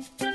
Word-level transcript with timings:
Musik 0.00 0.29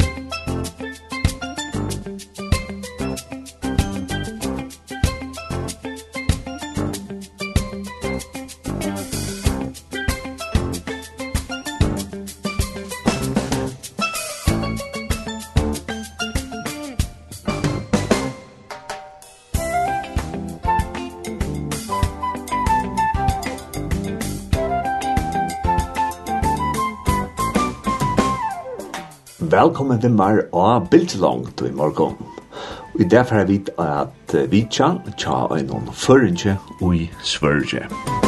velkommen 29.56 30.02
til 30.04 30.12
meg 30.12 30.42
mer 30.42 30.42
av 30.52 30.90
til 30.92 31.70
i 31.70 31.72
morgen. 31.72 32.18
Og 32.94 33.00
i 33.00 33.08
derfor 33.08 33.40
er 33.40 33.48
vi 33.48 33.62
at 33.80 34.36
vi 34.52 34.66
tja, 34.68 34.91
tja 35.16 35.46
er 35.55 35.63
noen 35.70 35.88
føringe 35.96 36.58
og 36.82 36.96
i 36.96 37.09
svørge. 37.23 37.88
Musikk 37.88 38.24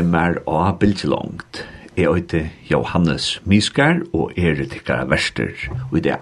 svimmar 0.00 0.38
og 0.48 0.78
bildselongt. 0.80 1.60
Jeg 1.96 2.08
øyte 2.08 2.46
Johannes 2.70 3.42
Miskar 3.44 3.98
og 4.16 4.32
er 4.36 4.54
tikkere 4.64 5.04
verster 5.10 5.50
i 5.92 6.00
det. 6.00 6.16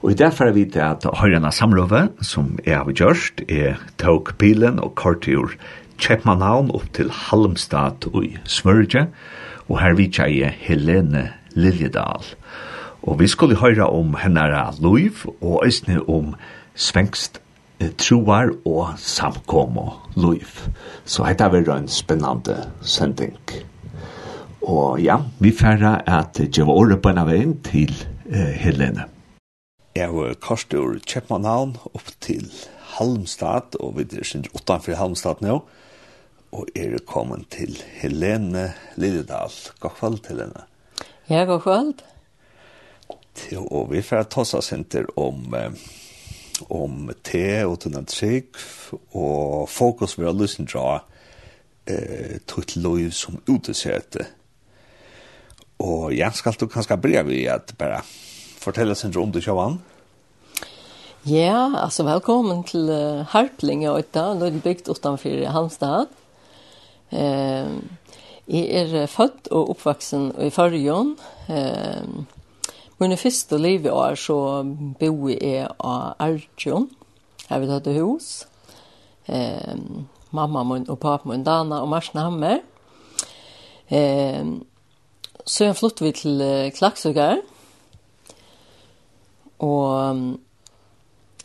Og 0.00 0.12
i 0.12 0.14
det 0.14 0.30
får 0.32 0.48
jeg 0.48 0.54
vite 0.54 0.80
at 0.80 1.04
høyrene 1.20 1.52
samlove 1.52 2.06
som 2.24 2.54
jeg 2.64 2.78
har 2.78 2.88
gjort 2.96 3.42
er 3.48 3.76
tog 4.00 4.32
bilen 4.38 4.80
og 4.80 4.94
kortjord 4.96 5.58
Kjeppmannhavn 6.00 6.70
opp 6.72 6.86
til 6.96 7.10
Halmstad 7.10 8.08
og 8.14 8.24
Smørge, 8.48 9.08
og 9.68 9.80
her 9.82 9.98
vidt 9.98 10.16
jeg 10.16 10.54
Helene 10.62 11.26
Liljedal. 11.52 12.32
Og 13.02 13.20
vi 13.20 13.28
skulle 13.28 13.60
høre 13.60 13.90
om 13.90 14.16
henne 14.22 14.48
loiv 14.80 15.26
og 15.42 15.66
æsne 15.66 16.00
om 16.08 16.32
svengst 16.74 17.42
troar 17.98 18.50
og 18.66 18.98
samkomo 18.98 19.90
og. 20.18 20.54
Så 21.04 21.26
dette 21.28 21.48
var 21.52 21.70
en 21.76 21.88
spennande 21.88 22.56
sending. 22.82 23.36
Og 24.68 24.98
ja, 25.00 25.20
vi 25.38 25.52
færre 25.54 26.00
at 26.06 26.40
gjøre 26.52 26.74
året 26.74 27.02
på 27.02 27.12
en 27.12 27.20
av 27.22 27.30
en 27.32 27.54
til 27.64 27.94
eh, 28.28 28.52
Helene. 28.58 29.06
Jeg 29.96 30.12
var 30.14 30.34
kort 30.42 30.74
ur 30.74 30.98
Kjepmannhavn 31.06 31.76
opp 31.94 32.10
til 32.20 32.50
Halmstad, 32.98 33.78
og 33.80 33.96
vi 33.96 34.04
er 34.18 34.26
sin 34.26 34.44
utanfor 34.52 34.98
Halmstad 34.98 35.40
nå. 35.42 35.62
Og 36.52 36.68
er 36.76 36.98
kommet 37.06 37.48
til 37.52 37.76
Helene 38.00 38.72
Lilledal. 38.96 39.54
God 39.80 39.96
kveld, 39.98 40.20
Helene. 40.28 40.64
Ja, 41.28 41.44
god 41.44 41.60
kveld. 41.64 42.04
Og 43.70 43.90
vi 43.92 44.02
færre 44.02 44.26
ta 44.26 44.42
oss 44.42 44.72
om... 45.16 45.54
Eh, 45.54 45.72
om 46.68 47.10
te 47.24 47.64
og 47.66 47.78
tunna 47.84 48.02
trygg, 48.08 48.56
og 49.16 49.68
fokus 49.70 50.18
vil 50.18 50.30
ha 50.30 50.34
lyst 50.36 50.60
til 50.60 50.80
å 50.80 50.98
eh, 51.88 52.38
tog 52.46 52.76
liv 52.76 53.12
som 53.16 53.40
utesete. 53.48 54.26
Og 55.78 56.10
jeg 56.16 56.34
skal 56.34 56.56
du 56.58 56.66
kanskje 56.66 56.98
börja 56.98 57.22
vi 57.26 57.44
at 57.50 57.74
bare 57.78 58.02
fortelle 58.58 58.96
sin 58.98 59.14
om 59.16 59.30
du 59.32 59.40
kjøper 59.40 59.62
han. 59.62 59.78
Ja, 61.28 61.68
altså 61.82 62.06
velkommen 62.06 62.62
til 62.64 62.88
uh, 62.88 63.26
Harpling 63.26 63.82
og 63.88 63.98
Øyta, 63.98 64.32
Lundbygd 64.38 64.88
utenfor 64.88 65.50
Halmstad. 65.52 66.06
Uh, 67.12 67.78
jeg 68.48 68.68
er 68.70 69.06
født 69.10 69.50
og 69.50 69.74
oppvaksen 69.74 70.30
i 70.46 70.50
Førjon, 70.54 71.16
uh, 71.50 72.06
Mine 72.98 73.16
første 73.16 73.58
liv 73.58 73.84
i 73.86 73.90
år 73.94 74.16
så 74.18 74.36
bo 74.98 75.28
jeg 75.28 75.68
av 75.78 76.16
Arjun. 76.18 76.88
her 77.48 77.60
vi 77.62 77.68
tatt 77.70 77.84
til 77.84 78.00
hus. 78.02 78.46
Eh, 79.26 79.76
mamma 80.30 80.64
min 80.64 80.88
og 80.90 80.98
pappa 80.98 81.28
min, 81.28 81.44
Dana 81.44 81.78
og 81.82 81.88
Marsna 81.88 82.24
Hammer. 82.26 82.58
Eh, 83.88 84.44
så 85.46 85.64
jeg 85.64 85.76
flyttet 85.76 86.04
vi 86.04 86.12
til 86.12 86.42
Klaksøkker. 86.74 87.38
Og 89.58 90.10
um, 90.10 90.40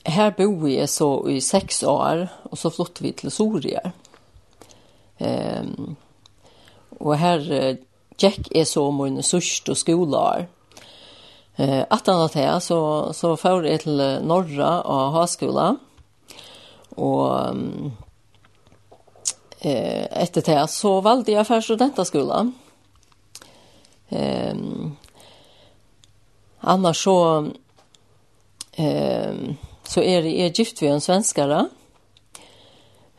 her 0.06 0.30
bor 0.38 0.68
jeg 0.68 0.90
så 0.90 1.28
i 1.30 1.40
seks 1.40 1.84
år, 1.84 2.28
og 2.50 2.58
så 2.58 2.70
flyttet 2.70 3.02
vi 3.02 3.12
til 3.12 3.32
Soria. 3.32 3.92
Um, 5.20 5.96
og 7.00 7.18
her 7.18 7.40
uh, 7.40 7.78
Jack 8.22 8.50
er 8.56 8.64
så 8.70 8.92
mine 8.92 9.24
sørste 9.24 9.76
skoleår. 9.76 10.46
Eh, 10.46 10.63
Eh, 11.56 11.86
att 11.90 12.08
han 12.08 12.30
det 12.34 12.62
så 12.62 13.14
så 13.14 13.38
får 13.38 13.62
det 13.62 13.78
till 13.78 14.20
norra 14.24 14.82
och 14.82 15.12
haskola. 15.12 15.78
Och 16.90 17.40
eh 19.60 20.22
efter 20.22 20.42
det 20.42 20.68
så 20.68 21.02
valde 21.02 21.32
jag 21.32 21.48
för 21.48 21.62
studentaskola. 21.62 22.52
Ehm 24.10 24.96
annars 26.60 27.04
så 27.04 27.48
ehm 28.72 29.56
så 29.84 30.02
är 30.02 30.24
det 30.24 30.42
är 30.42 30.60
gift 30.60 30.82
vi 30.82 30.88
en 30.88 31.02
svenskare. 31.02 31.70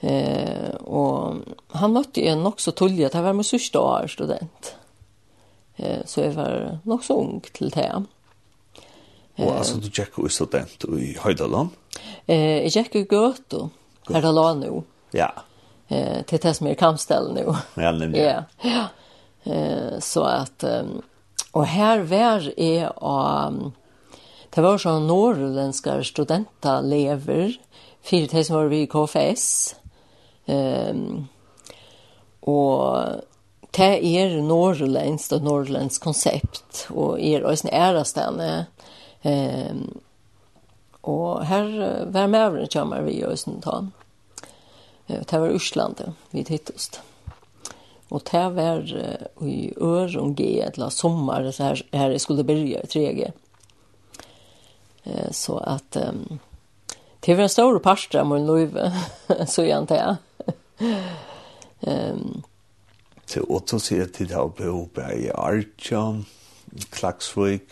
Eh 0.01 0.75
och 0.75 1.35
han 1.69 1.93
mötte 1.93 2.21
en 2.21 2.47
också 2.47 2.73
tulja 2.73 3.11
han 3.13 3.25
var 3.25 3.33
med 3.33 3.47
sista 3.47 3.81
år 3.81 4.07
student. 4.09 4.77
Eh 5.77 6.05
så 6.05 6.21
är 6.21 6.31
var 6.31 6.79
nog 6.83 7.05
så 7.05 7.21
ung 7.21 7.41
till 7.41 7.71
det. 7.71 8.05
Og 9.39 9.51
altså, 9.51 9.81
du 9.83 9.89
tjekk 9.91 10.21
jo 10.23 10.31
student 10.31 10.85
i 10.95 11.15
Høydaland? 11.19 11.73
Eh, 12.31 12.63
jeg 12.67 12.75
tjekk 12.77 13.01
jo 13.01 13.07
Gøto, 13.11 13.63
her 14.11 14.23
da 14.23 14.31
la 14.35 14.53
nå. 14.59 14.85
Ja. 15.15 15.31
Eh, 15.89 16.23
til 16.29 16.43
det 16.43 16.55
som 16.57 16.69
er 16.71 16.79
kampstell 16.79 17.33
nå. 17.35 17.49
Ja, 17.81 17.91
nemlig. 17.93 18.23
Ja. 18.23 18.45
ja. 18.63 18.87
Eh, 19.45 19.99
så 20.01 20.25
at, 20.31 20.65
um, 20.65 21.01
og 21.53 21.67
her 21.69 22.05
var 22.09 22.47
jeg 22.57 22.89
og, 22.97 23.73
det 24.55 24.63
var 24.63 24.79
sånn 24.79 25.09
norrländska 25.11 25.99
studenter 26.07 26.85
lever, 26.87 27.57
fire 28.07 28.31
til 28.31 28.47
som 28.47 28.61
var 28.61 28.71
vi 28.71 28.85
i 28.85 28.91
KFS. 28.91 29.47
Um, 30.47 31.25
og 32.47 33.25
det 33.75 33.91
er 34.07 34.37
norrländskt 34.45 35.33
og 35.35 35.43
norrländskt 35.43 36.05
konsept, 36.05 36.87
og 36.95 37.19
er 37.19 37.45
også 37.45 37.67
en 37.67 37.75
ærestene, 37.75 38.51
Ehm 39.25 39.99
och 41.01 41.45
här 41.45 42.05
var 42.07 42.27
med 42.27 42.41
över 42.41 42.67
kommer 42.67 43.03
vi 43.03 43.13
i 43.13 43.37
sen. 43.37 43.93
Det 45.07 45.39
var 45.39 45.49
Island 45.49 46.13
vi 46.31 46.45
hittades. 46.49 46.91
Och 48.09 48.23
det 48.33 48.49
var 48.49 48.97
i 49.41 49.75
Öron 49.77 50.35
G 50.35 50.61
eller 50.61 50.89
sommar 50.89 51.51
så 51.51 51.63
här 51.63 51.87
här 51.93 52.11
jeg 52.11 52.21
skulle 52.21 52.45
begynne 52.45 52.81
i 52.81 52.87
3G. 52.87 53.33
Eh 55.03 55.31
så 55.31 55.59
att 55.59 55.97
um, 55.97 56.39
det 57.21 57.35
var 57.35 57.43
en 57.43 57.49
stor 57.49 57.79
pastra 57.79 58.25
med 58.25 58.47
Löve 58.47 58.93
så 59.47 59.63
jag 59.63 59.71
antar. 59.71 60.17
Ehm 61.81 62.43
Så 63.27 63.41
åtta 63.41 63.79
sier 63.81 64.07
til 64.07 64.29
det 64.29 64.37
her 64.37 64.49
på 64.49 65.03
i 65.17 65.31
Artja, 65.31 66.23
Klaksvik, 66.91 67.71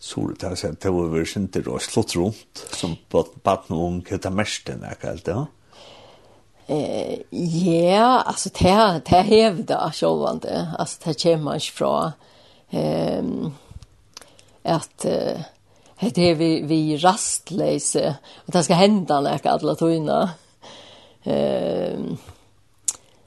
så 0.00 0.32
det 0.40 0.46
har 0.46 0.54
sett 0.54 0.80
det 0.80 0.90
var 0.90 1.24
sent 1.24 1.52
det 1.52 1.66
och 1.66 1.82
slått 1.82 2.16
runt 2.16 2.66
som 2.72 2.96
på 3.08 3.22
på 3.42 3.58
någon 3.68 3.92
ung 3.92 4.18
det 4.22 4.30
mest 4.30 4.66
den 4.66 4.80
där 4.80 4.94
kallt 4.94 5.26
ja. 5.26 5.46
Eh 6.66 7.18
ja, 7.74 8.20
alltså 8.20 8.48
det 8.58 8.68
det 9.04 9.16
hävda 9.16 9.92
självande. 9.94 10.68
Alltså 10.78 11.00
det 11.04 11.22
kommer 11.22 11.54
inte 11.54 11.66
från 11.66 12.12
ehm 12.70 13.52
att 14.62 14.98
det 16.14 16.30
är 16.30 16.34
vi 16.34 16.62
vi 16.62 16.96
rastlösa 16.96 18.14
och 18.34 18.52
det 18.52 18.62
ska 18.62 18.74
hända 18.74 19.20
något 19.20 19.46
alla 19.46 19.74
tuna. 19.74 20.30
Ehm 21.24 22.16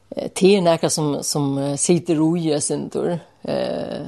det 0.09 0.55
är 0.55 0.61
något 0.61 0.93
som 0.93 1.23
som 1.23 1.77
sitter 1.77 2.15
rojas 2.15 2.71
inte 2.71 3.19
eh 3.41 4.07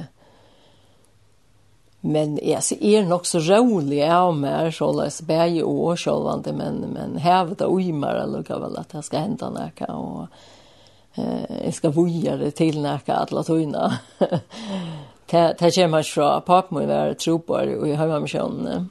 Men 2.00 2.36
jeg 2.42 2.62
ser 2.62 2.82
er 2.84 3.06
nok 3.08 3.26
så 3.26 3.40
rolig 3.42 4.02
av 4.04 4.34
meg, 4.36 4.68
så 4.74 4.90
la 4.94 5.08
jeg 5.08 5.26
bæg 5.26 5.56
i 5.58 5.64
år 5.66 5.96
sjølvande, 5.98 6.52
men, 6.54 6.82
men 6.92 7.16
hevet 7.22 7.58
det 7.62 7.66
uimer, 7.66 8.20
eller 8.22 8.44
hva 8.46 8.60
vel, 8.62 8.76
at 8.78 8.94
jeg 8.94 9.06
skal 9.08 9.24
hente 9.24 9.48
noe, 9.50 9.88
og 9.96 11.18
eh, 11.18 11.62
jeg 11.64 11.78
skal 11.80 11.94
vuja 11.96 12.36
det 12.38 12.52
til 12.60 12.78
noe, 12.84 13.00
alle 13.16 13.44
tøyene. 13.48 13.88
det 15.32 15.72
kommer 15.80 16.06
fra 16.06 16.28
papen 16.46 16.78
min, 16.78 16.92
jeg 16.92 17.18
tror 17.24 17.40
på 17.48 17.62
det, 17.64 17.78
og 17.80 17.88
jeg 17.90 17.98
har 17.98 18.12
med 18.12 18.26
meg 18.26 18.34
sjøen, 18.34 18.90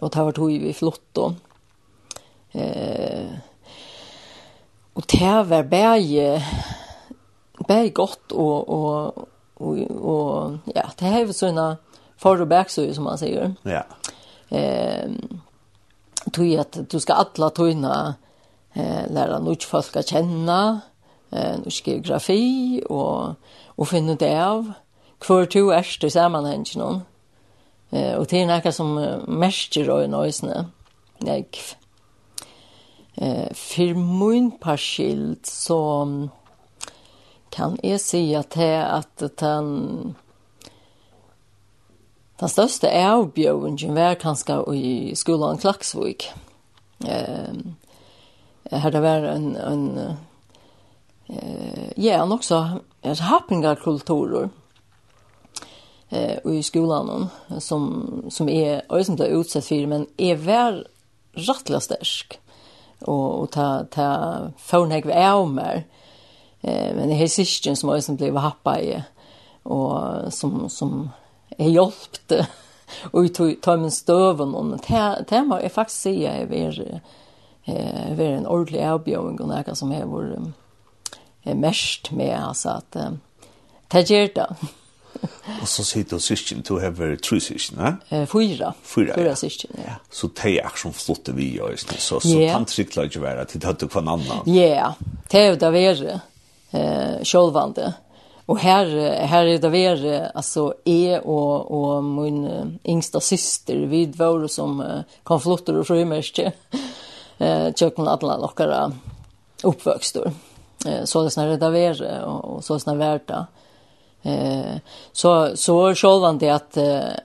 og 0.00 0.12
det 0.12 0.26
var 0.28 0.36
tog 0.40 0.56
vi 0.64 0.74
flott 0.76 1.04
da. 1.16 1.30
Eh, 2.56 3.36
og 4.96 5.04
det 5.12 5.32
var 5.50 5.62
bæg, 5.70 6.12
bæg 7.68 7.94
godt, 7.94 8.32
og, 8.32 8.68
og, 8.68 9.26
og, 9.60 9.80
og 10.00 10.72
ja, 10.74 10.88
det 10.96 11.12
har 11.12 11.26
vært 11.28 11.36
sånne, 11.36 11.66
for 12.16 12.40
och 12.40 12.46
back 12.46 12.70
så 12.70 12.94
som 12.94 13.04
man 13.04 13.18
säger. 13.18 13.54
Ja. 13.62 13.84
Ehm 14.48 15.40
tog 16.32 16.56
att 16.56 16.90
du 16.90 17.00
ska 17.00 17.12
alla 17.12 17.50
tøyna 17.50 18.14
eh 18.74 19.10
lära 19.10 19.38
nytt 19.38 19.64
folk 19.64 19.96
att 19.96 20.08
känna 20.08 20.80
eh 21.30 21.58
nu 21.64 21.70
ska 21.70 21.90
geografi 21.90 22.82
och 22.88 23.34
och 23.66 23.88
finna 23.88 24.14
det 24.14 24.44
av 24.44 24.72
kvar 25.18 25.46
to 25.46 25.70
är 25.70 26.00
det 26.00 26.10
sammanhang. 26.10 26.64
Eh 27.90 28.14
och 28.14 28.26
det 28.26 28.42
är 28.42 28.46
något 28.46 28.74
som 28.74 28.94
mäster 29.28 29.90
och 29.90 30.10
nöjsne. 30.10 30.66
Nej. 31.18 31.48
Eh 33.14 33.52
för 33.54 33.94
min 33.94 34.50
parskilt 34.50 35.46
så 35.46 36.28
kan 37.50 37.78
jag 37.82 38.00
säga 38.00 38.40
att 38.40 38.50
det 38.50 38.84
att 38.84 39.22
den 39.38 40.14
Den 42.40 42.48
største 42.48 42.90
avbjøringen 42.90 43.94
var 43.96 44.18
kanskje 44.20 44.58
i 44.76 45.14
skolen 45.16 45.58
Klaksvik. 45.58 46.28
Eh, 47.06 47.54
her 48.72 48.90
det 48.90 49.02
var 49.02 49.24
en, 49.30 49.56
en 49.56 50.16
eh, 51.28 51.92
ja, 51.96 52.22
og 52.22 52.32
også 52.32 52.80
et 53.04 53.18
happengarkulturer 53.18 54.48
eh 56.10 56.52
i 56.52 56.62
skolan 56.62 57.26
som 57.58 58.22
som 58.30 58.48
är 58.48 58.82
ösent 58.88 59.18
där 59.18 59.40
utsatt 59.40 59.64
för 59.64 59.86
men 59.86 60.06
är 60.16 60.36
väl 60.36 60.86
rättla 61.32 61.80
stark 61.80 62.38
och 63.00 63.40
och 63.40 63.50
ta 63.50 63.84
ta 63.90 64.38
förnäg 64.58 65.06
är 65.06 65.46
mer 65.46 65.84
eh 66.60 66.94
men 66.96 67.08
det 67.08 67.14
är 67.14 67.28
syskon 67.28 67.76
som 67.76 67.90
ösent 67.90 68.20
blev 68.20 68.36
happa 68.36 68.80
i 68.80 69.02
och 69.62 70.32
som 70.32 70.68
som 70.70 71.10
är 71.56 71.68
hjälpt 71.68 72.32
och 73.10 73.24
i 73.40 73.76
min 73.76 73.90
stöven 73.90 74.54
och 74.54 74.80
det 75.28 75.42
må 75.42 75.60
jag 75.60 75.72
faktiskt 75.72 76.00
säga 76.00 76.32
är 76.32 77.00
eh 77.64 78.16
ver 78.16 78.30
en 78.30 78.46
ordentlig 78.46 78.80
erbjövning 78.80 79.40
och 79.40 79.48
något 79.48 79.78
som 79.78 79.92
är 79.92 80.04
vår 80.04 80.52
mest 81.42 82.10
med 82.10 82.44
alltså 82.44 82.68
att 82.68 82.96
det 83.88 84.10
gör 84.10 84.30
det. 84.34 84.56
Och 85.62 85.68
så 85.68 85.84
sitter 85.84 86.16
du 86.16 86.20
syskjen, 86.20 86.62
du 86.68 86.74
har 86.74 86.90
vært 86.90 87.22
tre 87.24 87.38
syskjen, 87.40 87.78
ja? 87.80 87.92
Eh, 88.08 88.26
fyra. 88.26 88.72
Fyra, 88.82 89.14
fyra 89.14 89.32
ja. 89.32 89.36
syskon, 89.36 89.78
ja. 89.84 89.94
Så 90.10 90.28
det 90.42 90.58
är 90.60 90.70
som 90.76 90.92
flotte 90.92 91.32
vi 91.32 91.56
ja, 91.56 91.68
så 91.98 92.20
så 92.20 92.28
yeah. 92.28 92.52
kan 92.52 92.66
cykla 92.66 93.04
ju 93.04 93.20
vara 93.20 93.44
till 93.44 93.66
att 93.66 93.78
du 93.78 93.88
kan 93.88 94.08
annan. 94.08 94.42
Ja, 94.46 94.94
det 95.30 95.40
er 95.40 95.48
jo 95.50 95.56
det 95.56 95.70
värre. 95.70 96.20
Eh, 96.70 97.24
självande. 97.24 97.94
Og 98.46 98.58
her, 98.58 98.86
her 99.26 99.46
er 99.46 99.58
det 99.58 99.72
ver 99.72 100.30
alltså 100.34 100.72
jeg 100.86 101.26
och 101.26 101.70
och 101.70 102.04
min 102.04 102.78
yngsta 102.84 103.20
syster 103.20 103.86
vi 103.86 104.06
var 104.06 104.46
som 104.46 105.02
kom 105.22 105.40
flottor 105.40 105.78
och 105.78 105.86
frymerske, 105.86 106.52
Eh 107.38 107.72
tjøkken 107.76 108.08
alle 108.08 108.38
lockar 108.40 108.92
uppväxter. 109.64 110.32
Eh 110.86 111.04
så 111.04 111.22
det 111.22 111.30
snarare 111.30 111.56
där 111.56 111.70
ver 111.70 112.24
och 112.24 112.64
så 112.64 112.78
snarare 112.78 113.20
det. 113.26 113.46
Eh 114.22 114.78
så 115.12 115.56
så 115.56 115.94
självan 115.94 116.38
det 116.38 116.50
att 116.50 116.76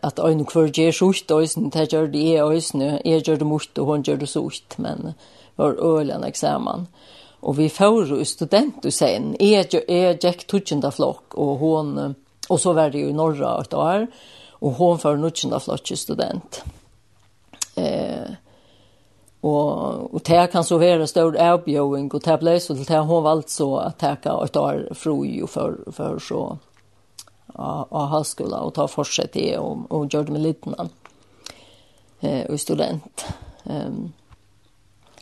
att 0.02 0.20
en 0.20 0.46
kvar 0.46 0.68
ger 0.74 0.92
sjukt 0.92 1.32
och 1.32 1.50
sen 1.50 1.70
det 1.70 1.94
gör 1.94 2.08
det 2.08 2.38
är 2.38 2.44
och 2.44 2.74
nu 2.74 3.02
är 3.06 3.30
ju 3.30 3.36
det 3.36 3.46
mot 3.46 3.78
och 3.78 3.88
hon 3.88 4.04
gör 4.04 4.18
det 4.18 4.28
sjukt 4.28 4.78
men 4.78 5.14
var 5.56 6.00
ölen 6.00 6.24
examen. 6.24 6.80
Eh 6.80 6.86
Og 7.42 7.58
vi 7.58 7.70
får 7.74 8.12
jo 8.12 8.26
student 8.26 8.86
i 8.86 8.92
sen. 8.94 9.34
Jeg 9.40 9.82
er 9.88 10.20
Jack 10.22 10.46
Tudjenda 10.48 10.92
flokk, 10.94 11.34
og 11.34 11.58
hon, 11.58 11.96
og 12.50 12.60
så 12.60 12.76
var 12.78 12.94
det 12.94 13.02
jo 13.02 13.10
i 13.10 13.18
norra 13.18 13.56
et 13.64 13.74
år, 13.74 14.06
og 14.62 14.78
hon 14.78 15.02
får 15.02 15.18
Nudjenda 15.18 15.60
flokk 15.60 15.94
student. 15.98 16.62
Eh, 17.76 18.38
og, 19.42 20.14
og 20.14 20.22
det 20.28 20.52
kan 20.54 20.64
så 20.64 20.78
være 20.78 21.08
stor 21.10 21.38
avbjøring, 21.40 22.12
og 22.14 22.22
det 22.26 22.38
ble 22.44 22.60
så 22.62 22.76
til 22.78 22.86
det 22.86 23.06
hon 23.10 23.24
valgte 23.26 23.56
så 23.56 23.70
at 23.88 23.98
det 24.04 24.18
kan 24.22 24.44
et 24.46 24.60
år 24.60 24.84
fri 24.94 25.42
og 25.42 25.50
for, 25.50 25.80
for 25.96 26.22
så 26.22 26.44
av, 27.56 27.88
av 27.90 28.10
halskola 28.14 28.62
og 28.66 28.76
ta 28.78 28.86
fortsett 28.88 29.36
i 29.42 29.48
og, 29.58 29.88
og 29.90 30.08
gjøre 30.12 30.30
det 30.30 30.36
med 30.38 30.46
liten 30.46 30.78
eh, 32.22 32.46
og 32.46 32.60
student. 32.62 33.26
Um, 33.66 34.12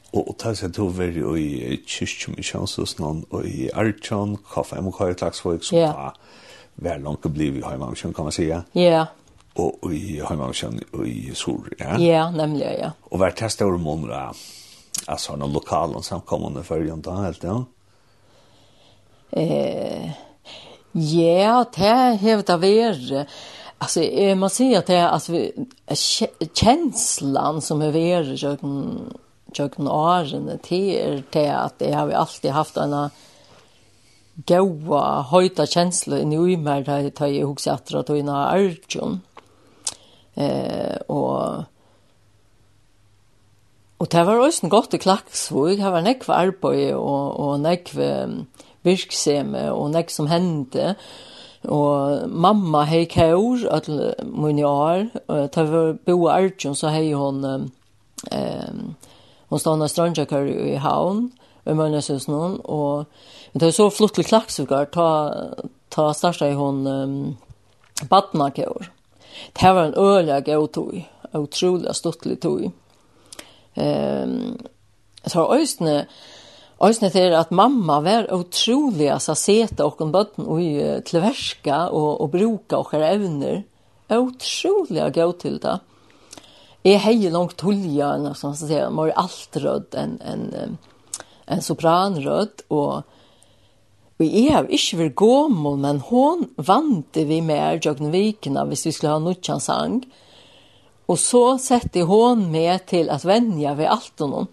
Og 0.10 0.32
ta 0.42 0.56
seg 0.58 0.74
to 0.74 0.88
ver 0.98 1.13
i 1.38 1.78
kyrkjum 1.86 2.38
i 2.39 2.46
kjønnsøsnan 2.46 3.24
og 3.30 3.46
i 3.46 3.70
Archon, 3.78 4.38
kaffe 4.42 4.80
MK 4.82 4.96
kaj 4.98 5.13
klagsvåg, 5.22 5.62
som 5.63 5.78
yeah. 5.78 5.94
var 5.94 6.16
vær 6.82 7.01
langt 7.04 7.28
å 7.28 7.32
bli 7.34 7.51
i 7.51 7.62
Høymamsjøn, 7.62 8.16
kan 8.18 8.25
man 8.25 8.34
sige. 8.34 8.63
Ja. 8.74 9.04
Og 9.60 9.94
i 9.94 10.18
Høymamsjøn 10.24 10.80
og 10.94 11.04
i 11.06 11.36
Sur, 11.38 11.68
ja? 11.78 12.00
Ja, 12.01 12.24
nemlig, 12.34 12.66
ja. 12.80 12.94
Og 13.12 13.22
vær 13.22 13.36
testet 13.38 13.68
over 13.68 13.78
måneder, 13.84 14.34
altså 15.06 15.38
noen 15.38 15.54
lokalen 15.54 16.06
samkommende 16.06 16.66
førjen 16.66 17.06
da, 17.06 17.20
helt, 17.28 17.46
ja? 17.46 17.60
Eh, 19.38 20.10
ja, 20.98 21.63
det 21.75 21.96
hever 22.24 22.46
det 22.48 22.60
vært. 22.63 23.38
jeg 23.96 24.38
må 24.38 24.50
si 24.50 24.74
at 24.75 24.88
det 24.88 25.00
alltså 25.00 25.51
kjenslan 26.54 27.62
som 27.62 27.82
är 27.82 27.92
värre 27.92 28.36
jag 28.36 28.60
tjøkken 29.53 29.88
årene 29.91 30.58
til 30.65 31.24
det 31.34 31.48
at 31.53 31.82
jeg 31.84 31.96
har 31.96 32.12
alltid 32.12 32.51
haft 32.56 32.77
en 32.77 32.96
gaua, 34.48 35.24
høyta 35.32 35.65
kjensle 35.68 36.22
inni 36.24 36.39
ui 36.39 36.56
mer 36.56 36.86
da 36.88 37.01
jeg 37.01 37.15
tar 37.18 37.34
i 37.34 37.41
hos 37.44 37.68
etter 37.68 38.00
at 38.00 38.12
hun 38.13 38.32
har 38.32 38.53
argjøn. 38.56 39.20
Eh, 40.39 40.96
og 41.10 41.65
Og 44.00 44.08
det 44.12 44.22
var 44.25 44.39
også 44.39 44.63
en 44.63 44.72
godt 44.72 44.94
i 44.94 44.98
Klaksvog. 44.98 45.75
Det 45.75 45.91
var 45.91 46.01
nekve 46.01 46.34
arbeid 46.34 46.94
og, 46.94 47.39
og 47.39 47.60
nekve 47.60 48.46
virkseme 48.88 49.65
og 49.74 49.91
nekve 49.91 50.13
som 50.15 50.29
hendte. 50.32 50.94
Og 51.68 52.29
mamma 52.32 52.86
hei 52.88 53.03
kjør 53.12 53.65
at 53.75 53.89
mine 54.24 54.63
år. 54.63 55.10
Det 55.27 55.65
vi 55.68 55.82
bo 56.06 56.29
i 56.29 56.32
Arjun, 56.32 56.75
så 56.75 56.94
hei 56.96 57.12
hon... 57.12 57.44
eh, 58.32 58.72
Hon 59.50 59.60
stod 59.60 59.79
när 59.79 59.88
Stranjakör 59.88 60.46
i 60.46 60.75
havn 60.75 61.32
i 61.65 61.74
Mölnäshus 61.74 62.27
og 62.27 62.70
och 62.70 63.06
det 63.53 63.68
är 63.68 63.72
så 63.72 63.89
flott 63.89 64.13
til 64.13 64.24
klaxukar 64.24 64.86
ta 64.86 65.34
ta 65.89 66.13
starta 66.13 66.48
i 66.50 66.53
hon 66.53 66.88
um, 66.88 67.38
badnakör. 68.10 68.91
Det 69.53 69.74
var 69.74 69.84
en 69.84 69.98
øyla 69.98 70.39
gau 70.39 70.68
tog. 70.68 71.06
utrolig 71.34 71.96
stuttlig 71.96 72.39
tog. 72.41 72.72
Ehm 73.75 74.58
så 75.25 75.39
har 75.39 75.60
ösne 75.60 76.08
Øysene 76.84 77.10
til 77.10 77.34
at 77.36 77.51
mamma 77.51 77.98
var 78.00 78.29
utrolig 78.32 79.10
å 79.12 79.20
sete 79.20 79.84
og 79.84 80.00
en 80.00 80.13
bøtten 80.13 80.46
og 80.48 80.62
til 81.03 81.20
verska 81.22 81.89
og, 81.91 82.22
og 82.22 82.32
bruka 82.32 82.77
og 82.79 82.94
evner. 82.94 83.63
Utrolig 84.10 85.03
å 85.03 85.10
gå 85.12 85.25
til 85.41 85.58
det. 85.60 85.75
Jeg 86.89 87.03
heier 87.03 87.34
langt 87.34 87.62
hulja, 87.62 88.15
eller 88.15 88.38
sånn 88.38 88.55
som 88.58 88.69
sier, 88.69 88.89
man 88.89 89.12
alt 89.19 89.58
rød 89.62 89.98
enn 90.00 90.15
en, 90.25 90.77
en 91.46 91.62
sopranrød, 91.62 92.63
og, 92.74 93.03
og 94.17 94.24
jeg 94.25 94.53
har 94.55 94.69
ikke 94.74 95.01
vært 95.03 95.17
gommel, 95.22 95.77
men 95.84 96.00
hon 96.10 96.48
vant 96.58 97.19
vi 97.29 97.41
med 97.46 97.86
Jøgn 97.86 98.10
Vikna 98.13 98.65
hvis 98.69 98.88
vi 98.88 98.96
skulle 98.96 99.17
ha 99.17 99.22
noen 99.22 99.62
sang, 99.62 100.00
og 101.10 101.17
så 101.17 101.43
sette 101.62 102.05
hon 102.10 102.48
med 102.53 102.88
til 102.89 103.10
at 103.13 103.25
venja 103.25 103.75
vi 103.77 103.89
alt 103.89 104.25
og 104.25 104.34
noen. 104.34 104.50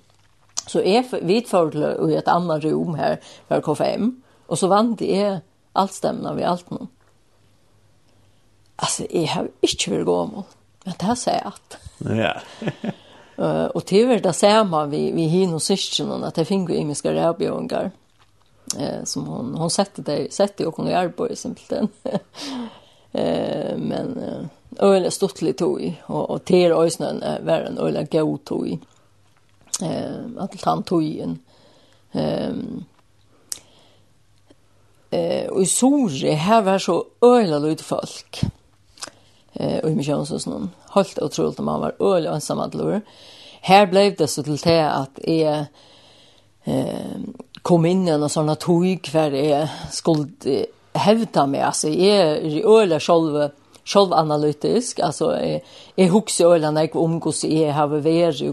Så 0.66 0.83
jeg 0.83 1.07
vidførte 1.23 1.93
i 2.09 2.16
et 2.19 2.28
annet 2.33 2.64
rom 2.66 2.97
her, 2.99 3.21
for 3.47 3.62
K5, 3.62 4.11
og 4.50 4.59
så 4.59 4.71
vant 4.73 5.02
jeg 5.05 5.40
alt 5.76 5.95
stemmene 5.95 6.35
vi 6.37 6.47
alt 6.49 6.71
noen. 6.75 6.90
Altså, 8.76 9.07
jeg 9.09 9.31
har 9.33 9.49
ikke 9.64 9.95
vært 9.95 10.09
gåmål. 10.09 10.49
Men 10.87 10.95
det 10.99 11.07
har 11.07 11.16
at. 11.47 11.78
Ja. 11.99 12.40
uh, 13.38 13.64
och 13.64 13.83
det 14.23 14.33
ser 14.33 14.64
man 14.64 14.90
vi, 14.90 15.12
vi 15.12 15.23
hin 15.23 15.55
och 15.55 15.62
syskonen 15.62 16.25
att 16.25 16.35
det 16.35 16.45
finner 16.45 16.73
ju 16.73 16.78
imiska 16.81 17.12
rævbjørnger 17.12 17.90
Eh, 18.78 19.05
som 19.05 19.26
hon, 19.26 19.55
hon 19.55 19.71
sätter 19.71 20.02
det, 20.02 20.33
sätter 20.33 20.64
jo 20.64 20.71
kunne 20.71 20.90
hon 20.90 21.12
på 21.12 21.28
i 21.31 21.37
simpelthen. 21.37 21.88
eh, 23.12 23.76
men 23.76 24.19
eh, 24.19 24.47
öle 24.78 25.11
litt 25.40 25.59
tog 25.59 26.02
och, 26.07 26.31
och 26.31 26.45
till 26.45 26.73
ösnön 26.73 27.23
är 27.23 27.40
värre 27.40 27.66
än 27.66 27.78
öle 27.78 28.07
god 28.11 28.45
tog. 28.45 28.78
Eh, 29.83 30.16
att 30.38 30.62
han 30.62 30.83
tog 30.83 31.05
en. 31.05 31.38
Ehm 32.12 32.85
eh 35.11 35.47
och 35.47 35.62
i 35.62 35.66
Sore 35.66 36.31
här 36.31 36.62
var 36.62 36.78
så 36.78 37.05
öla 37.21 37.59
lite 37.59 37.85
folk 37.85 38.40
eh 39.57 39.79
och 39.85 39.91
mission 39.91 40.27
så 40.27 40.39
sån 40.39 40.71
Helt 40.91 41.19
otroligt 41.19 41.59
man 41.59 41.81
var 41.81 42.17
öl 42.17 42.27
ensam 42.27 42.61
att 42.61 42.75
lura. 42.75 43.01
Här 43.61 43.87
blev 43.87 44.17
det 44.17 44.27
så 44.27 44.43
till 44.43 44.57
det 44.57 44.91
att 44.91 45.19
är 45.19 45.67
eh 46.65 47.17
kom 47.63 47.87
in 47.87 48.09
i 48.09 48.11
en 48.11 48.29
sån 48.29 48.57
tog 48.57 49.03
kvar 49.03 49.35
är 49.35 49.69
skuld 49.91 50.47
hävda 50.93 51.47
med 51.47 51.67
alltså 51.67 51.89
är 51.89 52.81
öl 52.81 53.01
själva 53.01 53.51
själv 53.85 54.13
analytisk 54.13 55.01
alltså 55.01 55.31
är 55.31 55.61
är 55.97 56.11
hooks 56.11 56.41
när 56.41 56.81
jag 56.81 56.97
omgås 56.97 57.45
är 57.45 57.73
har 57.73 57.87
vi 57.87 58.01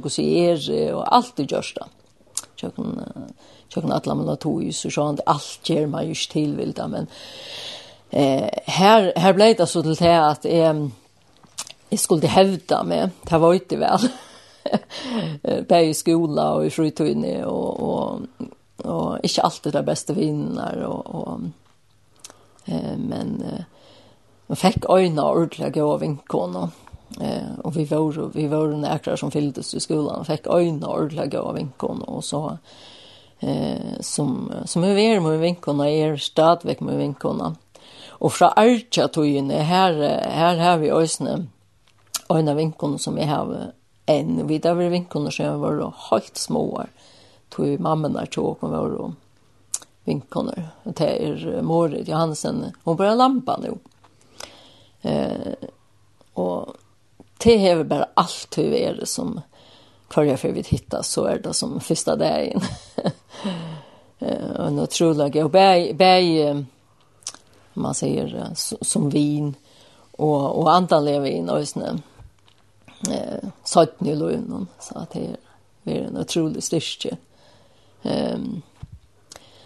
och 0.04 0.12
så 0.12 0.22
är 0.22 0.94
och 0.94 1.16
allt 1.16 1.36
det 1.36 1.52
görs 1.52 1.74
då. 1.80 1.86
Jag 2.56 2.76
kan 2.76 3.02
jag 3.74 3.84
kan 3.84 3.92
alla 3.92 4.16
man 4.16 4.38
tog 4.38 4.64
ju 4.64 4.72
så 4.74 4.90
sånt 4.90 5.20
allt 5.26 5.70
ger 5.70 5.88
man 5.88 6.08
ju 6.08 6.14
till 6.14 6.56
vilda 6.56 6.88
men 6.88 7.08
eh, 8.14 8.50
här 8.66 9.14
här 9.16 9.34
blev 9.34 9.56
det 9.56 9.68
så 9.68 9.82
till 9.82 9.96
det 9.96 10.28
att 10.28 10.46
eh 10.46 10.88
jag 11.90 12.00
skulle 12.00 12.28
hävda 12.28 12.84
med 12.84 13.10
det 13.30 13.38
var 13.38 13.54
inte 13.54 13.78
väl 13.78 14.00
på 15.68 15.76
i 15.76 15.94
skola 15.94 16.54
och 16.54 16.66
i 16.66 16.70
fritøyne, 16.70 17.46
och 17.46 17.80
och, 17.80 18.22
och 18.78 19.18
inte 19.24 19.42
alltid 19.42 19.74
det 19.74 19.84
bästa 19.84 20.14
vinnar 20.14 20.76
och 20.78 21.16
och 21.16 21.40
eh, 22.66 22.98
men 22.98 23.44
eh, 23.44 23.64
man 24.48 24.56
fikk 24.56 24.86
øyne 24.90 25.22
ordentlig 25.22 25.78
av 25.82 26.00
vinkene, 26.00 26.70
Eh, 27.22 27.60
og 27.64 27.76
vi 27.76 27.86
var, 27.86 28.30
vi 28.34 28.48
var 28.50 28.74
nækere 28.78 29.18
som 29.18 29.32
fylltes 29.32 29.74
i 29.74 29.80
skolan, 29.80 30.26
fikk 30.26 30.48
øyne 30.50 30.88
ordentlig 30.88 31.36
av 31.38 31.54
vinkene, 31.56 32.08
og 32.10 32.24
så 32.24 32.42
eh, 33.42 34.00
som, 34.02 34.52
som 34.66 34.82
vi 34.82 34.94
var 34.98 35.22
med 35.22 35.38
vinkene, 35.44 35.90
er 35.92 36.18
stadigvæk 36.18 36.82
med 36.82 36.98
vinkene, 36.98 37.54
Og 38.24 38.32
fra 38.32 38.54
Arja 38.56 39.08
togene, 39.12 39.64
her, 39.68 39.98
her 40.32 40.60
har 40.62 40.78
vi 40.80 40.92
også 40.96 41.42
øyne 42.32 42.52
av 42.54 42.58
vinkene 42.58 43.00
som 43.00 43.18
vi 43.20 43.28
har 43.28 43.50
en 44.06 44.48
videre 44.48 44.90
vinkene 44.90 45.32
som 45.32 45.60
var 45.62 45.82
helt 46.10 46.38
små. 46.38 46.86
Tog 47.52 47.80
mammen 47.84 48.16
der 48.16 48.26
tog 48.32 48.64
og 48.64 48.72
var 48.72 48.96
vinkene. 50.08 50.70
Det 50.84 51.10
er 51.10 51.62
Morit 51.62 52.08
Johansen. 52.08 52.64
Hun 52.84 52.98
bare 52.98 53.16
lampa 53.16 53.58
nå. 53.60 53.76
Eh, 55.04 55.68
og 56.40 56.76
det 57.44 57.58
har 57.60 57.84
bare 57.84 58.14
alt 58.16 58.58
vi 58.58 58.86
er 58.86 59.04
som 59.06 59.42
kvar 60.08 60.36
för 60.38 60.50
vi 60.50 60.62
hitta 60.62 61.04
så 61.04 61.26
är 61.26 61.40
det 61.40 61.54
som 61.54 61.80
första 61.80 62.16
dagen. 62.16 62.62
en 64.20 64.80
otrolig 64.80 65.44
och 65.44 65.52
bäj 65.52 65.94
bäj 65.94 66.66
man 67.74 67.94
säger 67.94 68.52
som 68.82 69.10
vin 69.10 69.56
och 70.12 70.60
och 70.60 70.74
antal 70.74 71.06
lever 71.06 71.50
och 71.50 71.68
snö 71.68 71.98
eh 73.10 73.50
satt 73.64 74.02
i 74.02 74.16
lönen 74.16 74.68
så 74.80 74.98
att 74.98 75.10
det 75.10 75.36
är 75.84 76.02
en 76.02 76.18
otrolig 76.18 76.64
styrke. 76.64 77.18
Ehm 78.04 78.62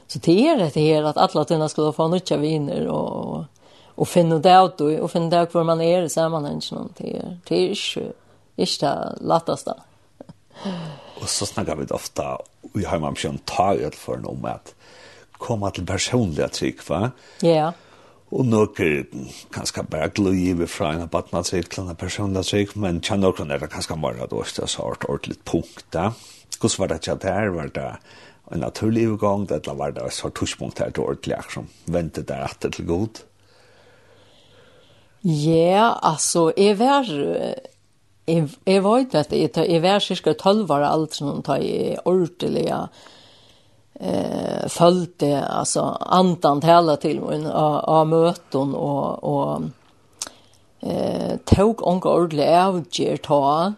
så 0.08 0.20
det 0.20 0.48
är 0.48 0.58
det 0.58 0.82
här 0.82 1.04
att 1.04 1.18
alla 1.18 1.46
tunna 1.46 1.70
skulle 1.70 1.94
få 1.94 2.08
nyttja 2.08 2.38
viner 2.38 2.88
och 2.88 3.44
och 3.96 4.08
finna 4.08 4.40
det 4.40 4.66
ut 4.66 4.82
och, 4.82 4.92
och 4.92 5.12
finna 5.12 5.30
det 5.30 5.54
var 5.54 5.64
man 5.64 5.82
är 5.82 6.02
i 6.02 6.10
sammanhanget 6.10 6.72
någon 6.72 6.90
till 6.94 7.38
är 7.46 7.76
är 7.76 7.76
inte 8.56 9.16
lättaste. 9.22 9.74
Och 11.22 11.30
så 11.30 11.46
snackar 11.46 11.76
vi 11.76 11.86
ofta 11.86 12.38
vi 12.74 12.86
har 12.86 13.00
man 13.00 13.16
schon 13.16 13.38
en 13.46 13.96
för 13.96 14.18
någon 14.18 14.42
mat 14.42 14.76
komma 15.32 15.72
till 15.72 15.86
personliga 15.86 16.48
tryck 16.48 16.90
va? 16.90 17.12
Ja. 17.42 17.48
Yeah. 17.48 17.74
Og 18.28 18.44
nøkker, 18.44 19.06
kanskje 19.56 19.86
bare 19.88 20.10
gløy 20.12 20.52
vi 20.60 20.66
fra 20.68 20.90
en 20.92 21.06
av 21.06 21.12
badnadsreglene, 21.14 21.96
personlighetsreglene, 21.96 22.84
men 22.84 23.00
tja 23.00 23.16
nøkker 23.16 23.48
er 23.48 23.62
det 23.62 23.70
kanskje 23.72 23.96
bare 24.04 24.28
da, 24.28 24.42
det 24.44 24.64
er 24.66 24.72
så 24.74 24.90
ordentlig 24.90 25.38
punkt 25.48 25.86
da. 25.96 26.10
Hvordan 26.58 26.82
var 26.82 26.92
det 26.92 27.02
tja 27.06 27.16
der? 27.22 27.54
Var 27.56 27.72
det 27.72 27.88
en 28.52 28.60
naturlig 28.60 29.08
utgang? 29.14 29.48
eller 29.52 29.80
var 29.80 29.92
det 29.92 30.12
så 30.14 30.30
tushpunkt 30.30 30.80
her 30.80 30.92
til 30.92 31.04
ordentlig, 31.04 31.40
som 31.54 31.70
ventet 31.86 32.28
der 32.28 32.44
etter 32.44 32.70
til 32.70 32.86
god? 32.86 33.24
Ja, 35.24 35.94
altså, 36.04 36.52
jeg 36.58 36.80
var... 36.80 37.08
Jeg, 38.28 38.50
jeg 38.68 38.84
vet 38.84 39.14
at 39.16 39.32
jeg, 39.32 39.52
jeg 39.56 39.82
var 39.82 40.00
cirka 40.04 40.34
12 40.34 40.72
år 40.72 40.84
alt, 40.84 41.22
når 41.22 41.62
jeg 41.64 42.00
ordentlig 42.04 42.66
ja, 42.68 42.88
eh 44.00 44.68
följde 44.68 45.46
alltså 45.46 45.82
antan 46.00 46.62
hela 46.62 46.98
till 46.98 47.22
min 47.22 47.48
av 47.48 48.08
möten 48.08 48.76
och 48.76 49.24
och 49.24 49.62
eh 50.80 51.38
tog 51.46 51.88
onka 51.88 52.10
ordle 52.10 52.64
av 52.66 52.84
ger 52.92 53.18
ta. 53.18 53.74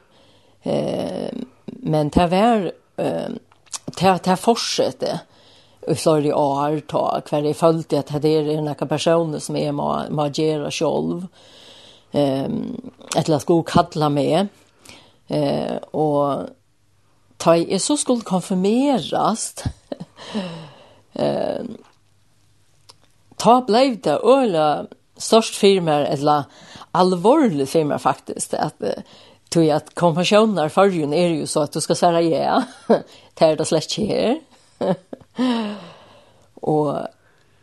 Eh 0.64 1.32
men 1.66 2.10
det 2.10 2.28
var 2.28 2.72
eh 2.98 3.30
det 3.86 4.24
det 4.24 4.38
fortsatte 4.38 5.20
i 5.88 5.96
flera 5.96 6.38
år 6.38 6.80
ta 6.80 7.22
kvar 7.22 7.42
det 7.42 7.54
följde 7.54 8.00
att 8.00 8.22
det 8.22 8.30
är 8.30 8.62
några 8.62 8.86
personer 8.86 9.40
som 9.40 9.56
är 9.56 9.72
ma 9.72 10.30
gera 10.30 10.72
själv 10.72 11.28
ehm 12.12 12.92
eller 13.16 13.40
ska 13.40 13.64
kalla 13.64 14.10
med. 14.10 14.48
Eh 15.28 15.76
och 15.76 16.40
ta 17.38 17.56
i 17.56 17.80
så 17.80 17.98
skulle 17.98 18.22
konfirmeras 18.22 19.64
eh, 21.14 21.64
ta 23.36 23.62
blev 23.62 24.02
det 24.02 24.20
öla 24.24 24.86
störst 25.18 25.56
firma 25.56 25.92
eller 25.92 26.44
alvorlig 26.92 27.70
faktiskt 27.98 28.54
att 28.54 28.80
at 28.80 29.04
tog 29.50 29.70
att 29.70 29.96
kompensjoner 29.96 30.70
för 30.70 30.86
ju 30.86 31.14
är 31.14 31.28
ju 31.28 31.48
så 31.48 31.62
att 31.62 31.72
du 31.72 31.82
ska 31.82 31.96
säga 31.96 32.22
ja, 32.22 32.64
det 33.34 33.46
er 33.46 33.56
det 33.56 33.66
slett 33.66 33.98
här 33.98 34.40
och 36.54 36.98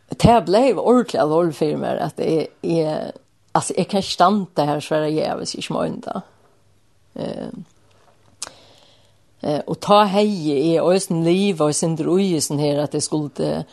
det 0.09 0.45
blev 0.47 0.79
ordentligt 0.79 1.23
allvarlig 1.23 1.55
firma 1.55 1.87
att 1.87 2.17
det 2.17 2.49
är 2.63 3.13
alltså 3.53 3.75
jag 3.77 3.89
kan 3.89 4.03
stande 4.03 4.65
her 4.65 4.81
svære 4.81 5.11
ja, 5.11 5.35
hvis 5.37 5.55
jeg 5.55 5.65
ikke 5.65 5.73
må 5.73 5.83
enda. 5.83 6.21
Eh, 7.15 7.49
Eh, 9.47 9.61
och 9.67 9.81
ta 9.81 10.03
hej 10.03 10.51
i 10.51 10.79
øysen 10.81 11.25
liv 11.25 11.63
och 11.63 11.77
sin 11.77 11.99
uisen 11.99 12.59
här 12.59 12.79
att 12.79 12.91
det 12.91 13.01
skulle 13.01 13.65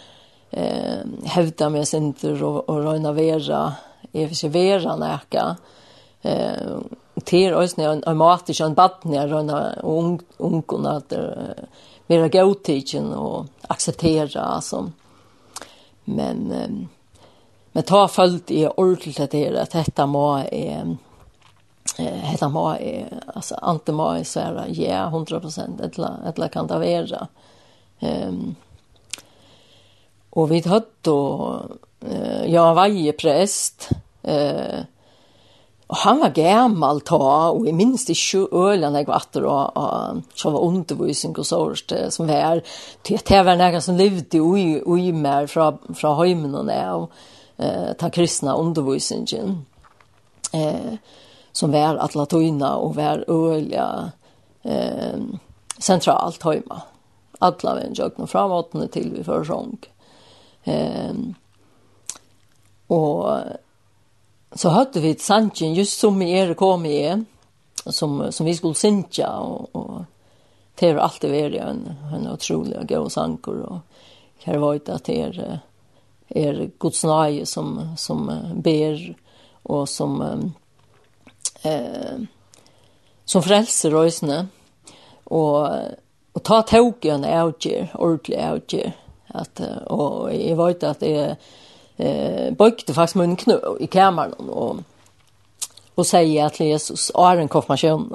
eh, 0.51 1.00
hävda 1.25 1.70
med 1.70 1.88
sindre 1.88 2.46
och 2.46 2.70
och 2.70 2.84
røyna 2.84 3.12
vera, 3.12 3.74
är 4.12 4.27
för 4.27 4.36
sig 4.36 4.50
vera 4.50 4.96
näka. 4.96 5.56
Eh, 6.22 6.77
till 7.24 7.53
øysen 7.53 7.84
er 7.84 8.10
en 8.10 8.18
mat 8.18 8.50
ikke 8.50 8.65
en 8.65 8.75
baden 8.75 9.13
jeg 9.13 9.32
røyna 9.32 9.82
ung 9.84 10.20
ungorna 10.38 10.98
att 10.98 11.12
mera 11.12 11.56
vera 12.08 12.27
gautidgen 12.27 13.13
och 13.13 13.46
acceptera 13.68 14.62
som 14.62 14.94
Men, 16.06 16.88
men 17.72 17.84
ta 17.84 18.08
följt 18.08 18.51
i 18.51 18.68
ordentlig 18.68 19.30
til 19.32 19.58
att 19.58 19.72
detta 19.72 20.06
må 20.06 20.38
är 20.38 20.98
heter 21.97 22.50
man 22.50 22.77
alltså 23.33 23.55
ante 23.55 23.91
må 23.91 24.23
så 24.23 24.39
är 24.39 24.65
ja 24.67 25.07
100 25.07 25.38
eller 25.38 26.33
eller 26.35 26.47
kan 26.47 26.67
det 26.67 26.79
vara. 26.79 27.27
Ehm 28.00 28.55
och 30.29 30.51
vi 30.51 30.62
hade 30.67 30.85
då 31.01 31.62
eh 32.01 32.45
jag 32.45 32.75
var 32.75 33.12
präst 33.12 33.89
eh 34.21 34.79
Och 35.88 35.97
han 35.97 36.19
var 36.19 36.29
gammal 36.29 37.01
ta 37.01 37.50
och 37.50 37.67
i 37.67 37.73
minns 37.73 38.05
det 38.05 38.15
sju 38.15 38.47
ölen 38.51 38.95
jag 38.95 39.05
var 39.05 39.43
och 39.43 39.77
och 39.77 40.17
så 40.35 40.50
var 40.50 40.62
undervisning 40.62 41.35
och 41.35 41.47
sårst 41.47 41.91
som 42.09 42.27
var 42.27 42.62
det 43.01 43.25
det 43.25 43.43
var 43.43 43.55
några 43.55 43.81
som 43.81 43.95
levde 43.95 44.38
i 44.38 44.81
i 45.00 45.12
mer 45.12 45.47
från 45.47 45.77
från 45.95 46.27
hemmen 46.27 46.55
och 46.55 47.12
eh 47.58 47.93
ta 47.99 48.10
kristna 48.10 48.56
undervisningen. 48.56 49.65
Eh 50.53 50.93
som 51.54 51.72
var 51.72 51.96
att 51.96 52.16
latina 52.16 52.76
och 52.76 52.96
var 52.96 53.26
öliga 53.28 54.12
eh, 54.62 55.20
centralt 55.78 56.44
hemma. 56.44 56.82
Alla 57.39 57.76
vem 57.76 57.94
jag 57.96 58.16
kom 58.16 58.28
framåt 58.28 58.92
till 58.92 59.13
vi 59.18 59.24
för 59.24 59.44
sång. 59.44 59.78
Ehm 60.63 61.36
och 62.88 63.38
så 64.52 64.70
hade 64.70 65.00
vi 65.00 65.12
ett 65.12 65.22
sanchen 65.22 65.74
just 65.74 66.00
som 66.00 66.22
i 66.22 66.32
er 66.32 66.54
kom 66.54 66.86
i 66.86 67.24
som, 67.86 68.32
som 68.32 68.46
vi 68.46 68.56
skulle 68.56 68.76
synja 68.76 69.30
och, 69.30 69.76
och 69.76 70.02
det 70.76 70.92
har 70.92 70.98
alltid 70.98 71.32
varit 71.32 71.62
en, 71.62 71.94
en 72.16 72.32
otrolig 72.32 72.88
god 72.89 73.12
sankor 73.12 73.60
och 73.60 73.78
här 74.44 74.58
var 74.58 74.80
det 74.86 74.94
att 74.94 75.04
det 75.04 75.22
är, 75.22 75.60
är 76.28 76.72
Guds 76.80 77.04
nöje 77.04 77.46
som, 77.46 77.96
som 77.98 78.32
ber 78.56 79.16
och 79.63 79.89
som 79.89 80.24
eh, 81.65 82.23
som 83.26 83.43
frelser 83.43 83.93
røysene, 83.95 84.47
og, 85.26 85.95
og 86.34 86.43
ta 86.45 86.62
tåken 86.67 87.26
avgjør, 87.26 87.93
ordentlig 87.95 88.39
avgjør. 88.43 88.91
At, 89.34 89.62
og 89.89 90.30
jeg 90.30 90.58
vet 90.60 90.84
at 90.86 91.02
jeg 91.02 91.38
eh, 91.97 92.49
bøkte 92.54 92.93
faktisk 92.93 93.17
munnen 93.17 93.39
knö 93.39 93.58
i 93.82 93.89
kameran, 93.89 94.49
og, 94.49 94.84
og 95.95 96.06
sier 96.06 96.52
at 96.52 96.60
Jesus 96.62 97.10
er 97.17 97.41
en 97.41 97.49
konfirmasjon. 97.49 98.12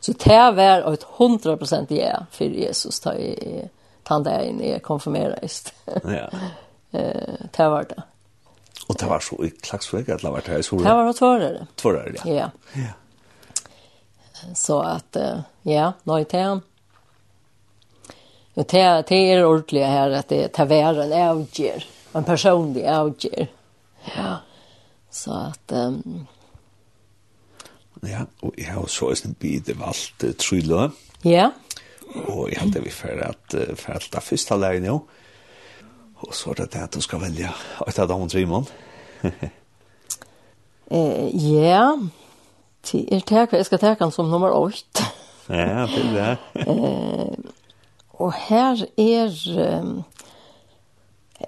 Så 0.00 0.12
det 0.12 0.40
var 0.56 0.86
et 0.92 1.04
100% 1.18 1.92
ja 1.96 2.24
for 2.32 2.44
Jesus 2.44 3.00
da 3.00 3.14
jeg 3.16 3.68
tann 4.04 4.24
der 4.24 4.44
inn 4.48 4.60
i 4.60 4.78
konfirmerest. 4.78 5.74
Ja. 6.04 6.28
Eh, 6.92 7.36
det 7.56 7.66
var 7.72 7.86
det. 7.88 8.02
Og 8.88 8.96
det 9.00 9.06
var 9.08 9.20
så 9.20 9.36
i 9.44 9.50
Klagsvik, 9.50 10.06
det 10.06 10.24
var 10.24 10.40
det 10.40 10.52
her 10.52 10.58
i 10.58 10.62
Sora? 10.62 10.82
Det 10.82 11.04
var 11.06 11.12
tvårare. 11.12 11.66
Tvårare, 11.76 12.14
ja. 12.24 12.32
Ja. 12.34 12.50
ja. 12.74 12.92
Så 14.54 14.80
att, 14.80 15.16
ja, 15.62 15.92
nej, 16.04 16.26
det 16.30 16.38
är 16.38 16.60
det, 18.54 19.04
det 19.08 19.14
är 19.14 19.44
ordentligt 19.44 19.86
här 19.86 20.10
att 20.10 20.28
det 20.28 20.48
tar 20.48 20.66
världen 20.66 21.12
avger. 21.12 21.84
En 22.12 22.24
personlig 22.24 22.86
avger. 22.86 23.48
Ja. 24.16 24.36
Så 25.10 25.32
att... 25.32 25.72
Um, 25.72 26.26
ja, 28.02 28.26
og 28.40 28.54
jeg 28.58 28.72
har 28.72 28.86
så 28.86 29.12
en 29.24 29.36
bit 29.38 29.68
av 29.68 29.82
alt 29.82 30.24
uh. 30.24 30.90
Ja. 31.22 31.50
Og 32.26 32.50
jeg 32.50 32.58
hadde 32.58 32.82
vi 32.82 32.90
for 32.90 33.08
at, 33.22 33.54
for 33.78 33.92
at 33.92 34.08
det 34.12 34.22
første 34.22 34.56
lærerne 34.56 34.86
jo, 34.86 35.02
Og 36.22 36.34
så 36.34 36.50
er 36.50 36.54
det 36.62 36.72
det 36.72 36.82
at 36.86 36.94
du 36.94 37.00
skal 37.02 37.20
velge 37.22 37.50
et 37.88 37.98
av 37.98 38.08
dem 38.08 38.22
og 38.22 38.70
Ja, 40.92 41.96
til 42.82 43.08
er 43.08 43.20
det 43.28 43.52
jeg 43.52 43.66
skal 43.66 43.78
ta 43.78 43.94
han 43.98 44.10
som 44.10 44.28
nummer 44.28 44.50
8. 44.50 45.04
ja, 45.48 45.86
til 45.86 46.14
det. 46.14 46.36
eh, 46.68 47.36
og 48.20 48.32
her 48.32 48.84
er... 48.98 49.30
Um, 49.80 50.02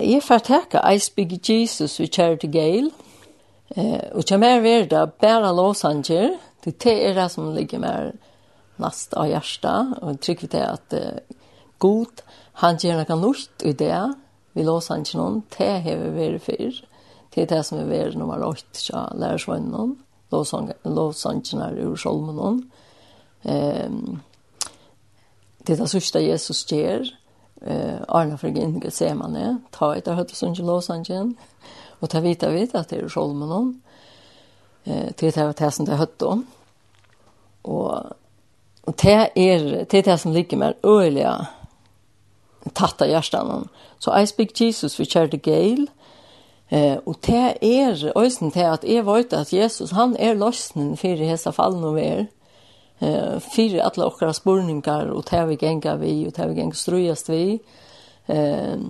jeg 0.00 0.22
får 0.22 0.38
takke 0.38 0.80
I 0.94 0.98
Speak 0.98 1.37
Jesus 1.48 2.00
with 2.00 2.12
Charity 2.12 2.46
Gale. 2.50 2.90
Eh, 3.76 4.00
og 4.12 4.24
kjem 4.24 4.42
her 4.42 4.60
ved 4.60 4.88
det 4.90 5.12
bare 5.20 5.54
lovsanger. 5.54 6.38
Det 6.64 6.87
er 6.87 7.14
det 7.14 7.30
som 7.30 7.52
ligger 7.54 7.78
mer 7.78 8.12
nast 8.78 9.14
av 9.14 9.28
hjertet. 9.28 9.98
Og 10.02 10.20
trykker 10.20 10.48
til 10.48 10.64
at 10.66 10.98
uh, 10.98 11.38
god, 11.78 12.24
han 12.64 12.80
gjør 12.80 13.04
noe 13.04 13.20
nytt 13.28 13.62
i 13.62 13.72
det 13.72 14.02
vi 14.55 14.62
låser 14.62 15.03
ikke 15.03 15.19
noen, 15.19 15.40
det 15.59 15.71
har 15.83 15.99
vi 15.99 16.11
vært 16.14 16.45
før. 16.45 16.77
Det 17.35 17.43
er 17.43 17.51
det 17.51 17.64
som 17.67 17.81
er 17.81 17.90
vært 17.90 18.19
nummer 18.19 18.43
8 18.47 18.62
ikke 18.62 19.03
lærer 19.19 19.43
seg 19.43 19.67
noen, 19.67 19.97
låser 20.33 21.40
ikke 21.40 21.59
noen 21.59 21.81
ur 21.83 21.97
solmen. 21.99 22.62
Um, 23.45 24.23
det 25.67 25.75
er 25.75 25.83
det 25.83 25.90
sørste 25.90 26.23
Jesus 26.23 26.64
gjør, 26.71 27.11
eh 27.64 28.01
Arna 28.09 28.37
för 28.37 28.51
Gud 28.51 28.90
ser 28.90 29.14
man 29.14 29.35
det. 29.35 29.59
Ta 29.73 29.95
et 29.95 30.09
av 30.09 30.17
høyde 30.17 30.35
som 30.35 30.53
ikke 30.53 30.64
Los 30.64 30.90
Angeles 30.90 31.35
og 32.01 32.11
ta 32.11 32.21
vite 32.21 32.51
vita 32.53 32.79
at 32.79 32.90
det 32.90 32.99
er 32.99 33.05
är 33.05 33.09
Solmen 33.09 33.81
Uh, 34.87 34.93
det 34.93 35.23
er 35.23 35.31
det 35.31 35.35
som 35.35 35.55
testen 35.55 35.87
det 35.87 35.97
höttet 35.97 36.29
hon 36.29 36.47
og 37.64 38.17
Og 38.87 38.95
det 39.03 39.31
er, 39.37 39.85
det 39.85 40.05
det 40.05 40.21
som 40.21 40.33
ligger 40.33 40.57
mer 40.57 40.75
öliga 40.83 41.47
tatta 42.72 43.07
hjärtan. 43.07 43.68
Så 43.98 44.18
I 44.18 44.27
Speak 44.27 44.61
Jesus 44.61 45.00
vi 45.00 45.05
kjørte 45.05 45.37
Gail, 45.37 45.88
Eh, 46.74 46.96
og 47.07 47.16
det 47.27 47.57
er 47.61 48.12
øysen 48.16 48.50
til 48.50 48.66
at 48.66 48.85
jeg 48.88 49.07
vet 49.07 49.33
at 49.33 49.53
Jesus, 49.53 49.90
han 49.90 50.16
er 50.18 50.35
løsnen 50.35 50.96
for 50.96 51.20
hese 51.20 51.53
fallen 51.53 51.85
og 51.85 51.96
vær. 51.98 52.24
Eh, 53.05 53.40
for 53.42 53.81
alle 53.85 54.07
okra 54.07 54.33
spurningar, 54.33 55.11
og 55.12 55.24
det 55.31 55.48
vi 55.48 55.57
genga 55.61 55.94
vi, 56.00 56.27
og 56.27 56.37
det 56.37 56.48
vi 56.48 56.55
genga 56.61 56.74
strøyast 56.74 57.29
vi. 57.29 57.61
Eh, 58.29 58.81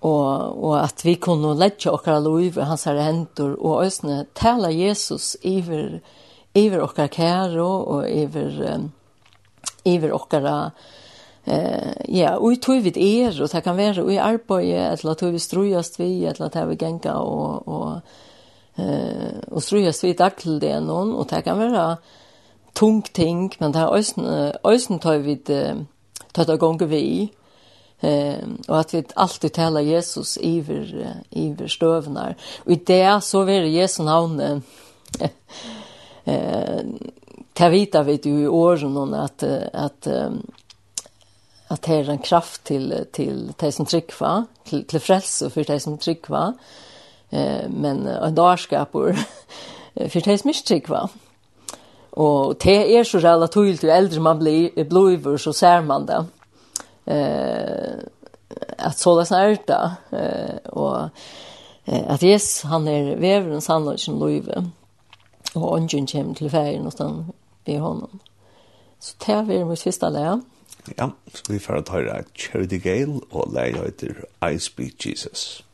og, 0.00 0.64
og 0.64 0.74
at 0.82 1.04
vi 1.04 1.14
kunne 1.14 1.54
ledja 1.56 1.94
okra 1.94 2.18
lov, 2.20 2.58
hans 2.58 2.84
herre 2.84 3.06
hendur, 3.06 3.56
og 3.58 3.84
øysen 3.84 4.26
tala 4.34 4.68
Jesus 4.70 5.36
iver, 5.42 6.00
iver 6.54 6.82
okra 6.82 7.06
kære, 7.06 7.62
og 7.62 8.10
iver, 8.10 8.74
um, 8.74 8.92
iver 9.84 10.12
okra 10.12 10.40
kære, 10.40 10.70
Eh 11.48 11.92
ja, 12.08 12.36
och 12.36 12.62
tog 12.62 12.82
vi 12.82 13.20
er 13.20 13.42
och 13.42 13.48
det 13.48 13.60
kan 13.60 13.76
vara 13.76 14.12
i 14.12 14.18
arbete 14.18 14.76
eller 14.76 15.14
tog 15.14 15.32
vi 15.32 15.38
strujast 15.38 16.00
vi 16.00 16.24
eller 16.26 16.48
det 16.48 16.66
vi 16.66 16.76
gänga 16.80 17.14
och 17.14 17.68
och 17.68 18.00
eh 18.76 19.38
och 19.50 19.62
strujast 19.62 20.04
vi 20.04 20.12
daglig 20.12 20.60
det 20.60 20.80
någon 20.80 21.14
och 21.14 21.26
det 21.26 21.42
kan 21.42 21.58
vara 21.58 21.96
tung 22.72 23.02
ting 23.02 23.52
men 23.58 23.72
det 23.72 23.78
har 23.78 23.96
ösen 23.96 24.52
ösen 24.64 24.98
tog 24.98 25.38
det, 25.44 25.76
tog 26.32 26.58
gånger 26.58 26.86
vi 26.86 27.32
eh 28.00 28.44
och 28.68 28.80
att 28.80 28.94
vi 28.94 29.04
alltid 29.14 29.52
tälla 29.52 29.80
Jesus 29.80 30.38
iver 30.40 31.14
iver 31.30 31.68
stövnar 31.68 32.36
och 32.64 32.72
i 32.72 32.82
det 32.86 33.20
så 33.20 33.42
är 33.42 33.62
Jesu 33.62 34.02
namn 34.02 34.40
eh 34.40 34.60
ta 37.52 37.68
vita 37.68 38.02
vet 38.02 38.26
ju 38.26 38.40
i 38.40 38.48
åren 38.48 38.96
hon 38.96 39.14
att 39.14 39.42
att 39.72 40.08
att 41.68 41.82
det 41.82 41.98
er 41.98 42.10
en 42.10 42.18
kraft 42.18 42.64
till 42.64 43.04
till 43.12 43.54
de 43.60 43.72
som 43.72 43.86
tryckva 43.86 44.44
till, 44.64 44.84
til 44.84 45.00
frelse 45.00 45.50
för 45.50 45.62
de 45.62 45.80
som 45.80 45.98
tryckva 45.98 46.52
eh 47.32 47.70
men 47.70 48.06
en 48.06 48.34
dagskapor 48.34 49.12
for 50.08 50.20
de 50.20 50.38
som 50.38 50.48
inte 50.48 50.64
tryckva 50.64 51.08
Og 52.16 52.56
det 52.64 52.96
er 52.96 53.02
så 53.02 53.18
relativt 53.18 53.84
jo 53.84 53.90
äldre 53.90 54.20
man 54.20 54.38
blir 54.38 54.84
blir 54.84 55.36
så 55.36 55.52
ser 55.52 55.80
man 55.80 56.06
det. 56.06 56.26
Eh 57.06 57.98
att 58.78 58.98
såla 58.98 59.24
det, 59.66 59.96
eh 60.10 60.70
och 60.70 61.08
eh, 61.84 62.10
att 62.10 62.22
yes 62.22 62.62
han 62.62 62.88
är 62.88 63.16
väveren 63.16 63.60
sannoliken 63.60 64.18
löve 64.18 64.70
och 65.54 65.76
ungen 65.76 66.06
kommer 66.06 66.34
till 66.34 66.50
färgen 66.50 66.86
och 66.86 66.92
sen 66.92 67.32
vid 67.64 67.80
honom 67.80 68.18
så 68.98 69.14
det 69.26 69.42
vi 69.42 69.64
mitt 69.64 69.78
sista 69.78 70.08
lärare 70.08 70.40
Ja, 70.98 71.10
så 71.34 71.52
vi 71.52 71.58
får 71.58 71.80
ta 71.86 71.98
høyre 71.98 72.22
Charity 72.34 72.78
Gale 72.82 73.20
og 73.30 73.52
leie 73.54 73.78
høyter 73.78 74.24
I 74.44 74.58
Speak 74.62 75.06
Jesus. 75.06 75.65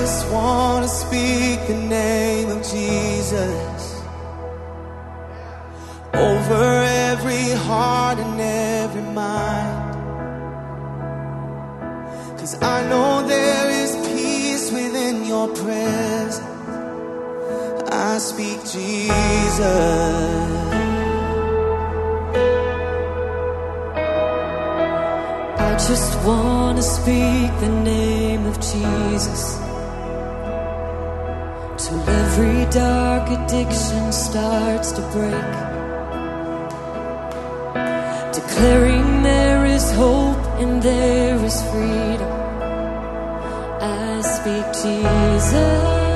just 0.00 0.30
want 0.30 0.84
to 0.84 0.88
speak 0.88 1.58
the 1.66 1.74
name 1.74 2.48
of 2.56 2.60
Jesus. 2.74 3.82
Over 6.14 6.66
every 7.10 7.46
heart 7.66 8.18
and 8.24 8.40
every 8.40 9.06
mind. 9.22 9.94
Cuz 12.38 12.52
I 12.76 12.78
know 12.90 13.10
there 13.34 13.68
is 13.82 13.90
peace 14.10 14.66
within 14.78 15.16
your 15.32 15.48
presence. 15.62 16.40
I 18.10 18.18
speak 18.30 18.58
Jesus. 18.76 19.68
I 25.68 25.70
just 25.88 26.12
want 26.26 26.74
to 26.80 26.86
speak 26.98 27.50
the 27.66 27.72
name 27.92 28.42
of 28.52 28.56
Jesus 28.72 29.67
every 32.38 32.70
dark 32.70 33.28
addiction 33.30 34.12
starts 34.12 34.92
to 34.92 35.02
break. 35.10 35.52
Declaring 38.32 39.22
there 39.24 39.66
is 39.66 39.90
hope 39.92 40.44
and 40.60 40.80
there 40.80 41.36
is 41.44 41.60
freedom. 41.70 42.32
I 43.80 44.20
speak 44.22 44.66
Jesus. 44.82 46.07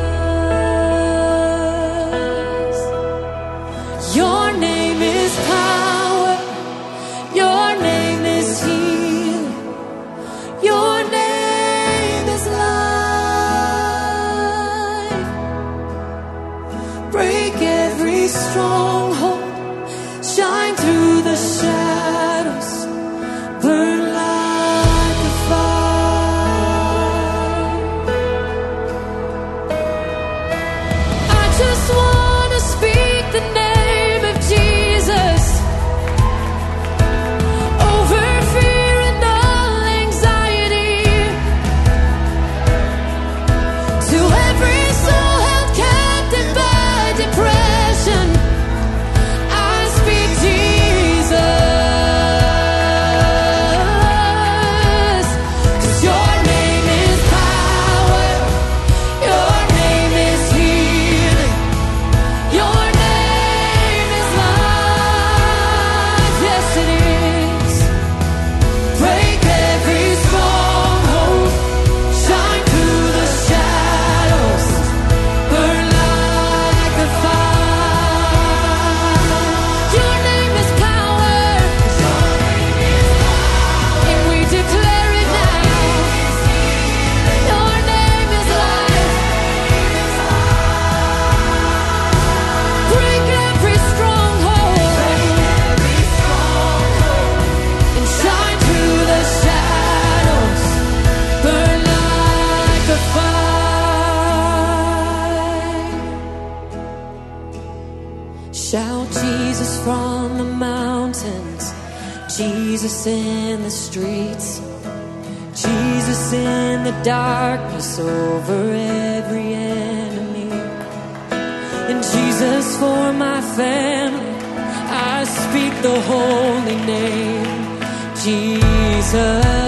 holy 126.32 126.76
name 126.86 127.80
Jesus. 128.22 129.61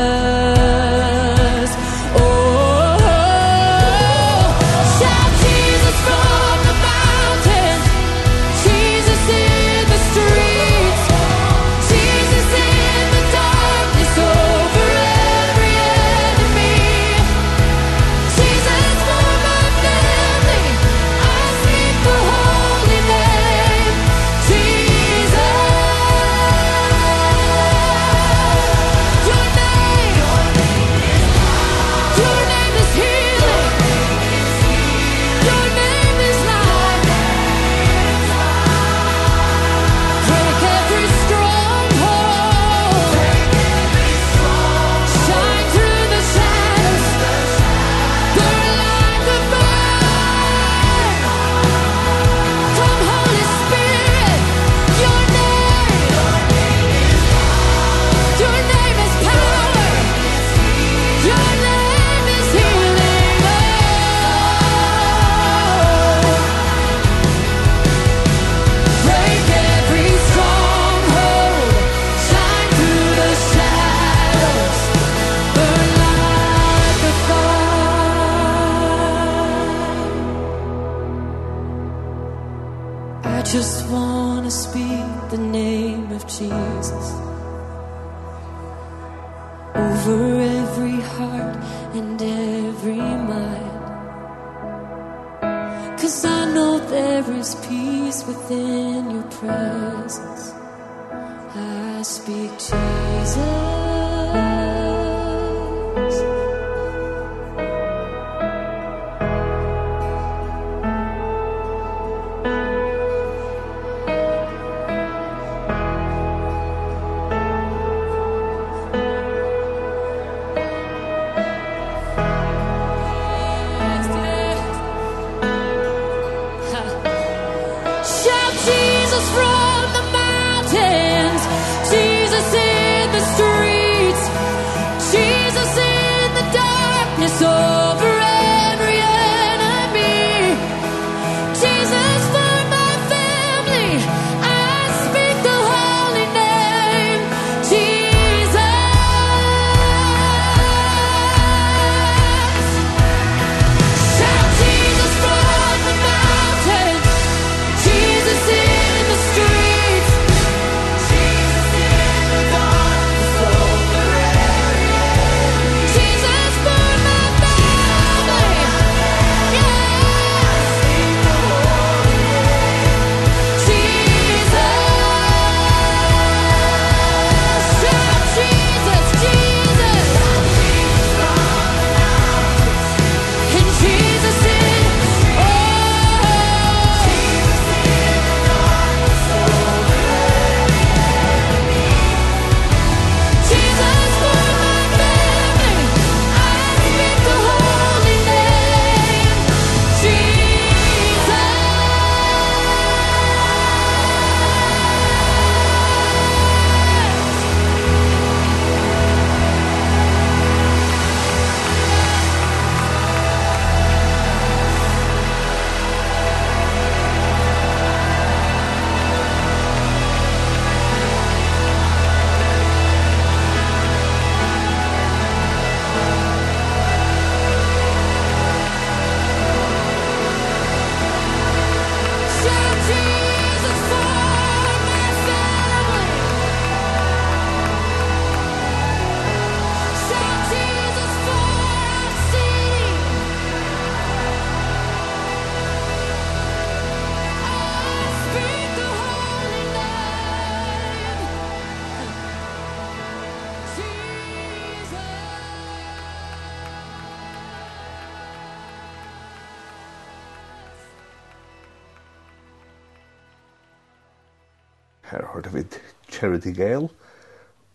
Charity 266.35 266.57
Gale, 266.57 266.89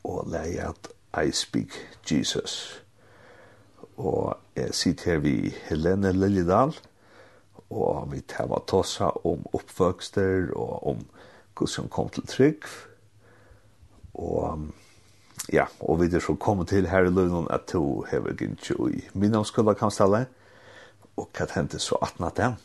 og 0.03 0.27
leie 0.27 0.67
at 0.67 0.89
I 1.25 1.31
Speak 1.31 1.73
Jesus. 2.11 2.83
Og 3.97 4.37
jeg 4.55 4.73
sitter 4.73 5.11
her 5.11 5.19
vi 5.19 5.53
Helene 5.69 6.11
Liljedal, 6.13 6.75
og 7.69 8.11
vi 8.11 8.21
tar 8.21 8.47
med 8.47 8.67
tossa 8.67 9.11
om 9.23 9.45
oppvøkster, 9.53 10.51
og 10.55 10.87
om 10.87 11.05
hvordan 11.57 11.89
kom 11.89 12.09
til 12.09 12.27
trygg. 12.27 12.63
Og 14.13 14.67
ja, 15.53 15.65
og 15.79 16.01
vi 16.01 16.15
er 16.15 16.19
så 16.19 16.35
kommet 16.35 16.67
til 16.67 16.87
her 16.87 17.07
i 17.07 17.13
lønnen 17.13 17.47
at 17.49 17.67
to 17.67 18.01
hever 18.11 18.33
gynnsjø 18.33 18.75
i 18.91 19.03
min 19.13 19.35
omskulda 19.35 19.73
kanstallet, 19.73 20.27
og 21.17 21.29
hva 21.35 21.47
hendte 21.55 21.79
så 21.79 21.95
18 22.01 22.25
at 22.25 22.37
den? 22.37 22.59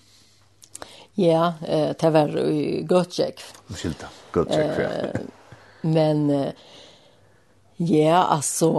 Ja, 1.14 1.54
eh, 1.62 1.94
det 1.94 2.10
var 2.12 2.36
i 2.38 2.82
Gøtjek. 2.82 3.42
Skilta, 3.70 4.10
Gøtjek, 4.32 4.78
ja. 4.78 5.10
Men 5.84 6.24
uh, 6.32 6.50
ja, 7.78 8.24
altså, 8.32 8.70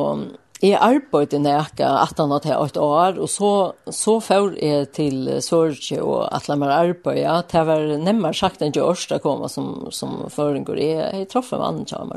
jeg 0.64 0.80
arbeidde 0.82 1.40
nækka 1.40 1.88
18 2.02 2.32
og 2.32 2.42
til 2.42 2.82
år, 2.82 3.20
og 3.22 3.30
så, 3.30 3.52
så 3.92 4.20
før 4.20 4.54
jeg 4.58 4.92
til 4.96 5.42
Sørge 5.46 6.02
og 6.02 6.28
at 6.34 6.50
la 6.50 6.56
meg 6.56 6.96
Ja, 7.18 7.42
Det 7.42 7.66
var 7.68 7.98
nemmere 7.98 8.34
sagt 8.34 8.62
enn 8.62 8.74
gjørs 8.74 9.08
komma 9.22 9.46
kom 9.46 9.50
som, 9.50 9.92
som 9.92 10.30
føringer. 10.30 10.76
Jeg, 10.76 11.12
jeg 11.14 11.28
traff 11.30 11.54
en 11.54 11.60
mann 11.60 11.86
som 11.88 12.12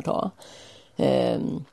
Ehm. 0.99 1.43
Um, 1.59 1.67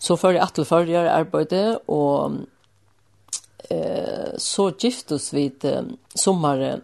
så 0.00 0.16
før 0.16 0.38
jeg 0.38 0.42
atle 0.46 0.64
før 0.64 0.88
jeg 0.88 1.08
arbeidde, 1.12 1.64
og 1.92 2.38
eh, 3.70 4.32
så 4.40 4.70
giftes 4.80 5.28
vi 5.34 5.50
til 5.60 5.92
sommeren 6.16 6.80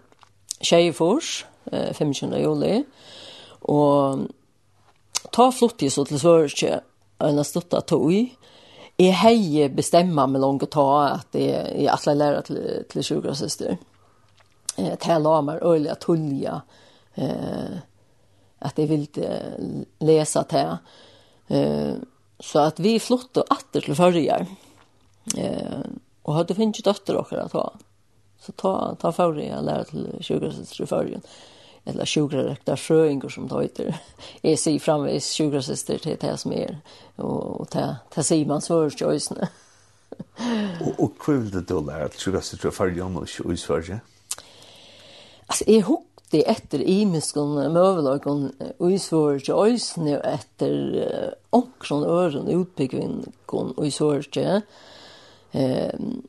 tjejfors, 0.61 1.47
eh, 1.73 1.95
25. 1.97 2.37
juli, 2.43 2.83
og 3.73 4.27
ta 5.33 5.53
flott 5.53 5.83
i 5.83 5.91
så 5.91 6.05
til 6.05 6.21
Sverige 6.21 6.81
en 7.19 7.45
stort 7.45 7.73
att 7.73 7.87
ta 7.87 8.11
i. 8.11 8.37
Jag 8.97 9.13
heje 9.13 9.69
bestämma 9.69 10.27
med 10.27 10.41
långt 10.41 10.71
ta 10.71 11.03
att 11.03 11.33
det 11.33 11.53
är 11.55 11.91
alla 11.91 12.15
lärare 12.15 12.43
till 12.43 12.85
till 12.89 13.03
sjuksköterskor. 13.03 13.77
Eh 14.77 14.95
tala 14.95 15.39
om 15.39 15.49
öliga 15.49 15.95
tulja 15.95 16.63
eh 17.15 17.79
at 18.59 18.79
jeg 18.79 18.89
vil 18.89 19.07
lese 20.01 20.45
til. 20.45 20.79
Eh 21.49 21.95
så 22.41 22.59
at 22.59 22.81
vi 22.81 22.99
flott 22.99 23.37
og 23.37 23.45
atter 23.51 23.81
til 23.81 23.95
förrjar. 23.95 24.47
Eh 25.37 25.83
og 26.25 26.35
hadde 26.35 26.55
finnet 26.55 26.85
døtter 26.85 27.15
dere 27.15 27.45
å 27.45 27.49
ta. 27.49 27.73
Så 28.41 28.53
ta 28.53 28.95
ta 29.01 29.13
förrjar 29.13 29.63
lärare 29.63 29.85
till 29.85 30.19
sjuksköterskor 30.21 30.87
förrjar. 30.87 31.21
Eh 31.21 31.56
eller 31.87 32.07
sjukrarökta 32.07 32.77
fröingar 32.77 33.29
som 33.29 33.49
det 33.49 33.63
heter. 33.63 33.99
Jag 34.41 34.59
ser 34.59 34.79
framvis 34.79 35.37
sjukrarsyster 35.37 35.99
till 35.99 36.17
det 36.21 36.37
som 36.37 36.53
är 36.53 36.79
och 37.17 37.71
till 38.11 38.25
Simans 38.25 38.71
vörsjöjsne. 38.71 39.49
Och, 40.81 41.05
och 41.05 41.13
kul 41.19 41.51
det 41.51 41.61
då 41.61 41.81
lär 41.81 42.01
att 42.01 42.21
sjukrarsyster 42.21 42.71
om 43.05 43.17
och 43.17 43.53
i 43.53 43.57
Sverige? 43.57 44.01
Alltså 45.47 45.65
jag 45.67 45.83
hukte 45.83 46.43
efter 46.43 46.83
imiskon 46.83 47.73
mövelagon 47.73 48.53
och 48.79 48.93
i 48.93 48.99
Sverige 48.99 49.55
öjsne 49.55 50.19
efter 50.19 51.35
omkron 51.51 52.05
öron 52.05 52.49
utbyggvingon 52.49 53.73
och 53.77 53.87
i 53.87 53.91
Sverige. 53.91 54.63
Ehm 55.53 56.23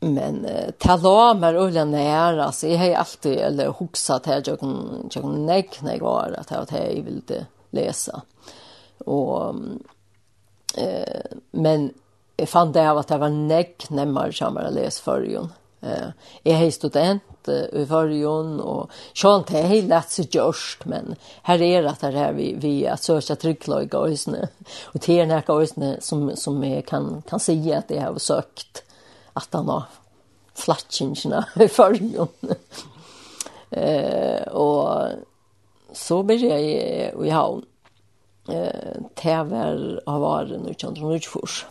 men 0.00 0.46
uh, 0.46 0.70
tala 0.78 1.34
mer 1.34 1.54
ulla 1.54 1.84
nära 1.84 2.44
alltså 2.44 2.68
jag 2.68 2.78
har 2.78 2.94
alltid 2.94 3.38
eller 3.38 3.72
huxa 3.78 4.20
här 4.26 4.42
jag 4.46 4.60
kan 4.60 5.10
jag 5.14 5.22
kan 5.22 5.46
näck 5.46 5.82
när 5.82 5.92
jag 5.92 6.00
var 6.00 6.34
att 6.38 6.50
jag 6.50 6.66
jag 6.70 7.02
vill 7.02 7.22
det 7.26 7.46
läsa 7.70 8.22
och 8.98 9.54
eh 10.76 11.22
men 11.50 11.92
jag 12.36 12.48
fann 12.48 12.72
det 12.72 12.90
av 12.90 12.98
att 12.98 13.08
det 13.08 13.18
var 13.18 13.28
näck 13.28 13.90
när 13.90 14.06
man 14.06 14.32
kommer 14.32 14.62
att 14.62 14.74
läsa 14.74 15.02
förjon 15.02 15.52
eh 15.80 16.08
jag 16.42 16.56
har 16.56 16.70
student 16.70 17.22
i 17.72 17.86
förjon 17.86 18.60
och 18.60 18.90
sånt 19.14 19.46
det 19.46 19.58
är 19.58 19.82
lätt 19.82 20.10
så 20.10 20.22
just 20.30 20.84
men 20.84 21.14
här 21.42 21.62
är 21.62 21.82
det 21.82 21.90
att 21.90 22.00
det 22.00 22.10
här 22.10 22.32
vi 22.32 22.54
vi 22.54 22.86
att 22.86 23.02
söka 23.02 23.36
trycklöjga 23.36 23.98
och 23.98 24.10
isne 24.10 24.48
och 24.84 25.00
det 25.06 25.20
är 25.20 25.26
näka 25.26 25.62
isne 25.62 25.96
som 26.00 26.36
som 26.36 26.64
jag 26.64 26.86
kan 26.86 27.22
kan 27.28 27.40
säga 27.40 27.78
att 27.78 27.88
det 27.88 27.98
har 27.98 28.18
sökt 28.18 28.82
att 29.38 29.54
han 29.54 29.68
har 29.68 29.82
flatskinsene 30.54 31.44
i 31.60 31.68
fargen. 31.68 32.28
eh, 33.70 34.42
och 34.42 35.08
så 35.92 36.22
blir 36.22 36.44
jag 36.44 36.60
i 37.26 37.30
havn 37.30 37.64
eh, 38.48 39.02
til 39.14 39.44
hver 39.50 39.82
av 40.06 40.22
varen 40.22 40.66
og 40.68 40.76
kjent 40.76 41.00
noen 41.00 41.20
utfors. 41.20 41.66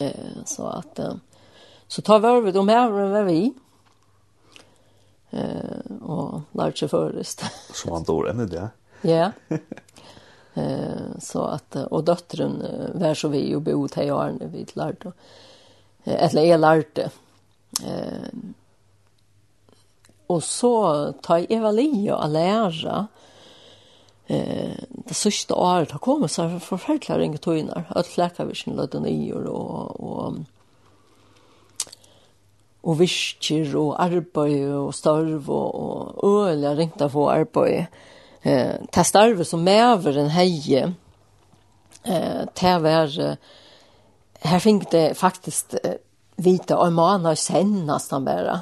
Eh, 0.00 0.44
så 0.44 0.66
att 0.66 0.98
eh, 0.98 1.14
så 1.88 2.02
tar 2.02 2.18
vi 2.18 2.28
över 2.28 2.52
de 2.52 2.68
här 2.68 2.90
med 2.90 3.24
vi. 3.26 3.52
Eh, 5.30 6.02
och 6.02 6.40
lærte 6.52 6.78
seg 6.78 6.90
først. 6.90 7.44
Så 7.74 7.92
han 7.94 8.04
dår 8.04 8.32
det. 8.50 8.70
Ja. 9.02 9.32
Eh, 10.54 11.18
så 11.20 11.42
att 11.42 11.76
och 11.76 12.04
döttern 12.04 12.62
var 12.94 13.14
så 13.14 13.28
vi 13.28 13.54
och 13.54 13.62
bo 13.62 13.88
till 13.88 14.12
Arne 14.12 14.46
vid 14.46 14.76
lärd 14.76 15.06
och 15.06 15.14
eller 16.04 16.46
jeg 16.46 16.60
lærte. 16.60 17.10
Eh, 17.84 18.30
og 20.30 20.42
så 20.46 20.74
tar 21.22 21.42
jeg 21.42 21.62
vel 21.62 21.82
i 21.82 22.06
å 22.14 22.20
lære 22.30 23.00
eh, 24.30 24.78
det 25.08 25.16
sørste 25.16 25.56
året 25.58 25.94
har 25.96 26.02
kommet 26.02 26.30
så 26.30 26.46
forferdelig 26.62 27.18
ringe 27.18 27.38
tøyner. 27.38 27.86
att 27.88 28.06
fläcka 28.06 28.44
vi 28.44 28.54
sin 28.54 28.76
lødde 28.76 29.00
nye 29.00 29.34
og, 29.34 30.00
og 30.00 30.44
og 32.82 32.98
visker 33.00 33.74
og 33.76 33.96
arbeid 34.00 34.70
og 34.72 34.94
starv 34.96 35.50
og, 35.50 36.24
og 36.24 36.48
øl 36.48 36.62
jeg 36.64 36.78
ringte 36.78 37.08
på 37.12 37.26
arbeid. 37.30 37.86
Eh, 38.42 38.78
til 38.92 39.04
starve 39.04 39.44
som 39.44 39.60
meveren 39.60 40.30
heie 40.32 40.86
eh, 42.06 42.44
til 42.56 42.70
å 42.72 42.84
være 42.84 43.26
eh, 43.34 43.58
Her 44.42 44.58
fikk 44.58 44.90
det 44.92 45.18
faktisk 45.18 45.74
vita 46.40 46.78
og 46.80 46.92
månad 46.92 47.38
sen 47.38 47.86
nästan 47.86 48.24
bara. 48.24 48.60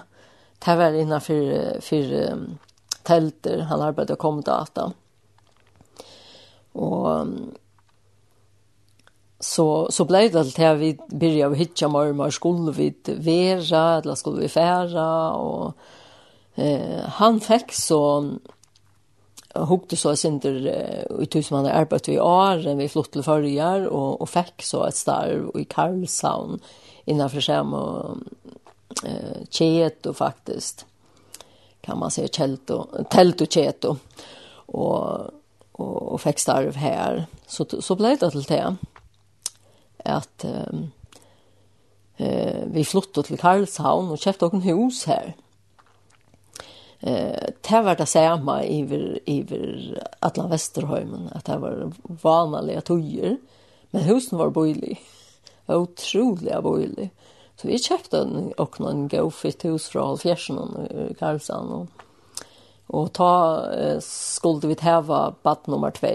Det 0.59 0.77
var 0.77 0.93
innenfor 0.93 1.81
för 1.81 2.33
um, 2.33 2.59
telter, 3.03 3.61
han 3.61 3.81
arbetade 3.81 4.12
og 4.12 4.19
kom 4.19 4.43
data. 4.43 4.93
Och 6.73 7.27
så 9.41 9.88
så 9.91 10.05
blev 10.05 10.33
det 10.33 10.41
att 10.41 10.79
vi 10.79 10.99
började 11.09 11.57
hitcha 11.57 11.88
mer 11.88 12.31
skulle 12.31 12.73
vi 12.73 12.95
vera 13.07 13.99
eller 13.99 14.14
skulle 14.14 14.41
vi 14.41 14.49
färra 14.49 15.33
och 15.33 15.73
eh, 16.55 17.05
han 17.05 17.41
fick 17.41 17.73
så 17.73 18.31
hukte 19.66 19.97
så 19.97 20.16
sinter 20.16 20.59
i 21.23 21.27
tusen 21.27 21.57
man 21.57 21.71
arbeid 21.71 22.09
i 22.12 22.18
år, 22.23 22.62
vi 22.79 22.88
flott 22.88 23.12
til 23.14 23.25
førjar, 23.27 23.88
og, 23.88 24.21
og 24.23 24.31
fikk 24.31 24.64
så 24.66 24.85
et 24.87 24.99
starv 24.99 25.51
i 25.59 25.64
Karlshavn 25.68 26.61
innanfor 27.09 27.44
skjerm 27.44 27.75
og 27.79 28.23
eh, 29.07 29.40
kjeto 29.51 30.12
faktisk, 30.16 30.85
kan 31.81 31.99
man 31.99 32.11
säga 32.11 32.29
kjelto, 32.29 32.87
Telto 33.11 33.44
og 33.44 33.51
kjeto, 33.51 33.97
og, 34.68 35.31
og, 35.79 36.12
og 36.12 36.21
fikk 36.21 36.38
starv 36.42 36.77
her. 36.77 37.25
Så, 37.49 37.64
så 37.81 37.97
ble 37.97 38.16
det 38.21 38.33
til 38.35 38.49
det 38.51 38.64
at 40.09 40.44
eh, 40.44 40.79
vi 42.68 42.85
flott 42.85 43.14
til 43.14 43.40
Karlshavn 43.40 44.12
og 44.12 44.21
kjøpte 44.21 44.51
noen 44.53 44.68
hus 44.68 45.05
her, 45.09 45.33
eh 47.01 47.51
det 47.71 47.81
var 47.83 47.97
det 47.97 48.07
samma 48.07 48.65
i 48.65 48.83
över 49.27 50.03
alla 50.19 50.47
Västerholmen 50.47 51.29
att 51.33 51.45
det 51.45 51.59
var 51.59 51.93
vanliga 52.03 52.81
tojer 52.81 53.37
men 53.91 54.03
husen 54.03 54.39
var 54.39 54.51
bojlig 54.51 55.01
otroliga 55.67 56.63
bojlig 56.63 57.11
så 57.57 57.69
vi 57.69 57.79
köpte 57.79 58.19
en 58.19 58.53
och 58.53 58.81
någon 58.81 59.09
go 59.09 59.31
fit 59.31 59.65
hus 59.65 59.89
från 59.89 60.19
Fjärsen 60.19 60.59
i 61.11 61.15
Karlshamn 61.15 61.73
och 61.73 61.87
och 62.91 63.13
ta 63.13 63.65
eh, 63.73 64.01
skulle 64.01 64.69
vi 64.69 64.77
häva 64.81 65.35
bad 65.43 65.59
nummer 65.65 65.91
2 65.91 66.07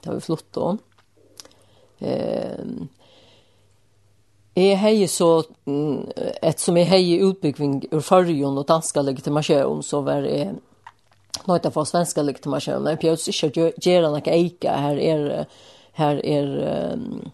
där 0.00 0.14
vi 0.14 0.20
flyttade 0.20 0.78
eh 1.98 2.64
Jeg 4.54 4.78
heier 4.78 5.10
så, 5.10 5.28
et 5.66 6.60
som 6.62 6.76
jeg 6.78 6.86
heier 6.86 7.24
utbygging 7.26 7.80
ur 7.90 8.02
fargen 8.06 8.58
og 8.60 8.68
danska 8.68 9.02
legitimasjon, 9.02 9.82
så 9.82 9.98
var 10.06 10.28
jeg 10.28 10.52
å 11.42 11.72
få 11.74 11.82
svenska 11.88 12.22
legitimasjon. 12.22 12.86
Jeg 12.86 13.00
pjøs 13.02 13.26
ikke 13.32 13.72
gjøre 13.82 14.12
noe 14.12 14.22
eika, 14.30 14.76
her 14.78 15.00
er, 15.02 15.24
her 15.98 16.20
er 16.22 16.52
um, 16.94 17.24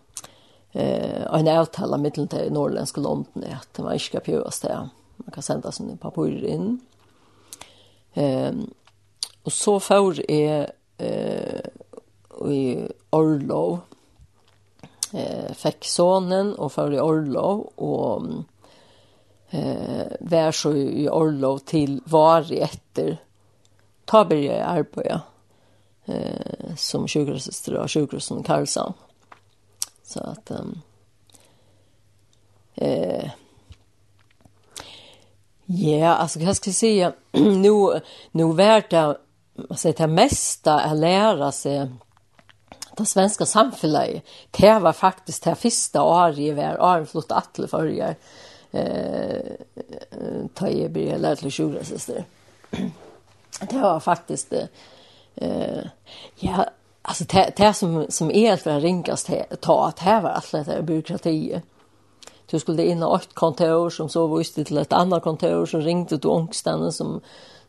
eh, 0.73 1.27
en 1.29 1.53
avtale 1.53 1.99
av 1.99 2.01
middelen 2.01 2.31
til 2.33 2.49
norrländske 2.57 3.05
London, 3.05 3.45
at 3.45 3.83
man 3.85 4.01
ikke 4.01 4.07
skal 4.07 4.27
pjøres 4.31 4.65
det. 4.65 4.81
Man 5.21 5.37
kan 5.37 5.45
sende 5.45 5.75
sånne 5.77 6.01
papurer 6.01 6.49
inn. 6.49 6.73
Um, 8.17 8.65
og 9.45 9.53
så 9.53 9.77
får 9.79 10.25
jeg 10.25 10.73
uh, 11.05 12.49
i 12.49 12.65
Orlov, 13.13 13.83
eh, 15.13 15.53
fick 15.53 15.85
sonen 15.85 16.55
och 16.55 16.73
för 16.73 16.93
i 16.93 17.01
Orlov 17.01 17.61
och 17.61 18.23
eh, 19.51 20.07
vär 20.21 20.53
så 20.53 20.73
i 20.73 21.09
Orlov 21.09 21.59
till 21.59 22.01
var 22.05 22.53
i 22.53 22.61
etter 22.61 23.19
ta 24.05 24.25
byrja 24.25 24.57
i 24.57 24.61
arbeid 24.61 25.21
eh, 26.05 26.75
som 26.77 27.09
sjukhussøster 27.09 27.75
och 27.75 27.93
sjukhusen 27.93 28.43
Karlsson. 28.43 28.93
Så 30.03 30.21
att 30.21 30.51
um, 30.51 30.81
eh, 32.75 33.31
Ja, 35.73 36.15
alltså 36.15 36.41
jag 36.41 36.57
ska 36.57 36.73
säga 36.73 37.13
nu 37.33 38.01
nu 38.31 38.45
vart 38.45 38.91
det 38.91 39.19
alltså 39.71 39.93
det 39.93 40.07
mesta 40.07 40.81
att 40.81 40.97
lära 40.97 41.53
sig 41.53 41.89
det 42.97 43.07
svenska 43.07 43.47
samhället. 43.47 44.23
det 44.51 44.79
var 44.79 44.93
faktiskt 44.93 45.45
det 45.45 45.55
första 45.55 46.03
året 46.03 46.39
jeg 46.39 46.57
var 46.57 46.77
avflott 46.77 47.33
atle 47.33 47.69
forrige, 47.69 48.15
eh, 48.73 49.53
ta 50.55 50.69
i 50.69 50.89
blir 50.89 51.13
eller 51.13 51.37
till 51.37 51.53
sjura, 51.53 51.85
syster. 51.85 52.25
Det 53.61 53.79
var 53.79 54.01
faktiskt 54.01 54.53
eh, 55.35 55.85
ja, 56.37 56.65
alltså 57.03 57.25
det, 57.25 57.53
det 57.57 57.75
som, 57.75 58.07
som 58.09 58.31
är 58.31 58.57
för 58.57 58.71
att 58.71 58.83
ringas 58.83 59.31
ta 59.61 59.87
att 59.87 59.99
här 59.99 60.21
var 60.21 60.31
allt 60.31 60.53
det 60.53 60.63
här 60.63 60.83
byråkratiet 60.83 61.63
du 62.51 62.59
skulle 62.59 62.85
in 62.85 63.03
i 63.03 63.15
ett 63.17 63.35
kontor 63.35 63.91
som 63.91 64.09
så 64.09 64.37
visste 64.37 64.65
till 64.65 64.79
ett 64.79 64.93
annat 64.93 65.23
kontor 65.23 65.67
som 65.67 65.81
ringde 65.81 66.17
du 66.17 66.29
ångstannen 66.29 66.93
som 66.93 67.21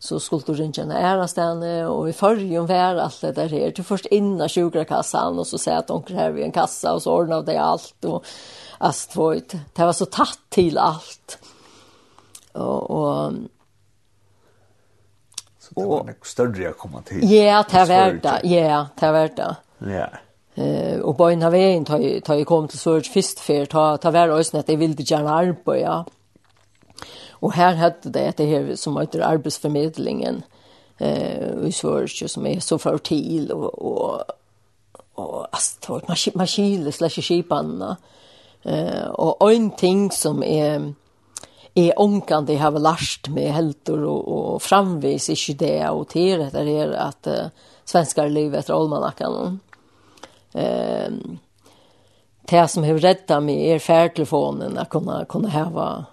så 0.04 0.20
skulle 0.20 0.44
du 0.48 0.54
ringe 0.54 0.82
en 0.82 1.88
och 1.88 2.00
og 2.00 2.10
i 2.10 2.14
förrjun 2.14 2.68
var 2.68 2.96
allt 2.96 3.22
det 3.22 3.32
där 3.32 3.50
här. 3.50 3.72
Du 3.76 3.84
först 3.84 4.06
innan 4.06 4.50
sjukrakassan 4.50 5.40
och 5.40 5.48
så 5.48 5.58
säger 5.58 5.78
att 5.78 5.92
onkel 5.92 6.16
här 6.16 6.32
vi 6.32 6.44
en 6.44 6.52
kassa 6.52 6.94
och 6.94 7.02
så 7.02 7.14
ordnade 7.14 7.52
det 7.52 7.62
allt 7.62 8.06
och 8.06 8.26
astvoit. 8.78 9.56
Det 9.74 9.86
var 9.86 9.94
så 9.94 10.06
tatt 10.06 10.40
till 10.50 10.78
allt. 10.78 11.38
Och, 12.52 12.92
och 12.92 13.34
så 15.60 15.74
det 15.76 15.86
var 15.86 16.04
något 16.04 16.26
större 16.26 16.70
att 16.70 16.78
komma 16.78 17.02
till. 17.02 17.32
Ja, 17.32 17.66
det 17.72 17.86
var 17.86 18.20
det. 18.22 18.48
Ja, 18.48 18.88
det 19.00 19.12
var 19.12 19.30
det. 19.36 19.56
Ja. 19.78 20.08
Eh 20.64 21.00
och 21.00 21.18
på 21.18 21.30
en 21.30 21.44
av 21.44 21.52
vägen 21.52 21.86
tar 21.86 22.36
jag 22.36 22.48
kom 22.48 22.68
till 22.68 22.80
Sörj 22.80 23.04
först 23.04 23.40
för 23.40 23.66
ta 23.66 23.98
ta 23.98 24.12
vara 24.12 24.36
oss 24.36 24.54
när 24.54 24.64
det 24.68 24.76
vill 24.76 24.96
det 24.96 25.12
gärna 25.12 25.36
arbeta. 25.36 25.80
Ja. 25.80 26.06
Och 27.42 27.54
här 27.54 27.76
hadde 27.76 28.10
det 28.10 28.38
det 28.38 28.46
här 28.46 28.76
som 28.76 28.98
heter 28.98 29.20
arbetsförmedlingen 29.20 30.44
eh 30.98 31.68
i 31.68 31.72
Sverige 31.72 32.28
som 32.28 32.46
är 32.46 32.60
så 32.60 32.78
fertil 32.78 33.52
och 33.52 33.74
och 33.74 34.22
och 35.16 35.48
alltså 35.52 36.02
maskin 36.08 36.34
maskiner 36.36 36.92
slash 36.92 37.22
skipanna. 37.22 37.98
Eh 38.64 39.08
och 39.08 39.52
en 39.52 39.72
ting 39.72 40.12
som 40.12 40.44
är 40.44 40.94
är 41.74 42.02
onkan 42.02 42.46
det 42.46 42.58
har 42.58 42.72
lært 42.72 43.28
med 43.30 43.54
helter 43.54 44.04
och, 44.04 44.28
och 44.28 44.62
framvis 44.62 45.30
ikke 45.30 45.54
det 45.54 45.90
og 45.90 46.08
til 46.10 46.50
det 46.52 46.80
är 46.80 46.92
att 46.92 47.28
uh, 47.28 47.48
svenskar 47.86 48.30
lever 48.30 48.60
etter 48.60 48.74
almanackan. 48.74 49.60
Eh, 50.54 51.12
det 52.50 52.68
som 52.68 52.84
har 52.84 52.94
räddat 52.94 53.44
mig 53.44 53.68
er 53.70 53.80
færtelefonen 53.80 54.78
att 54.78 54.90
kunna 54.90 55.26
kunna 55.26 55.50
ha 55.50 56.06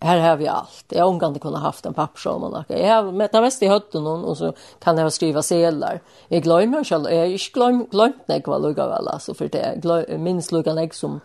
här 0.00 0.18
har 0.18 0.36
vi 0.36 0.48
allt. 0.48 0.84
Jag 0.88 1.08
ångar 1.08 1.28
inte 1.28 1.40
kunna 1.40 1.58
haft 1.58 1.86
en 1.86 1.94
pappersåmanacka. 1.94 2.78
Jag 2.78 2.94
har 2.94 3.12
mätt 3.12 3.32
mest 3.32 3.62
i 3.62 3.66
hötten 3.66 4.06
och 4.06 4.38
så 4.38 4.52
kan 4.78 4.98
jag 4.98 5.12
skriva 5.12 5.42
sedlar. 5.42 6.00
Jag 6.28 6.42
glömmer 6.42 6.84
själv. 6.84 7.04
Jag 7.10 7.18
har 7.18 7.26
inte 7.26 7.50
glömt, 7.52 7.90
glömt 7.90 8.28
när 8.28 8.36
jag 8.36 8.48
var 8.48 8.58
lugga 8.58 8.88
väl. 8.88 9.08
Alltså 9.08 9.34
för 9.34 9.48
det 9.48 9.58
är 9.58 10.18
minns 10.18 10.52
lugga 10.52 10.74
när 10.74 10.88
som 10.92 11.20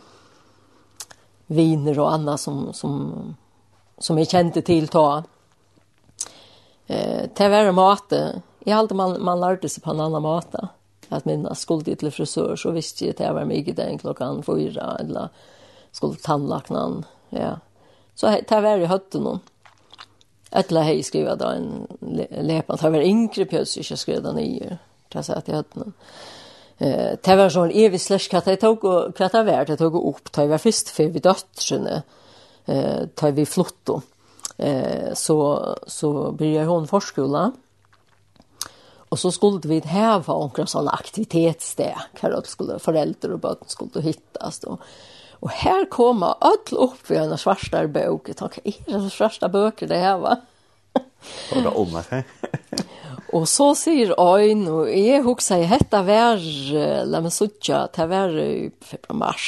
viner 1.48 2.00
och 2.00 2.14
annat 2.14 2.40
som, 2.40 2.74
som, 2.74 3.36
som 3.98 4.18
jag 4.18 4.30
kände 4.30 4.62
till 4.62 4.88
ta. 4.88 5.24
Eh, 6.88 7.30
det 7.36 7.50
var 7.50 7.72
mat. 7.72 8.14
Jag 8.60 8.76
hade 8.76 8.96
man, 8.96 9.24
man 9.24 9.40
lärde 9.40 9.70
sig 9.70 9.84
på 9.84 9.92
en 9.92 10.00
annan 10.00 10.22
mat. 10.22 10.56
Att 11.10 11.26
mina 11.26 11.56
skulle 11.56 11.84
till 11.84 12.12
frisör 12.12 12.56
så 12.56 12.72
visste 12.72 13.06
jag 13.06 13.14
att 13.14 13.20
jag 13.20 13.34
var 13.34 13.46
mycket 13.46 13.76
den 13.76 13.98
klockan 13.98 14.44
fyra 14.44 14.98
eller 15.00 15.30
skulle 15.92 16.16
tandlaknan. 16.16 17.06
Ja. 17.30 17.60
Så 18.22 18.36
det 18.48 18.62
var 18.62 18.78
i 18.78 18.90
høtten 18.90 19.26
noen. 19.26 19.42
Etla 20.52 20.84
hei 20.84 21.00
skriva 21.02 21.34
da 21.40 21.56
en 21.56 21.88
lepan. 22.02 22.78
Det 22.78 22.92
var 22.94 23.08
yngre 23.08 23.48
pjøs 23.50 23.78
ikke 23.82 23.98
skriva 23.98 24.26
da 24.28 24.36
nye. 24.36 24.78
Det 25.12 25.24
sa 25.26 25.40
jeg 25.40 25.48
til 25.48 25.58
høtten 25.58 25.94
Eh, 26.82 27.18
det 27.22 27.36
var 27.38 27.52
sånn 27.54 27.74
evig 27.78 28.00
slash 28.02 28.32
hva 28.32 28.42
det 28.46 28.58
tog 28.64 28.86
og 28.90 29.18
hva 29.18 29.28
det 29.30 29.42
var. 29.46 29.68
Det 29.70 29.78
tog 29.78 30.00
opp. 30.00 30.32
Det 30.34 30.48
var 30.50 30.62
først 30.62 30.90
før 30.96 31.12
vi 31.14 31.22
døtterne. 31.22 31.98
Eh, 32.66 33.04
det 33.06 33.32
vi 33.38 33.46
flott 33.46 33.78
då. 33.86 34.00
Eh, 34.58 35.14
så, 35.14 35.38
så 35.88 36.32
blir 36.38 36.66
hon 36.66 36.90
forskole. 36.90 37.44
Og 39.12 39.20
så 39.20 39.30
skulle 39.36 39.68
vi 39.68 39.82
heva 39.86 40.40
omkring 40.40 40.70
sånne 40.72 40.94
aktivitetssted. 40.96 42.18
Hva 42.18 42.34
det 42.34 42.50
skulle 42.50 42.82
foreldre 42.82 43.36
og 43.36 43.44
bøten 43.44 43.70
skulle 43.70 44.06
hittas. 44.06 44.64
Og, 44.66 44.82
Og 45.42 45.50
her 45.64 45.88
kommer 45.90 46.38
alt 46.46 46.70
opp 46.78 47.10
i 47.10 47.18
en 47.18 47.34
svarta 47.40 47.82
bok. 47.90 48.30
Jeg 48.30 48.38
tenker, 48.38 48.66
er 48.68 49.06
det 49.06 49.14
svarta 49.14 49.50
bøker 49.50 49.90
det 49.90 50.02
her, 50.02 50.20
va? 50.22 50.38
Og 51.56 51.64
det 51.64 51.72
om 51.78 51.98
det, 51.98 52.24
Og 53.38 53.46
så 53.48 53.70
sier 53.80 54.12
Øyn, 54.20 54.66
og 54.68 54.90
jeg 54.92 55.22
husker, 55.24 55.62
jeg 55.62 55.70
hette 55.72 56.02
vær, 56.04 56.42
la 57.08 57.22
meg 57.24 57.32
sutja, 57.32 57.86
til 57.96 58.10
vær 58.12 58.34
i 58.36 58.70
februar 58.84 59.20
mars, 59.22 59.46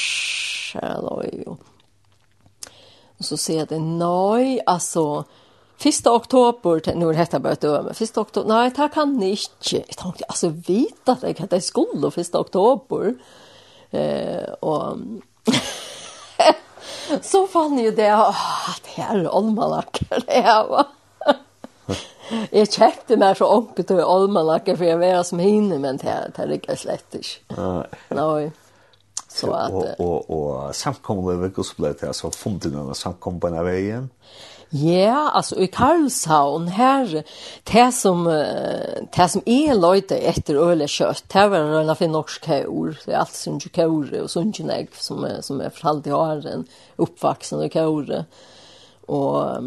eller 0.79 1.49
og, 1.51 1.57
og 3.19 3.27
så 3.27 3.35
sier 3.35 3.65
jeg 3.65 3.71
det, 3.73 3.81
nei, 3.83 4.61
altså, 4.63 5.25
1. 5.83 6.07
oktober, 6.07 6.79
nå 6.95 7.09
er 7.11 7.19
dette 7.19 7.41
bare 7.43 7.59
døme, 7.59 7.91
1. 7.91 8.15
oktober, 8.21 8.47
nei, 8.47 8.69
det 8.71 8.87
kan 8.95 9.17
jeg 9.19 9.41
ikke. 9.41 9.81
Jeg 9.81 9.99
tenkte, 9.99 10.29
altså, 10.31 10.53
vite 10.69 11.17
at 11.17 11.27
jeg 11.27 11.41
hadde 11.41 11.59
skulle 11.65 12.13
1. 12.23 12.39
oktober, 12.39 13.11
eh, 13.91 14.47
og 14.63 15.03
så 17.31 17.43
fann 17.51 17.77
jeg 17.79 17.95
det, 17.97 18.09
åh, 18.15 18.73
det 18.85 18.97
her 18.97 19.15
er 19.19 19.29
olmalakker, 19.29 20.23
det 20.27 20.43
her 20.47 20.67
var. 20.71 20.91
Jeg 22.55 22.69
kjøpte 22.71 23.17
meg 23.19 23.35
så 23.37 23.49
ånke 23.51 23.83
til 23.85 23.99
olmalakker, 23.99 24.77
for 24.79 24.87
jeg 24.87 24.97
var 25.01 25.25
som 25.27 25.41
hinne, 25.43 25.75
men 25.83 25.99
det 26.01 26.07
her 26.07 26.53
ikke 26.55 26.77
slett 26.79 27.17
ikke. 27.19 27.57
Nei. 28.15 28.47
Så 29.27 29.51
at... 29.51 29.75
Og, 29.75 29.99
og, 29.99 30.31
og 30.31 30.75
samkommet 30.77 31.41
ved 31.41 31.51
Gudsbladet, 31.53 32.07
altså 32.07 32.31
funnet 32.33 32.71
denne 32.71 32.95
samkommet 32.97 33.43
på 33.43 33.51
veien. 33.67 34.07
Ja. 34.07 34.52
Ja, 34.75 35.29
alltså 35.29 35.59
i 35.59 35.67
Karlshavn 35.67 36.67
här 36.67 37.23
det 37.63 37.91
som 37.91 38.23
det 39.15 39.29
som 39.29 39.41
är 39.45 39.75
löjte 39.75 40.17
efter 40.17 40.55
öle 40.55 40.87
kött. 40.87 41.23
Det 41.27 41.47
var 41.47 41.57
en 41.57 41.89
av 41.89 42.01
norsk 42.01 42.45
kor. 42.45 42.97
Det 43.05 43.11
är 43.11 43.17
allt 43.17 43.33
som 43.33 43.53
ju 43.53 43.69
kår 43.69 44.21
och 44.21 44.31
sånt 44.31 44.59
ju 44.59 44.87
som 44.93 45.23
är, 45.23 45.41
som 45.41 45.61
är 45.61 45.69
för 45.69 45.87
alltid 45.87 46.13
har 46.13 46.47
en 46.47 46.65
uppvuxen 46.95 47.59
och 47.59 47.73
kår. 47.73 48.25
Och 49.05 49.57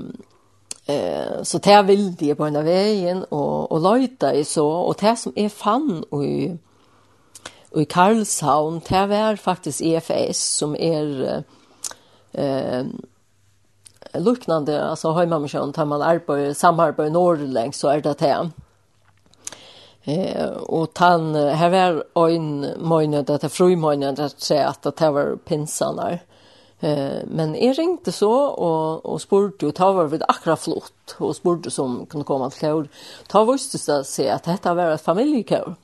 eh 0.86 1.42
så 1.42 1.58
det 1.58 1.82
vill 1.82 2.14
det 2.14 2.34
på 2.34 2.44
den 2.44 2.64
vägen 2.64 3.24
och 3.24 3.72
och 3.72 3.80
löjta 3.80 4.32
är 4.32 4.44
så 4.44 4.68
och 4.68 4.96
det 5.00 5.16
som 5.16 5.32
är 5.36 5.48
fan 5.48 6.04
och 6.10 6.24
i 6.24 6.58
och 7.70 7.82
i 7.82 7.84
Karlshavn 7.84 8.80
det 8.88 9.06
var 9.06 9.36
faktiskt 9.36 9.80
EFS 9.80 10.56
som 10.56 10.76
är 10.76 11.44
eh 12.32 12.84
luknande, 14.20 14.84
alltså 14.84 15.12
hemmamission, 15.12 15.72
tar 15.72 15.84
man 15.84 16.02
arbete, 16.02 16.54
samarbete 16.54 17.10
norrlängs 17.10 17.78
så 17.78 17.88
är 17.88 18.00
det 18.00 18.18
det. 18.18 18.50
Eh 20.02 20.50
och 20.50 20.90
han 20.94 21.34
här 21.34 21.70
var 22.14 22.28
en 22.28 22.66
månad 22.78 23.30
att 23.30 23.52
fru 23.52 23.76
månad 23.76 24.20
att 24.20 24.40
säga 24.40 24.68
att 24.68 24.82
det 24.82 25.10
var 25.10 25.36
pinsarna. 25.36 26.18
Eh 26.80 27.22
men 27.26 27.56
är 27.56 27.74
ringte 27.74 28.12
så 28.12 28.32
och 28.32 29.06
och 29.06 29.22
spurte 29.22 29.66
och 29.66 29.74
ta 29.74 29.92
var 29.92 30.04
vid 30.04 30.22
akra 30.28 30.56
flott 30.56 31.16
och 31.18 31.36
spurte 31.36 31.70
som 31.70 32.06
kunde 32.06 32.24
komma 32.24 32.50
till 32.50 32.58
Klaud. 32.58 32.88
Ta 33.26 33.44
visste 33.44 33.92
det 33.92 34.04
se 34.04 34.30
att 34.30 34.44
detta 34.44 34.74
var 34.74 34.90
ett 34.90 35.00
familjekör. 35.00 35.74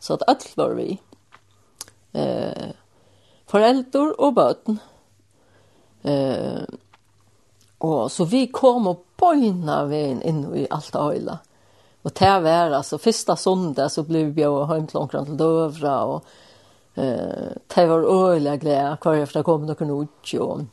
Så 0.00 0.14
att 0.14 0.22
allt 0.28 0.56
var 0.56 0.70
vi. 0.70 0.98
Eh 2.12 2.68
föräldrar 3.46 4.20
och 4.20 4.32
barn. 4.32 4.78
Eh 6.02 6.62
Og 7.78 8.10
så 8.10 8.24
vi 8.24 8.46
kom 8.52 8.86
og 8.86 9.02
bøyna 9.20 9.84
veien 9.90 10.22
inn 10.22 10.44
i 10.56 10.66
alt 10.70 10.96
øyla. 10.96 11.38
Og 12.04 12.12
til 12.12 12.30
å 12.30 12.42
være, 12.44 12.76
altså, 12.76 13.00
første 13.00 13.36
sondag 13.40 13.90
så 13.92 14.04
ble 14.04 14.26
vi 14.26 14.42
bjøy 14.42 14.58
hjem 14.68 14.88
til 14.90 15.00
omkring 15.00 15.26
til 15.28 15.38
Døvra, 15.40 15.94
og 16.04 16.98
eh, 17.00 17.54
det 17.74 17.86
var 17.88 18.04
øyla 18.04 18.56
glede, 18.60 18.98
hver 19.00 19.22
efter 19.22 19.46
kom 19.46 19.64
noen 19.64 19.94
ut, 19.94 20.34
og, 20.44 20.66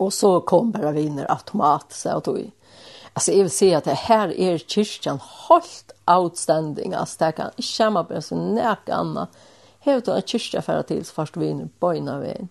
og 0.00 0.12
så 0.12 0.38
kom 0.48 0.72
bare 0.72 0.94
viner 0.96 1.28
automat, 1.30 1.92
så 1.92 2.14
jeg 2.14 2.26
tog. 2.28 2.42
Altså, 3.12 3.32
jeg 3.32 3.44
vil 3.44 3.50
si 3.52 3.72
at 3.76 3.84
det 3.84 3.94
här 3.94 4.28
är 4.40 4.58
kyrkan 4.58 5.20
helt 5.48 5.92
outstanding. 6.06 6.94
altså, 6.94 7.24
det 7.24 7.34
kan 7.34 7.50
ikke 7.58 7.84
komme 7.84 8.04
på 8.04 8.14
en 8.14 8.22
sånn 8.22 8.54
nek 8.54 8.88
annet. 8.88 9.28
Här 9.80 9.96
är 9.96 10.00
det 10.00 10.14
en 10.14 10.22
kyrka 10.22 10.62
för 10.62 10.76
att 10.76 10.86
tills 10.86 11.10
först 11.10 11.36
vi 11.36 11.46
är 11.46 11.50
inne 11.50 11.68
på 11.78 11.92
en 11.92 12.48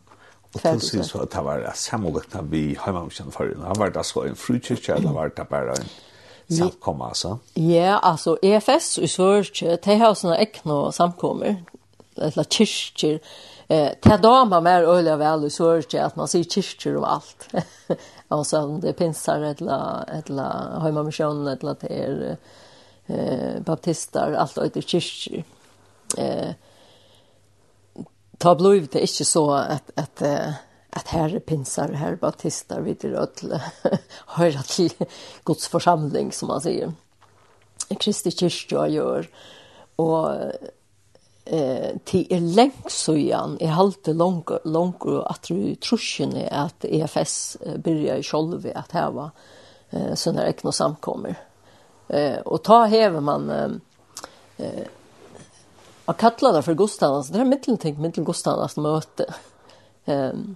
Og 0.54 0.62
til 0.62 0.82
siden 0.84 1.06
så 1.08 1.26
det 1.32 1.44
var 1.46 1.64
sammenlagt 1.80 2.36
vi 2.52 2.74
hjemmekjent 2.76 3.34
for 3.34 3.48
henne. 3.48 3.76
Var 3.80 3.94
det 3.96 4.06
så 4.06 4.26
en 4.28 4.36
frukirke, 4.36 4.94
eller 4.98 5.14
var 5.16 5.32
det 5.36 5.48
bare 5.48 5.78
en 5.80 5.92
samkommer, 6.52 7.14
altså? 7.14 7.38
Ja, 7.56 8.00
altså, 8.04 8.36
EFS 8.44 8.98
i 8.98 9.08
Sørkje, 9.08 9.78
de 9.86 9.96
har 10.02 10.16
sånne 10.18 10.40
ekne 10.44 10.82
samkommer, 10.96 11.62
eller 12.18 12.50
kyrkjer. 12.52 13.22
Eh, 13.72 13.94
det 14.04 14.18
damer 14.24 14.64
mer 14.64 14.88
øyelig 14.90 15.16
vel 15.22 15.48
i 15.48 15.54
Sørkje, 15.56 16.04
at 16.04 16.18
man 16.20 16.28
sier 16.28 16.44
kyrkjer 16.44 16.98
om 17.00 17.08
alt. 17.08 17.48
altså, 18.36 18.66
om 18.66 18.82
det 18.84 18.92
er 18.92 19.00
pinsar, 19.00 19.46
eller, 19.54 20.04
eller 20.20 20.84
hjemmekjent, 20.84 21.48
eller 21.56 21.80
det 21.80 21.94
er 21.96 22.18
eh, 23.08 23.64
baptister, 23.64 24.36
alt 24.36 24.60
og 24.60 24.68
øyelig 24.68 24.84
kyrkjer. 24.92 25.48
Eh, 26.20 26.52
ta 28.42 28.56
blod 28.56 28.88
det 28.92 29.02
inte 29.02 29.26
så 29.26 29.52
att 29.52 29.92
att 29.96 30.22
att 30.94 31.08
här 31.08 31.40
pinsar, 31.40 31.90
här 31.90 32.16
baptister, 32.16 32.82
vid 32.82 33.00
till 33.00 33.16
öll 33.16 33.60
höra 34.26 34.62
till 34.68 34.94
Guds 35.44 35.68
församling 35.68 36.32
som 36.32 36.48
man 36.48 36.62
säger. 36.62 36.94
Kristi 38.00 38.32
kyrka 38.32 38.88
gör 38.88 39.30
och 39.96 40.34
eh 41.46 41.98
till 42.04 42.28
er 42.30 42.40
länk 42.40 42.90
så 42.90 43.16
igen 43.16 43.58
i 43.60 43.66
halt 43.66 44.08
lång 44.08 44.44
lång 44.64 44.94
att 45.26 45.44
du 45.44 45.76
trusjen 45.76 46.36
är 46.36 46.66
att 46.66 46.86
EFS 46.86 47.58
börjar 47.78 48.16
i 48.16 48.24
själva 48.24 48.70
att 48.76 48.92
här 48.92 49.12
var 49.12 49.30
eh 49.90 50.14
såna 50.16 50.48
egna 50.48 50.72
samkommer. 50.72 51.36
Eh 52.08 52.40
och 52.40 52.64
ta 52.64 52.86
häver 52.86 53.20
man 53.20 53.50
eh 54.58 54.88
Jag 56.06 56.18
kallar 56.18 56.54
det 56.54 56.62
för 56.62 56.74
Gustavs 56.74 57.28
Det 57.28 57.40
är 57.40 57.46
mittelting, 57.46 58.02
mittel 58.02 58.24
Gustavas 58.24 58.78
möte. 58.78 59.34
Um, 60.06 60.56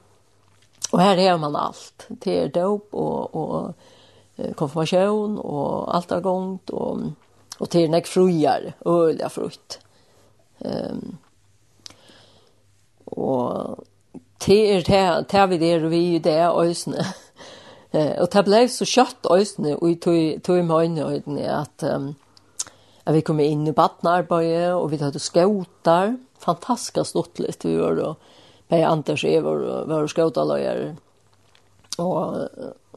och 0.92 1.00
här 1.00 1.18
är 1.18 1.38
man 1.38 1.56
allt. 1.56 2.06
Det 2.08 2.44
är 2.44 2.48
dop 2.48 2.88
och, 2.92 3.36
och 3.36 3.74
konfirmation 4.56 5.38
och 5.38 5.96
allt 5.96 6.10
har 6.10 6.22
gångt 6.22 6.70
och, 6.70 7.00
och 7.58 7.70
till 7.70 7.92
näck 7.92 8.08
frujar, 8.08 8.74
öliga 8.86 9.30
frukt. 9.30 9.80
Um, 10.60 11.18
och 13.06 13.78
det 14.46 14.76
är 14.76 14.82
det, 14.82 15.26
det 15.30 15.38
är 15.38 15.48
vi 15.48 15.58
det 15.58 15.80
vi 15.80 16.16
är 16.16 16.20
det 16.24 16.50
ösne. 16.50 17.14
Eh 17.92 18.22
och 18.22 18.30
det 18.32 18.44
blev 18.44 18.68
så 18.68 18.86
kött 18.86 19.26
ösne 19.26 19.76
och 19.76 19.90
i 19.90 19.96
tog 19.96 20.44
tog 20.44 20.58
i 20.58 20.64
mig 20.64 21.02
ögonen 21.02 21.50
att 21.50 21.84
um, 21.84 22.16
vi 23.14 23.22
kom 23.22 23.40
inn 23.40 23.68
i 23.70 23.74
badnarbeidet, 23.76 24.74
og 24.74 24.90
vi 24.92 25.02
hadde 25.02 25.22
skåtar. 25.22 26.16
fantastisk 26.42 27.06
stort 27.06 27.40
litt 27.40 27.66
vi 27.66 27.78
var 27.78 27.96
da. 27.98 28.16
Per 28.70 28.86
Anders 28.86 29.24
er 29.24 29.44
vår, 29.46 29.62
vår 29.90 30.10
skåtaløyer. 30.10 30.82
Og, 32.02 32.50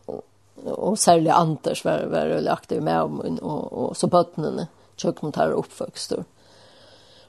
og, 0.06 0.24
og 0.72 0.98
særlig 0.98 1.30
Anders 1.30 1.84
var, 1.84 2.08
var 2.08 2.32
veldig 2.32 2.52
aktiv 2.52 2.82
med 2.82 3.02
om, 3.02 3.20
og, 3.20 3.38
og, 3.42 3.78
og 3.84 3.96
så 3.96 4.08
bøttene, 4.08 4.68
kjøkken 4.98 5.32
tar 5.36 5.54
oppvøkst. 5.56 6.16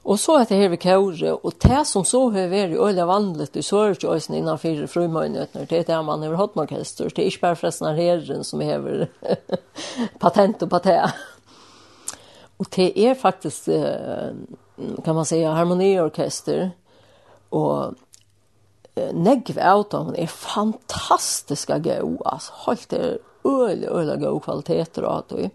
Og 0.00 0.16
så 0.16 0.38
etter 0.40 0.56
her 0.56 0.70
vi 0.72 0.78
kjøre, 0.80 1.34
og 1.44 1.56
det 1.60 1.82
som 1.86 2.06
så 2.08 2.22
har 2.32 2.48
vært 2.48 2.72
øyelig 2.72 3.06
vanligt 3.06 3.56
i 3.60 3.64
innan 4.32 4.58
fire 4.58 4.86
frumøynøtene, 4.88 5.66
det 5.66 5.78
er 5.78 5.84
det 5.84 6.04
man 6.04 6.22
har 6.22 6.36
hatt 6.36 6.56
orkester, 6.56 7.10
det 7.12 7.18
er 7.18 7.28
ikke 7.28 7.40
bare 7.40 7.56
forresten 7.56 7.86
av 7.86 7.96
herren 7.96 8.44
som 8.44 8.60
har 8.60 9.08
patent 10.22 10.62
og 10.62 10.70
patent. 10.70 11.12
Och 12.60 12.66
det 12.76 12.98
är 12.98 13.14
faktiskt 13.14 13.68
kan 15.04 15.14
man 15.14 15.26
säga 15.26 15.50
harmoniorkester 15.50 16.70
och 17.48 17.94
negv 19.12 19.58
out 19.58 19.92
hon 19.92 20.16
är 20.16 20.26
fantastiska 20.26 21.78
go 21.78 22.22
alltså 22.24 22.52
helt 22.66 22.92
är 22.92 23.18
öl 23.44 23.84
öl 23.84 24.16
go 24.20 24.40
kvaliteter 24.40 25.04
och 25.04 25.24
det. 25.28 25.50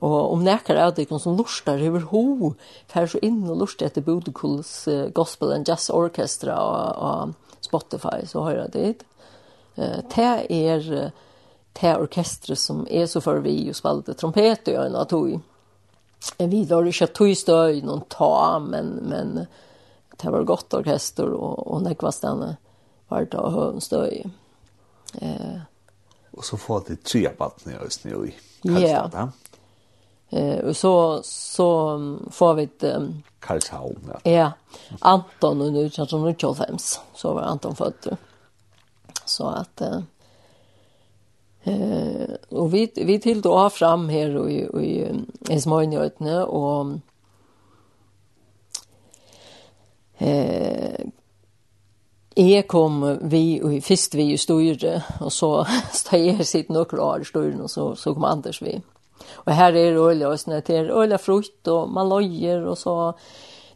Og 0.00 0.32
om 0.32 0.44
nekker 0.44 0.78
er 0.78 0.94
det 0.94 1.08
som 1.20 1.36
lustar 1.36 1.82
over 1.88 2.00
ho 2.00 2.54
för 2.86 3.06
så 3.06 3.18
inn 3.18 3.50
og 3.50 3.58
lustar 3.58 3.86
efter 3.86 4.02
Bodekuls 4.02 4.88
Gospel 5.14 5.52
and 5.52 5.68
Jazz 5.68 5.90
Orchestra 5.90 6.54
og, 6.54 7.34
Spotify 7.60 8.26
så 8.26 8.42
har 8.42 8.52
jeg 8.52 8.72
det. 8.72 9.04
Eh 9.76 10.02
det 10.16 10.46
er 10.50 11.10
det 11.80 11.96
orkestret 11.96 12.58
som 12.58 12.86
är 12.90 13.06
så 13.06 13.20
for 13.20 13.40
vi 13.40 13.70
og 13.70 13.76
spalte 13.76 14.14
trompet 14.14 14.68
och 14.68 14.86
en 14.86 14.96
atoj 14.96 15.40
jag 16.36 16.48
vet 16.48 16.72
att 16.72 16.84
det 16.84 16.92
ska 16.92 17.06
tog 17.06 17.28
i 17.70 17.82
noen 17.82 18.00
ta 18.08 18.58
men 18.58 18.86
men 18.86 19.46
det 20.16 20.30
var 20.30 20.42
gott 20.42 20.74
orkester 20.74 21.26
och 21.26 21.66
och 21.66 21.82
när 21.82 21.94
kvast 21.94 22.24
var 23.08 23.26
det 23.30 23.36
hönstö 23.50 24.06
eh 25.20 25.60
och 26.30 26.44
så 26.44 26.56
får 26.56 26.82
det 26.86 27.04
tre 27.04 27.28
partner 27.28 27.80
just 27.84 28.04
nu 28.04 28.10
i 28.10 28.34
Ja. 28.62 29.10
Eh 30.28 30.58
och 30.64 30.76
så 30.76 31.20
så 31.24 31.98
får 32.30 32.54
vi 32.54 32.62
ett 32.62 32.84
um, 32.84 33.22
Karlshavn, 33.40 34.12
Ja. 34.22 34.30
ja. 34.30 34.52
Anton 35.00 35.60
och 35.60 35.72
nu 35.72 35.90
känns 35.90 36.10
som 36.10 36.24
nu 36.24 36.34
så 37.14 37.34
var 37.34 37.42
Anton 37.42 37.76
född. 37.76 38.16
Så 39.24 39.46
att 39.46 39.80
eh, 39.80 40.00
Eh, 41.64 42.34
och 42.48 42.74
vi 42.74 42.92
vi 42.96 43.20
till 43.20 43.42
då 43.42 43.70
fram 43.70 44.08
här 44.08 44.36
och 44.36 44.50
i 44.50 44.68
i 44.86 45.06
Esmojnjötne 45.50 46.44
och 46.44 46.86
eh 50.18 51.04
Jeg 52.36 52.66
kom 52.68 53.18
vi, 53.20 53.60
og 53.62 53.82
først 53.84 54.14
vi 54.16 54.32
i 54.32 54.36
styre, 54.36 55.02
og 55.20 55.32
så 55.32 55.64
stod 55.92 56.18
jeg 56.18 56.46
sitt 56.46 56.70
noen 56.72 56.88
klar 56.88 57.20
i 57.20 57.24
styren, 57.28 57.60
og 57.60 57.70
så, 57.70 57.90
så 57.94 58.14
kom 58.14 58.24
Anders 58.24 58.62
vi. 58.62 58.78
Og 59.44 59.52
her 59.56 59.76
er 59.76 59.98
øyla, 60.00 60.30
og 60.30 60.40
sånn 60.40 60.56
at 60.56 60.70
det 60.70 60.78
er 60.78 60.94
øyla 60.96 61.18
frukt, 61.20 61.68
og 61.68 61.90
man 61.92 62.08
løyer, 62.08 62.64
og 62.64 62.78
så 62.78 63.12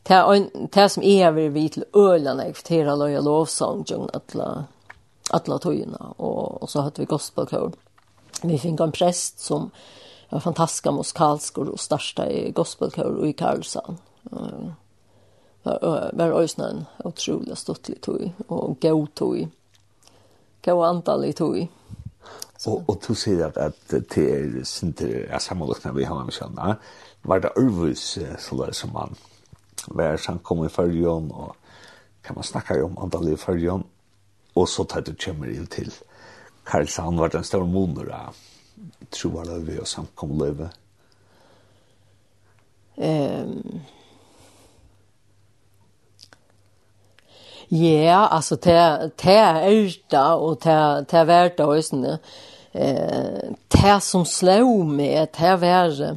det, 0.09 0.87
som 0.91 1.05
er 1.05 1.37
vi 1.37 1.69
til 1.69 1.85
øyla, 1.93 2.33
når 2.33 2.43
jeg 2.45 2.57
forteller 2.57 2.97
løyer 2.97 3.27
lovsang, 3.27 3.85
og 3.93 4.11
at 4.15 4.37
alla 5.35 5.59
tøyene, 5.59 6.15
og, 6.19 6.63
og 6.63 6.71
så 6.71 6.87
hadde 6.87 7.03
vi 7.03 7.11
gospelkøren. 7.11 7.75
Vi 8.45 8.59
fikk 8.61 8.81
en 8.81 8.95
prest 8.95 9.41
som 9.43 9.71
var 10.31 10.43
fantastisk 10.45 10.91
musikalsk 10.93 11.59
og 11.63 11.79
største 11.81 12.27
i 12.31 12.51
gospelkøren 12.53 13.25
i 13.27 13.33
Karlsson. 13.33 13.99
Eh 14.33 14.75
var, 15.67 16.11
var 16.13 16.31
også 16.31 16.63
en 16.63 16.85
utrolig 17.05 17.57
støttelig 17.59 18.01
tøy, 18.03 18.31
og 18.49 18.77
god 18.81 19.07
tøy. 19.17 19.47
God 20.65 21.25
i 21.25 21.33
tøy. 21.33 21.67
Og, 22.67 22.85
og 22.89 23.01
du 23.09 23.15
sier 23.15 23.47
at, 23.47 23.57
at 23.57 23.75
det 24.15 24.25
er 24.33 24.65
sinter, 24.65 25.27
ja, 25.29 25.39
sammenløkene 25.39 25.95
vi 25.95 26.07
har 26.09 26.25
med 26.25 26.35
kjønne, 26.35 26.77
var 27.27 27.43
det 27.43 27.53
ørvus 27.59 28.17
sånn 28.43 28.73
som 28.75 28.95
man 28.95 29.15
var 29.87 30.19
kommer 30.43 30.67
i 30.67 30.73
førjon, 30.73 31.31
og 31.31 31.55
kan 32.25 32.35
man 32.35 32.47
snakke 32.47 32.81
om 32.83 32.97
antallet 32.99 33.37
i 33.37 33.43
førjon, 33.43 33.85
og 34.57 34.69
så 34.69 34.85
tar 34.89 35.05
du 35.05 35.13
kommer 35.21 35.53
inn 35.53 35.69
til. 35.71 35.93
Karlsson 36.67 37.21
var 37.21 37.31
den 37.31 37.45
store 37.47 37.69
moner 37.69 38.11
av 38.17 38.41
troarløyve 39.15 39.81
og 39.85 39.89
samkom 39.89 40.35
løve. 40.41 40.71
Um, 42.97 43.83
ja, 47.71 48.27
altså, 48.31 48.57
det 48.57 48.73
er 48.73 49.61
ærta, 49.69 50.25
og 50.41 50.63
det 50.65 51.19
er 51.21 51.29
verta, 51.29 51.67
og 51.67 51.77
det 52.73 53.85
er 53.85 53.99
som 54.01 54.25
slår 54.25 54.85
med, 54.85 55.29
det 55.37 55.49
er 55.49 55.61
verre, 55.61 56.17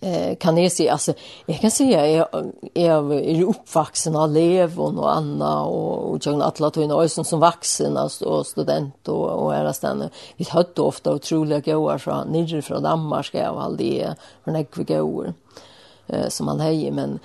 eh, 0.00 0.36
kan 0.36 0.56
jag 0.56 0.72
säga, 0.72 0.92
alltså, 0.92 1.12
jag 1.46 1.60
kan 1.60 1.70
säga 1.70 2.06
jag, 2.10 2.52
är 2.74 3.12
är 3.12 3.42
uppvuxen 3.42 4.16
av 4.16 4.30
Levon 4.30 4.98
och 4.98 5.16
Anna 5.16 5.64
och, 5.64 6.10
och 6.10 6.26
John 6.26 6.42
Atlatin 6.42 6.90
och 6.90 7.02
Öjsen 7.02 7.24
som 7.24 7.40
vuxen 7.40 7.96
alltså, 7.96 8.24
och 8.24 8.46
student 8.46 9.08
och, 9.08 9.30
och 9.30 9.54
era 9.54 9.72
ställen. 9.72 10.10
Vi 10.36 10.46
hade 10.48 10.82
ofta 10.82 11.14
otroliga 11.14 11.60
gåar 11.60 11.98
från 11.98 12.28
nere 12.28 12.62
från 12.62 12.82
Danmark 12.82 13.34
och 13.34 13.62
all 13.62 13.76
det 13.76 14.14
från 14.44 14.56
Äggve 14.56 15.32
eh, 16.06 16.28
som 16.28 16.46
man 16.46 16.60
hejer. 16.60 16.92
Men, 16.92 17.18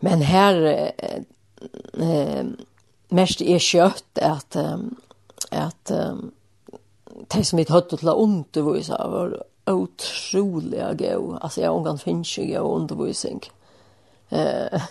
men 0.00 0.22
här 0.22 0.62
eh, 0.96 2.10
eh, 2.10 2.44
mest 3.08 3.40
är 3.40 3.58
kött 3.58 4.18
att, 4.22 4.56
att, 4.56 4.90
att 5.50 5.92
de 7.28 7.44
som 7.44 7.56
vi 7.56 7.66
hade 7.68 7.96
till 7.96 8.08
ont, 8.08 8.52
det 8.52 8.62
var 8.62 9.42
otroliga 9.72 10.92
god. 10.94 11.38
Alltså 11.40 11.60
jag 11.60 11.76
ångan 11.76 11.98
finns 11.98 12.38
ju 12.38 12.50
god 12.50 12.62
undervisning. 12.62 13.40
Eh, 14.28 14.82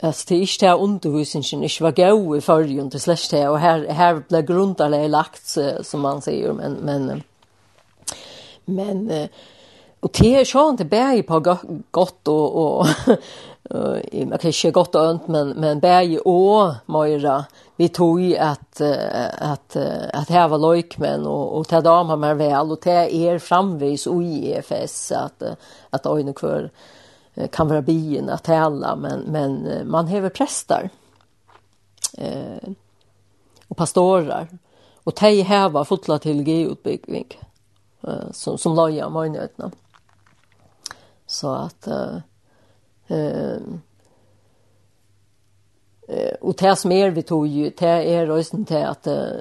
alltså 0.00 0.24
det 0.28 0.34
är 0.34 0.46
inte 0.46 0.66
här 0.66 0.80
undervisningen 0.80 1.62
inte 1.62 1.84
var 1.84 1.92
god 1.92 2.38
i 2.38 2.40
förrjun 2.40 2.90
till 2.90 3.00
släst 3.00 3.30
det. 3.30 3.48
Och 3.48 3.58
här, 3.58 3.86
här 3.88 4.22
blev 4.28 4.46
grundarna 4.46 4.96
lagt 5.08 5.56
som 5.82 6.00
man 6.00 6.22
säger. 6.22 6.52
Men, 6.52 6.72
men, 6.72 7.22
men, 8.64 9.28
och 10.00 10.10
det 10.18 10.34
är 10.34 10.44
ju 10.44 10.70
inte 10.70 10.84
bär 10.84 11.22
på 11.22 11.56
gott 11.90 12.28
och, 12.28 12.78
och 12.78 12.86
eh 13.70 14.28
jag 14.30 14.40
kan 14.40 14.50
inte 14.50 14.70
gott 14.70 14.94
önt 14.94 15.28
men 15.28 15.48
men 15.48 15.80
bäge 15.80 16.18
och 16.18 16.74
Moira. 16.86 17.44
Vi 17.76 17.88
tog 17.88 18.20
ju 18.20 18.36
att 18.36 18.80
att 19.38 19.76
att 20.12 20.28
häva 20.28 20.56
lojkmen 20.56 21.26
och 21.26 21.58
och 21.58 21.68
ta 21.68 21.80
dam 21.80 22.08
har 22.08 22.16
mer 22.16 22.34
väl. 22.34 22.72
Och 22.72 22.80
ta 22.80 22.90
er 22.90 23.38
framvis 23.38 24.06
och 24.06 24.22
i 24.22 24.52
EFS 24.52 25.12
att 25.12 25.42
att 25.90 26.06
ojne 26.06 26.32
kvar 26.32 26.70
kan 27.50 27.68
vara 27.68 27.82
bien 27.82 28.28
att 28.28 28.48
alla 28.48 28.96
men 28.96 29.20
men 29.20 29.82
man 29.84 30.06
häver 30.06 30.28
präster 30.28 30.90
eh 32.18 32.68
och 33.68 33.76
pastorer. 33.76 34.48
Och 35.04 35.14
ta 35.14 35.28
häva 35.42 35.84
fotla 35.84 36.18
till 36.18 36.48
geutbyggning 36.48 37.26
eh, 38.02 38.30
som 38.32 38.58
som 38.58 38.74
loja 38.74 39.08
mojnötna 39.08 39.70
så 41.26 41.54
att 41.54 41.86
eh, 41.86 42.16
Eh 43.08 43.56
eh 46.08 46.34
och 46.40 46.54
det 46.54 46.76
som 46.76 46.92
är 46.92 47.10
vi 47.10 47.22
tog 47.22 47.46
ju 47.46 47.72
det 47.78 48.14
är 48.14 48.26
rösten 48.26 48.64
till 48.64 48.84
att 48.84 49.06
eh 49.06 49.36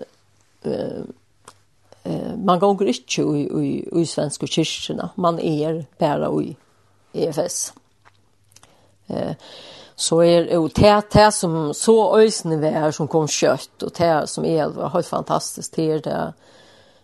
eh, 2.03 2.35
man 2.35 2.59
går 2.59 2.87
inte 2.87 3.21
i 3.21 3.49
i 3.65 4.01
i 4.01 4.05
svenska 4.05 4.47
kyrkorna 4.47 5.09
man 5.15 5.39
är 5.39 5.85
bara 5.97 6.43
i 6.43 6.55
EFS. 7.13 7.73
Eh 9.07 9.35
så 9.95 10.23
är 10.23 10.57
och 10.57 10.71
det 10.75 11.03
det 11.11 11.31
som 11.31 11.73
så 11.73 12.17
ösnen 12.19 12.61
vär 12.61 12.91
som 12.91 13.07
kom 13.07 13.27
kött 13.27 13.83
och 13.83 13.91
det 13.97 14.27
som 14.27 14.45
är 14.45 14.89
helt 14.89 15.07
fantastiskt 15.07 15.75
det 15.75 15.99
där 15.99 16.33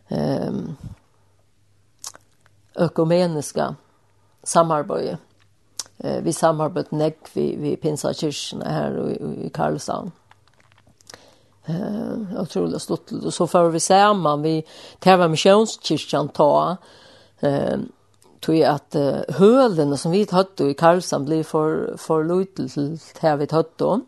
ehm 0.08 0.76
økumeniska 2.76 3.76
samarbeidet 4.44 5.20
eh, 5.98 6.22
vi 6.24 6.34
samarbeid 6.34 6.92
nekk 6.92 7.30
vi, 7.34 7.56
vi 7.56 7.76
pinsa 7.76 8.14
kyrkene 8.14 8.70
her 8.70 9.00
i, 9.10 9.48
i 9.48 9.50
Karlshavn. 9.50 10.12
Eh, 11.66 12.42
otroligt 12.42 12.82
stort. 12.82 13.12
Och 13.12 13.34
så 13.34 13.48
får 13.48 13.70
vi 13.70 13.80
samman, 13.80 14.42
vi 14.42 14.64
tävlar 15.00 15.28
missionskyrkan 15.28 16.30
ta 16.30 16.78
eh, 17.40 17.78
tog 18.40 18.64
att 18.64 18.96
eh, 18.96 19.20
hölen 19.30 19.98
som 19.98 20.12
vi 20.12 20.28
hade 20.32 20.70
i 20.70 20.74
Karlshamn 20.74 21.26
blir 21.26 21.44
för, 21.44 21.98
för 21.98 22.24
lite 22.24 22.68
till 22.68 23.00
det 23.22 23.36
vi 23.36 23.48
hade. 23.52 24.02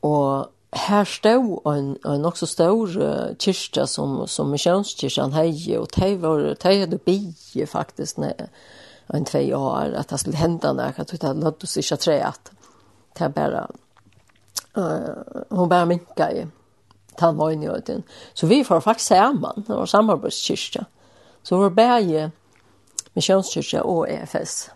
Och 0.00 0.46
här 0.70 1.04
stod 1.04 1.76
en, 1.76 1.98
en 2.04 2.24
också 2.24 2.46
stor 2.46 2.98
uh, 2.98 3.36
kyrka 3.38 3.86
som, 3.86 4.28
som 4.28 4.50
missionskyrkan 4.50 5.32
hej 5.32 5.78
och 5.78 5.88
det 5.96 6.16
var, 6.16 6.56
det 6.60 6.80
hade 6.80 6.98
bie 7.04 7.66
faktiskt 7.66 8.16
när 8.16 8.48
en 9.16 9.24
två 9.24 9.38
år 9.38 9.94
att 9.96 10.08
det 10.08 10.18
skulle 10.18 10.36
hända 10.36 10.72
när 10.72 10.94
jag 10.96 11.08
tog 11.08 11.20
det 11.20 11.32
låt 11.32 11.64
oss 11.64 11.76
inte 11.76 11.96
trä 11.96 12.24
att 12.24 12.50
det 13.18 13.28
bara 13.28 13.68
uh, 14.78 15.44
hon 15.48 15.68
bara 15.68 15.84
minka 15.84 16.32
i 16.32 16.46
tandvågen 17.16 17.62
i 17.62 17.66
öden. 17.66 18.02
Så 18.34 18.46
vi 18.46 18.64
får 18.64 18.80
faktiskt 18.80 19.08
samman, 19.08 19.64
det 19.66 19.74
var 19.74 19.86
samarbetskyrka. 19.86 20.84
Så 21.42 21.56
vi 21.56 21.62
var 21.62 21.70
bäge 21.70 22.30
missionskyrka 23.12 23.82
och 23.82 24.08
EFS. 24.08 24.70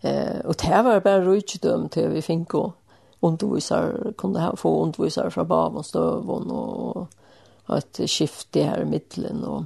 Eh, 0.00 0.38
och 0.44 0.54
det 0.54 0.82
var 0.82 1.00
bara 1.00 1.20
rujtjudöm 1.20 1.88
till 1.88 2.08
vi 2.08 2.22
fick 2.22 2.54
och 2.54 2.72
undervisar 3.20 4.12
kunde 4.18 4.52
få 4.56 4.82
undervisar 4.82 5.30
från 5.30 5.48
Bavenstövån 5.48 6.50
och 6.50 7.08
ett 7.76 8.00
skifte 8.10 8.62
här 8.62 8.80
i 8.80 8.84
mittlen 8.84 9.44
och 9.44 9.64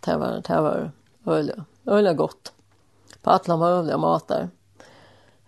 det 0.00 0.16
var 0.16 0.42
det 0.48 0.60
var 0.60 0.90
öliga 1.26 1.64
öle 1.86 2.14
gott. 2.14 2.52
På 3.22 3.30
alla 3.30 3.56
möjliga 3.56 3.98
matar. 3.98 4.48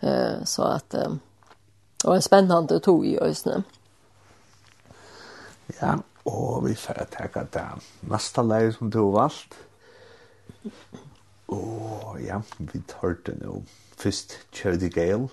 Eh, 0.01 0.45
så 0.45 0.63
att 0.63 0.95
eh, 0.95 1.13
och 2.05 2.11
var 2.11 2.17
en 2.17 2.23
spännande 2.23 2.81
tog 2.81 3.07
i 3.07 3.19
Ösne. 3.19 3.63
Ja, 5.81 5.99
och 6.23 6.69
vi 6.69 6.75
får 6.75 6.95
ta 6.95 7.45
det 7.53 7.69
nästa 8.01 8.43
läge 8.43 8.73
som 8.73 8.91
du 8.91 8.99
valgt. 8.99 9.55
Och 11.47 12.21
ja, 12.21 12.43
vi 12.59 12.81
tar 12.81 13.17
det 13.25 13.35
nu. 13.35 13.63
Först 13.97 14.33
Charity 14.53 14.89
Gale. 14.89 15.29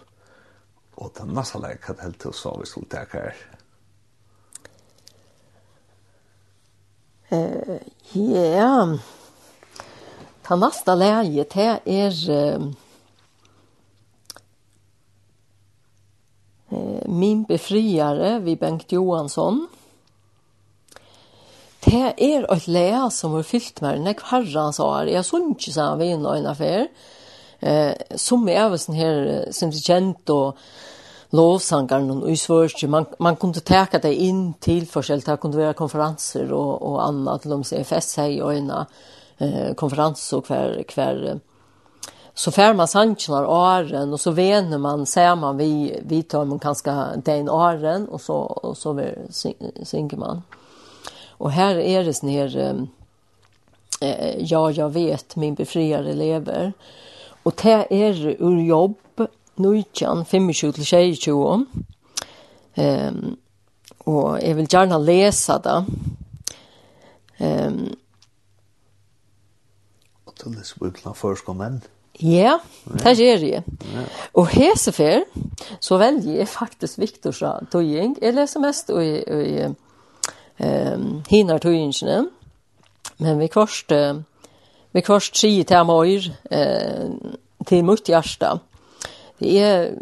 Och 0.96 1.14
den 1.18 1.28
nästa 1.28 1.60
läge 1.60 1.78
kan 1.78 2.00
helt 2.00 2.20
till 2.20 2.34
så 2.34 2.58
vi 2.60 2.66
skulle 2.66 2.86
ta 2.86 3.18
er. 3.18 3.36
Eh, 7.30 7.78
ja. 8.12 8.98
Ta 10.44 10.56
nästa 10.56 10.96
läge, 10.96 11.46
det 11.54 11.80
är 11.86 12.30
eh, 12.30 12.60
Min 17.06 17.44
befriare 17.44 18.40
vid 18.40 18.60
Bengt 18.60 18.92
Johansson. 18.92 19.68
Det 21.86 22.14
är 22.18 22.54
ett 22.54 22.68
läge 22.68 23.12
som 23.12 23.32
har 23.32 23.44
fyllt 23.44 23.82
med 23.82 24.02
när 24.02 24.16
herran 24.24 24.74
sa 24.74 25.04
det. 25.04 25.12
Jag 25.12 25.26
såg 25.26 25.42
inte 25.42 25.72
så 25.72 25.82
här 25.82 25.96
vid 25.96 26.14
en 26.14 26.26
och 26.26 26.52
affär. 26.52 26.88
Eh, 27.60 27.94
som 28.16 28.50
er 28.50 28.70
väl 28.70 28.80
sånn 28.80 28.96
här 28.96 29.48
som 29.52 29.70
er 29.70 29.80
känt 29.80 30.30
och 30.30 30.58
lovsangaren 31.30 32.12
och 32.12 32.32
i 32.32 32.36
svørste, 32.36 32.88
man 32.88 33.06
man 33.20 33.36
kunde 33.36 33.60
teka 33.60 34.00
det 34.00 34.14
in 34.14 34.54
til 34.60 34.86
forskjell, 34.86 35.22
det 35.22 35.40
kunne 35.40 35.58
være 35.58 35.74
konferenser 35.74 36.52
och 36.52 36.82
och 36.82 37.08
annat 37.08 37.42
til 37.42 37.52
de 37.52 37.64
säger 37.64 37.84
fest 37.84 38.10
sig 38.10 38.42
och 38.44 38.54
ena 38.54 38.86
eh, 39.38 39.74
konferens 39.74 40.34
och 40.34 40.46
kvar 40.46 40.84
kvar 40.84 41.40
så 42.34 42.52
fär 42.52 42.74
man 42.74 42.88
sanchnar 42.88 43.46
åren 43.46 44.14
och 44.14 44.20
så 44.20 44.32
vener 44.32 44.78
man 44.78 45.06
ser 45.06 45.36
man 45.36 45.58
vi 45.58 46.00
vi 46.06 46.24
tar 46.24 46.46
man 46.46 46.58
ganska 46.58 47.10
den 47.16 47.50
åren 47.50 48.08
och 48.08 48.22
så 48.22 48.36
och 48.36 48.78
så 48.78 48.94
vi 48.94 49.16
synker 49.84 50.18
man. 50.18 50.42
Och 51.30 51.52
här 51.52 51.76
är 51.76 52.04
det 52.04 52.24
ner 52.24 52.58
eh, 54.02 54.36
ja 54.38 54.72
jag 54.72 54.90
vet 54.90 55.36
min 55.36 55.56
befriare 55.56 56.14
lever. 56.14 56.74
Och 57.44 57.60
det 57.64 57.88
är 57.90 58.28
ur 58.40 58.60
jobb 58.60 58.96
nujtjan 59.56 60.26
25 60.26 60.74
till 60.74 60.86
22. 60.86 61.66
Ehm 62.76 63.38
och 63.98 64.40
jag 64.42 64.56
vill 64.56 64.68
gärna 64.70 64.98
läsa 64.98 65.60
det. 65.60 65.86
Ehm 67.38 67.96
Du 70.44 70.50
leser 70.52 70.80
bøkene 70.82 71.14
først 71.16 71.48
og 71.48 71.56
menn. 71.56 71.78
Ja, 72.22 72.58
det 72.86 73.16
gjør 73.18 73.46
jeg. 73.48 73.64
Ja. 73.94 74.04
Og 74.38 74.48
hesefer, 74.52 75.24
så 75.80 75.98
velger 75.98 76.36
jeg 76.38 76.48
faktisk 76.48 77.00
Viktors 77.00 77.42
tøying. 77.72 78.18
Jeg 78.22 78.36
leser 78.36 78.62
mest 78.62 78.92
i, 78.94 79.24
i 79.24 79.64
um, 79.66 81.24
hinar 81.30 81.64
tøyingene, 81.64 82.28
men 83.18 83.40
vi 83.40 83.48
kvarst, 83.48 83.96
uh, 83.96 84.20
vi 84.94 85.02
kvarst 85.02 85.40
sier 85.40 85.64
til 85.64 86.30
eh, 86.52 87.08
uh, 87.08 87.34
til 87.66 87.84
mot 87.84 88.10
hjärsta. 88.10 88.58
Det 89.40 89.60
er 89.60 89.96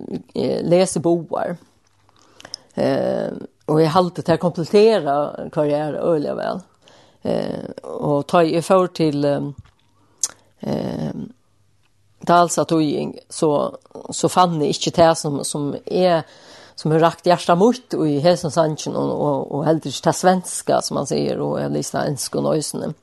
leser 0.67 0.99
boar. 0.99 1.55
Uh, 2.75 3.37
og 3.67 3.81
jeg 3.81 3.91
halte 3.91 4.21
til 4.21 4.35
å 4.35 4.41
komplettere 4.41 5.15
hva 5.53 5.65
jeg 5.69 5.79
er 5.79 6.01
øyelig 6.01 6.35
vel. 6.35 6.61
Uh, 7.23 7.67
og 7.83 8.27
ta 8.27 8.41
i 8.41 8.61
for 8.61 8.87
til... 8.87 9.25
Um, 9.25 9.53
eh 10.61 11.11
talsa 12.25 12.61
att 12.61 12.71
så 13.29 13.77
så 14.09 14.29
fann 14.29 14.59
ni 14.59 14.67
inte 14.67 14.89
det 14.89 15.15
som 15.15 15.43
som 15.43 15.75
är 15.85 16.23
som 16.75 16.91
har 16.91 16.99
rakt 16.99 17.25
hjärta 17.25 17.55
mot 17.55 17.93
och 17.93 18.07
i 18.07 18.19
Hesen 18.19 18.51
Sanchen 18.51 18.95
och 18.95 19.27
och, 19.27 19.51
och 19.51 19.65
helt 19.65 19.85
inte 19.85 20.09
det 20.09 20.13
svenska 20.13 20.81
som 20.81 20.95
man 20.95 21.07
säger 21.07 21.39
och 21.39 21.61
jag 21.61 21.71
lyssnar 21.71 22.05
en 22.05 22.17
skolösen. 22.17 22.93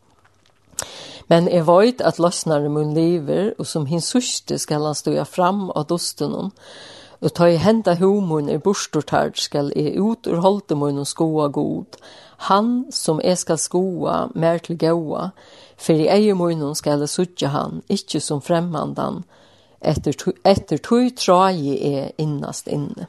Men 1.31 1.47
jag 1.47 1.65
vet 1.65 2.01
att 2.01 2.19
lossnar 2.19 2.65
i 2.65 2.69
mun 2.69 2.95
lever 2.95 3.55
och 3.59 3.67
som 3.67 3.87
hin 3.87 4.01
sørste 4.01 4.59
skall 4.59 4.87
han 4.87 4.95
stå 4.95 5.25
fram 5.25 5.71
av 5.71 5.87
dosten 5.87 6.33
hon. 6.33 6.51
Och 7.21 7.35
ta 7.35 7.49
i 7.49 7.57
hända 7.57 7.95
homon 7.95 8.49
i 8.49 8.59
borstortard 8.59 9.39
skall 9.39 9.73
e 9.77 9.91
ut 9.91 10.27
ur 10.27 10.75
mun 10.75 10.99
och 10.99 11.09
skoa 11.09 11.49
god. 11.49 11.97
Han 12.37 12.87
som 12.93 13.21
är 13.21 13.35
skall 13.35 13.59
skoa 13.59 14.31
mer 14.35 14.59
till 14.59 14.77
goa 14.77 15.31
For 15.79 15.95
i 15.95 16.09
eie 16.11 16.35
munnen 16.35 16.75
skal 16.75 17.05
jeg 17.05 17.13
suttje 17.13 17.53
han, 17.55 17.83
ikke 17.89 18.21
som 18.21 18.43
fremmandan, 18.43 19.23
etter, 19.79 20.17
etter 20.43 20.83
tog 20.83 21.13
trai 21.17 21.77
er 21.77 22.11
innast 22.19 22.67
inne. 22.67 23.07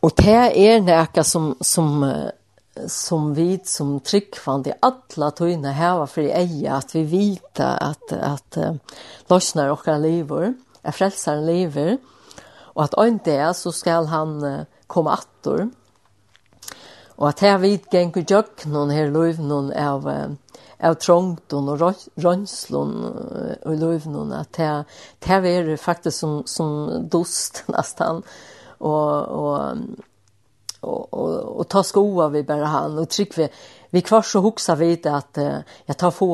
Og 0.00 0.14
det 0.16 0.36
er 0.56 0.80
nekka 0.80 1.24
som, 1.26 1.52
som, 1.60 2.00
som 2.88 3.34
vi 3.36 3.58
som 3.68 3.98
tryggfand 4.00 4.70
i 4.70 4.76
alla 4.80 5.28
tøyne 5.36 5.74
heva 5.76 6.06
for 6.08 6.24
i 6.24 6.32
eie, 6.32 6.72
at 6.72 6.94
vi 6.96 7.04
vita 7.10 7.74
at, 7.84 8.14
at 8.16 8.60
uh, 8.60 8.78
løsner 9.28 9.74
okra 9.74 9.98
lever, 10.00 10.54
er 10.80 10.96
frelsaren 10.96 11.44
lever, 11.44 11.98
og 12.72 12.86
at 12.86 12.96
øyne 12.96 13.20
det 13.26 13.42
så 13.58 13.74
skal 13.76 14.08
han 14.08 14.38
uh, 14.40 14.64
komme 14.88 15.12
attor, 15.12 15.68
Og 17.20 17.28
at 17.28 17.42
her 17.44 17.58
vidt 17.60 17.92
jøk 17.92 18.64
noen 18.72 18.90
her 18.90 19.10
løyvnen 19.12 19.72
av, 19.76 20.06
av 20.80 20.94
trångt 20.96 21.52
og 21.52 21.68
rønslån 22.16 22.94
og 23.04 23.74
løyvnen, 23.76 24.32
at 24.32 24.56
her, 24.56 24.86
her 25.26 25.44
er 25.44 25.68
det 25.68 25.80
faktisk 25.80 26.16
som, 26.16 26.38
som 26.48 27.04
dost 27.12 27.64
nesten, 27.74 28.22
og, 28.80 29.12
og, 29.36 29.84
og, 30.80 31.02
og, 31.12 31.34
og 31.60 31.68
ta 31.68 31.84
skoa 31.84 32.30
vi 32.32 32.42
bare 32.48 32.72
han, 32.72 32.96
og 33.02 33.12
trygg 33.12 33.36
vi, 33.36 33.50
vi 33.92 34.00
kvar 34.00 34.24
så 34.24 34.40
hoksa 34.40 34.78
vi 34.80 34.94
det 34.96 35.12
at 35.12 35.44
jeg 35.44 36.00
tar 36.00 36.16
få 36.16 36.30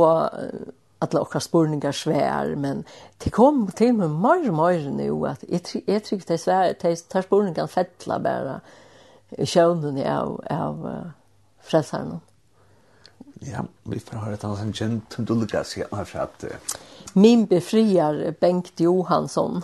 at 0.99 1.14
och 1.14 1.43
spurningar 1.43 1.93
svär 1.93 2.57
men 2.57 2.84
det 3.18 3.30
kom 3.30 3.70
till 3.76 3.93
mig 3.93 4.09
mer 4.09 4.51
mer 4.51 4.91
nu 4.91 5.26
att 5.26 5.45
jag 5.87 6.05
tyckte 6.05 6.32
det 6.32 6.39
svär 6.39 6.74
det 6.80 7.09
tar 7.09 7.22
spurningar 7.22 7.66
fettla 7.66 8.18
bara 8.18 8.61
sjøvnen 9.45 9.99
av, 10.07 10.41
av 10.51 10.87
uh, 10.87 11.01
frelseren. 11.66 12.20
Ja, 13.45 13.66
vi 13.85 13.99
får 14.01 14.22
høre 14.22 14.39
at 14.39 14.45
han 14.47 14.57
som 14.57 14.72
kjent 14.72 15.18
Dulga 15.29 15.64
igjen 15.64 15.93
her 15.93 16.09
for 16.09 16.24
at... 16.24 16.47
Uh... 16.47 16.77
Min 17.16 17.47
befriar 17.47 18.35
Bengt 18.41 18.81
Johansson. 18.81 19.62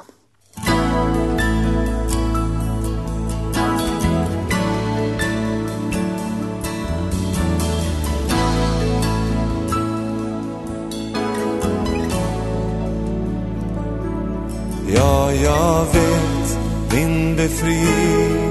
Ja, 14.94 15.32
jag 15.32 15.84
vet 15.92 16.58
min 16.92 17.36
befriar 17.36 18.41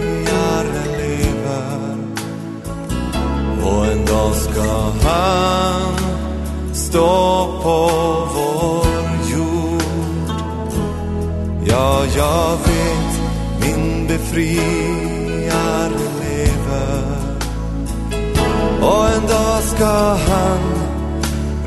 Då 4.11 4.33
ska 4.33 4.61
han 5.09 5.95
stå 6.73 7.47
på 7.63 7.89
vår 8.33 8.87
jord. 9.33 9.81
Ja, 11.65 12.03
jag 12.17 12.57
vet 12.57 13.21
min 13.61 14.07
befriare 14.07 15.91
lever. 16.21 17.03
Och 18.81 19.07
en 19.07 19.27
dag 19.27 19.63
ska 19.63 20.17
han 20.29 20.59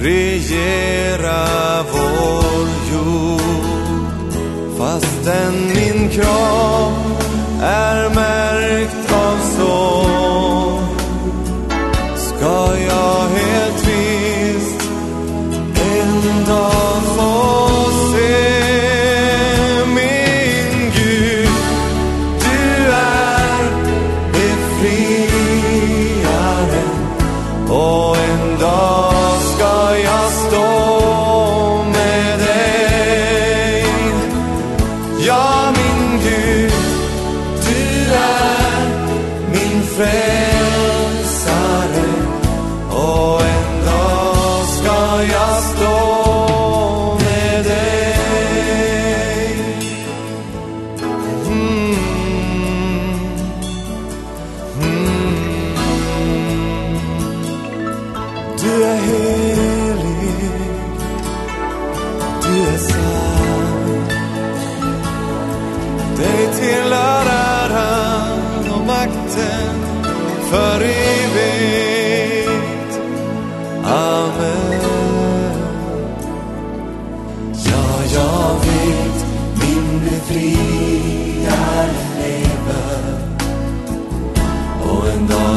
regera 0.01 1.47
vår 1.92 2.68
jord. 2.92 3.40
Fastän 4.78 5.66
min 5.66 6.09
kropp 6.09 7.22
är 7.62 8.14
märkt 8.14 9.12
av 9.12 9.38
sår 9.57 10.24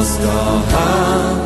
skal 0.04 0.58
han 0.72 1.37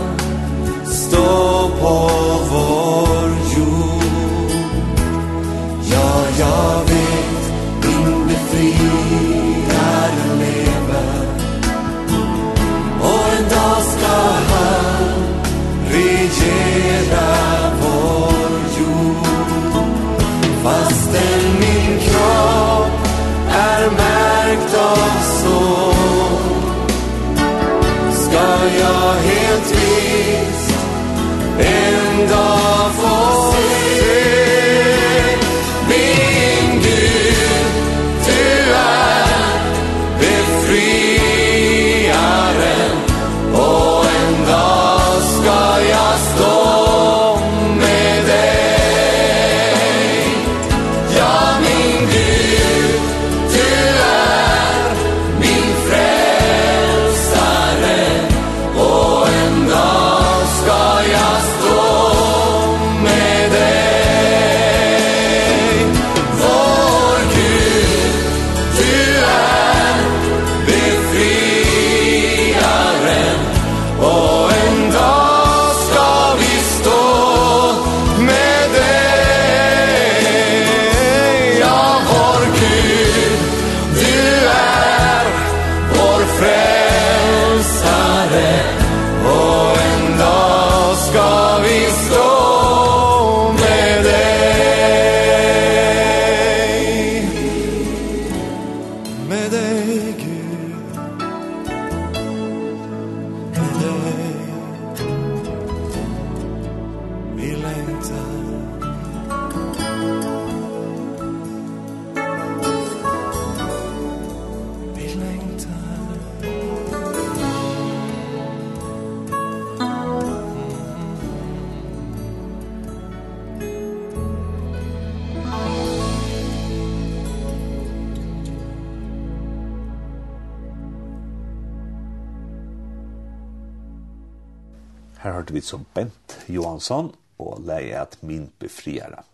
Johansson 136.92 137.14
og 137.38 137.62
leie 137.66 137.96
at 137.98 138.18
min 138.22 138.50
befriare. 138.58 139.24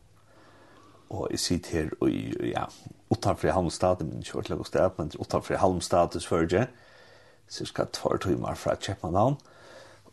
Og 1.11 1.29
jeg 1.31 1.39
sitter 1.41 1.71
her 1.71 1.91
og 2.01 2.11
ja, 2.45 2.65
utanfor 3.11 3.51
Halmstad, 3.53 4.05
min 4.05 4.23
kjørtleg 4.23 4.61
og 4.61 4.67
sted, 4.67 4.91
men 4.99 5.13
utanfor 5.19 5.57
Halmstad 5.57 6.13
til 6.13 6.21
Sverige, 6.21 6.67
cirka 7.49 7.85
tvær 7.93 8.19
timer 8.21 8.55
fra 8.55 8.75
Kjeppmannhavn, 8.75 9.39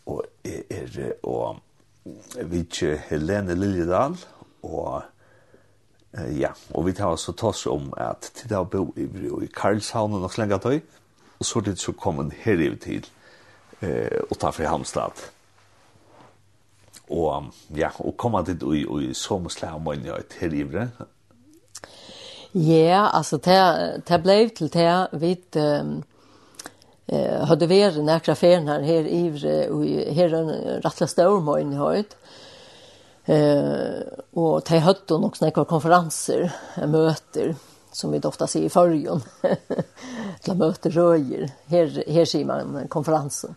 og 0.06 0.24
jeg 0.46 0.64
er 0.70 1.12
og 1.24 1.60
vidtje 2.36 2.96
Helene 3.10 3.56
Liljedal, 3.56 4.16
og 4.64 5.02
ja, 6.40 6.54
og 6.74 6.86
vi 6.86 6.94
tar 6.94 7.12
oss 7.12 7.28
og 7.30 7.38
tås 7.38 7.66
om 7.68 7.92
at 7.98 8.32
til 8.36 8.50
det 8.50 8.58
å 8.58 8.68
bo 8.70 8.88
i, 8.96 9.08
i 9.44 9.52
Karlshavn 9.52 10.16
og 10.16 10.24
nok 10.24 10.36
slengatøy, 10.38 10.80
og 11.40 11.46
så 11.46 11.60
er 11.60 11.68
det 11.68 11.80
så 11.82 11.92
kommet 11.92 12.32
her 12.46 12.62
i 12.62 12.72
til 12.80 13.08
eh, 13.82 14.22
utanfor 14.32 14.70
Halmstad 14.72 15.26
og 17.10 17.52
ja, 17.76 17.90
og 18.00 18.16
koma 18.18 18.42
dit 18.42 18.64
ui, 18.64 19.14
så 19.14 19.38
må 19.40 19.50
slå 19.50 19.76
om 19.76 19.88
øyne 19.92 20.14
og 20.14 20.26
til 20.32 20.54
ivre? 20.54 20.90
Ja, 22.54 23.10
altså, 23.14 23.38
det 24.08 24.22
blev 24.24 24.50
til 24.50 24.74
det 24.74 25.08
vi 25.12 25.38
um, 25.56 26.04
eh, 27.08 27.46
hadde 27.46 27.92
några 28.02 28.32
affärer 28.32 28.66
här 28.66 28.82
her 28.82 29.04
i 29.08 29.70
och 29.70 29.86
her 30.16 30.34
en 30.34 30.50
rettelig 30.82 31.10
stor 31.10 31.42
møyne 31.42 31.76
høyt. 31.76 32.16
Eh, 33.26 34.02
och 34.34 34.62
de 34.68 34.80
hadde 34.80 35.16
också 35.16 35.46
några 35.46 35.66
konferenser, 35.66 36.52
möter 36.88 37.56
som 37.92 38.12
vi 38.12 38.20
ofta 38.24 38.48
ser 38.48 38.60
i 38.60 38.70
fyrjon, 38.70 39.22
til 40.44 40.56
möter 40.56 40.90
röjer. 40.90 41.52
Her, 41.68 42.04
her 42.08 42.26
ser 42.26 42.46
man 42.46 42.88
konferensen. 42.88 43.56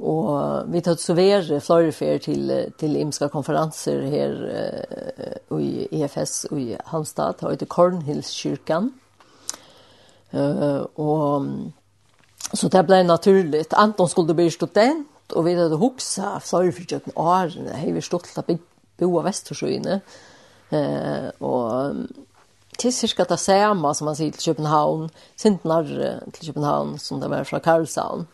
Och 0.00 0.74
vi 0.74 0.80
tar 0.80 0.94
så 0.94 1.14
ver 1.14 1.90
fer 1.92 2.18
till 2.18 2.72
till 2.78 2.96
imska 2.96 3.28
konferenser 3.28 4.02
här 4.02 4.32
uh, 5.50 5.60
i 5.60 5.88
EFS 5.90 6.46
og 6.50 6.60
i 6.60 6.76
Halmstad 6.84 7.34
har 7.40 7.56
det 7.56 7.68
Cornhills 7.68 8.28
kyrkan. 8.28 8.92
Eh 10.30 10.76
och 10.94 11.42
så 12.52 12.68
det 12.68 12.82
blev 12.82 13.06
naturligt 13.06 13.74
Anton 13.74 14.08
skulle 14.08 14.34
bli 14.34 14.50
student 14.50 15.32
och 15.32 15.46
vi 15.46 15.54
hade 15.54 15.76
huxa 15.76 16.40
flere 16.40 16.72
jag 16.88 17.00
en 17.04 17.12
år 17.14 17.74
hei 17.74 17.92
vi 17.92 18.02
stolt 18.02 18.38
att 18.38 18.46
bo 18.96 19.20
i 19.20 19.24
Vestersøyene. 19.24 20.00
Eh 20.70 21.28
och 21.38 21.94
till 22.78 22.92
cirka 22.92 23.24
det 23.24 23.36
samme, 23.36 23.94
som 23.94 24.04
man 24.04 24.16
säger 24.16 24.30
till 24.30 24.40
Köpenhamn, 24.40 25.10
sintnar 25.36 25.84
till 26.32 26.46
Köpenhamn 26.46 26.98
som 26.98 27.20
det 27.20 27.28
var 27.28 27.44
från 27.44 27.60
Karlshamn 27.60 28.26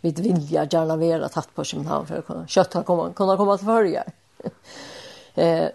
vi 0.00 0.10
vilja 0.10 0.64
gärna 0.70 0.96
vara 0.96 1.28
tatt 1.28 1.54
på 1.54 1.64
Köpenhamn 1.64 2.06
för 2.06 2.18
att 2.18 2.26
kunna 2.26 2.46
kötta 2.46 2.82
komma, 2.82 3.12
kunna 3.12 3.36
komma 3.36 3.56
till 3.56 3.66
förja. 3.66 4.04
eh, 5.34 5.68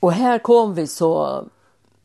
och 0.00 0.12
här 0.12 0.38
kom 0.38 0.74
vi 0.74 0.86
så 0.86 1.44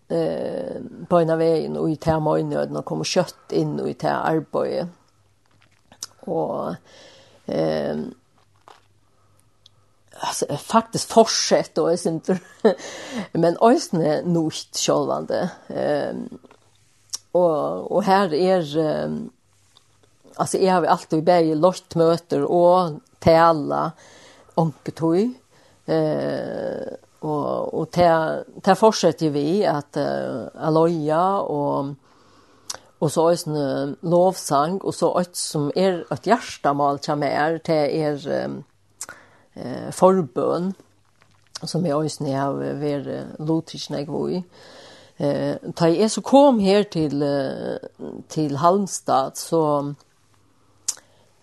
eh, 0.07 0.81
på 1.07 1.19
en 1.19 1.37
vägen 1.37 1.77
och 1.77 1.89
i 1.89 1.95
tema 1.95 2.39
i 2.39 2.43
nöden 2.43 2.77
och 2.77 2.85
kom 2.85 3.03
kött 3.03 3.51
in 3.51 3.79
och 3.79 3.89
i 3.89 3.93
det 3.93 4.07
här. 4.07 4.45
Och 6.19 6.75
eh, 7.45 7.97
alltså, 10.19 10.57
faktiskt 10.57 11.11
fortsätt 11.11 11.77
och 11.77 11.91
är 11.91 12.07
inte 12.07 12.39
men 13.31 13.57
ösne 13.61 14.21
nokt 14.21 14.77
självande. 14.77 15.51
Eh, 15.67 16.15
och, 17.31 17.91
och 17.91 18.03
här 18.03 18.33
är 18.33 18.77
eh, 18.77 19.09
alltså 20.35 20.57
jag 20.57 20.73
har 20.73 20.83
alltid 20.83 21.23
bäj 21.23 21.55
lort 21.55 21.95
möter 21.95 22.43
och 22.43 22.91
tälla 23.19 23.91
onketoj 24.55 25.33
eh 25.85 26.93
och 27.19 27.73
och 27.73 27.91
ta 27.91 28.43
ta 28.61 28.75
fortsätter 28.75 29.29
vi 29.29 29.65
att 29.65 29.97
uh, 29.97 30.47
aloja 30.55 31.39
och 31.39 31.85
och 32.99 33.11
så 33.11 33.29
är 33.29 33.47
en 33.47 33.97
lovsang 34.01 34.77
och 34.77 34.95
så 34.95 35.19
ett 35.19 35.35
som 35.35 35.71
är 35.75 36.13
ett 36.13 36.27
hjärtamal 36.27 36.99
chamer 36.99 37.57
till 37.57 37.73
er 37.73 38.27
eh 39.53 39.91
förbön 39.91 40.73
som 41.61 41.85
jag 41.85 42.03
just 42.03 42.19
när 42.19 42.31
jag 42.31 42.53
var 42.53 43.23
lutisk 43.39 43.89
när 43.89 44.29
i. 44.29 44.43
Eh 45.17 45.55
ta 45.75 45.87
jeg 45.87 46.11
så 46.11 46.21
kom 46.21 46.59
här 46.59 46.83
till 46.83 47.23
till 48.27 48.55
Halmstad 48.55 49.37
så 49.37 49.93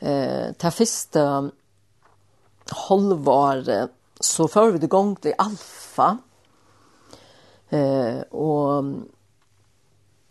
eh 0.01 0.53
ta 0.53 0.70
första 0.70 1.51
halvår 2.66 3.88
så 4.20 4.48
får 4.48 4.70
vi 4.70 4.78
det 4.78 4.86
gång 4.86 5.16
till 5.16 5.34
alfa. 5.38 6.18
Eh 7.68 8.20
och 8.20 8.84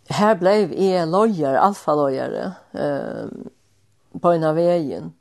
här 0.09 0.36
blev 0.36 0.74
är 0.74 1.05
lojer 1.05 1.53
alfa 1.53 1.95
lojer 1.95 2.51
eh 2.72 3.26
på 4.22 4.32
en 4.32 4.43
av 4.43 4.55
vägen. 4.55 5.13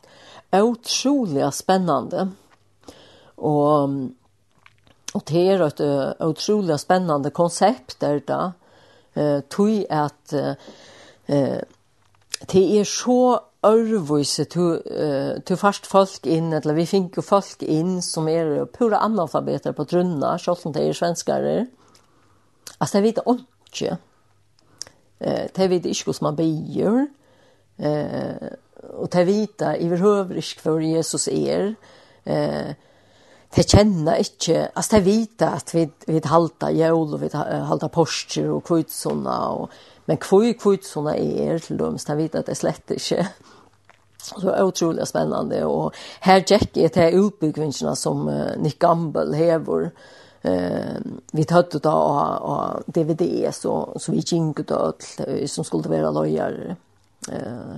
Otroligt 0.52 1.54
spännande. 1.54 2.28
Och 3.34 3.88
och 5.12 5.22
det 5.26 5.48
är 5.48 5.60
ett 5.60 6.20
otroligt 6.20 6.80
spännande 6.80 7.30
koncept 7.30 8.00
där 8.00 8.22
da, 8.26 8.52
eh 9.14 9.40
tog 9.40 9.86
att 9.90 10.32
eh 11.26 11.58
det 12.46 12.80
är 12.80 12.84
så 12.84 13.40
örvise 13.62 14.44
to 14.44 14.78
to 15.44 15.56
fast 15.56 15.86
folk 15.86 16.26
in 16.26 16.52
eller 16.52 16.74
vi 16.74 16.86
fink 16.86 17.16
ju 17.16 17.22
folk 17.22 17.62
in 17.62 18.02
som 18.02 18.28
är 18.28 18.66
pura 18.66 18.98
analfabeter 18.98 19.72
på 19.72 19.84
trunna 19.84 20.38
så 20.38 20.54
som 20.54 20.72
det 20.72 20.88
är 20.88 20.92
svenskar. 20.92 21.66
Alltså 22.78 22.98
det 22.98 23.02
vet 23.02 23.18
inte. 23.26 23.98
Eh 25.18 25.46
det 25.54 25.68
vet 25.68 25.86
inte 25.86 26.02
hur 26.06 26.22
man 26.22 26.36
bejer. 26.36 27.06
Eh 27.76 28.48
och 28.98 29.08
det 29.08 29.24
vet 29.24 29.62
överhövrisk 29.62 30.60
för 30.60 30.80
Jesus 30.80 31.28
är. 31.28 31.74
Eh 32.24 32.74
det 33.54 33.70
kjenner 33.70 34.18
inte 34.18 34.70
alltså 34.74 34.96
det 34.96 35.02
vet 35.02 35.42
att 35.42 35.74
vi 35.74 35.90
vi 36.06 36.20
halta 36.24 36.70
jul 36.70 37.14
och 37.14 37.22
vi 37.22 37.28
halta 37.32 37.88
påscher 37.88 38.50
och 38.50 38.64
kvitsona 38.64 39.48
och 39.48 39.70
Men 40.08 40.16
kvui 40.16 40.54
kvui 40.56 40.78
såna 40.82 41.14
er 41.16 41.58
til 41.60 41.78
dem, 41.78 41.98
så 42.00 42.16
vet 42.16 42.34
at 42.34 42.48
det 42.48 42.56
slett 42.56 42.96
ikke. 42.96 43.26
Så 44.18 44.64
otroligt 44.64 45.08
spännande 45.08 45.64
och 45.64 45.94
här 46.20 46.40
check 46.40 46.76
är 46.76 46.88
det 46.94 47.10
utbyggvingarna 47.10 47.96
som 47.96 48.44
Nick 48.58 48.78
Gamble 48.78 49.36
hevor 49.36 49.90
eh 50.42 50.96
vi 51.32 51.44
tatt 51.44 51.74
ut 51.74 51.86
och 51.86 52.82
DVD 52.86 53.54
så 53.54 53.96
så 54.00 54.12
vi 54.12 54.18
gick 54.18 54.60
ut 54.60 54.70
allt 54.70 55.20
som 55.46 55.64
skulle 55.64 55.88
vara 55.88 56.10
lojar 56.10 56.76
eh 57.32 57.76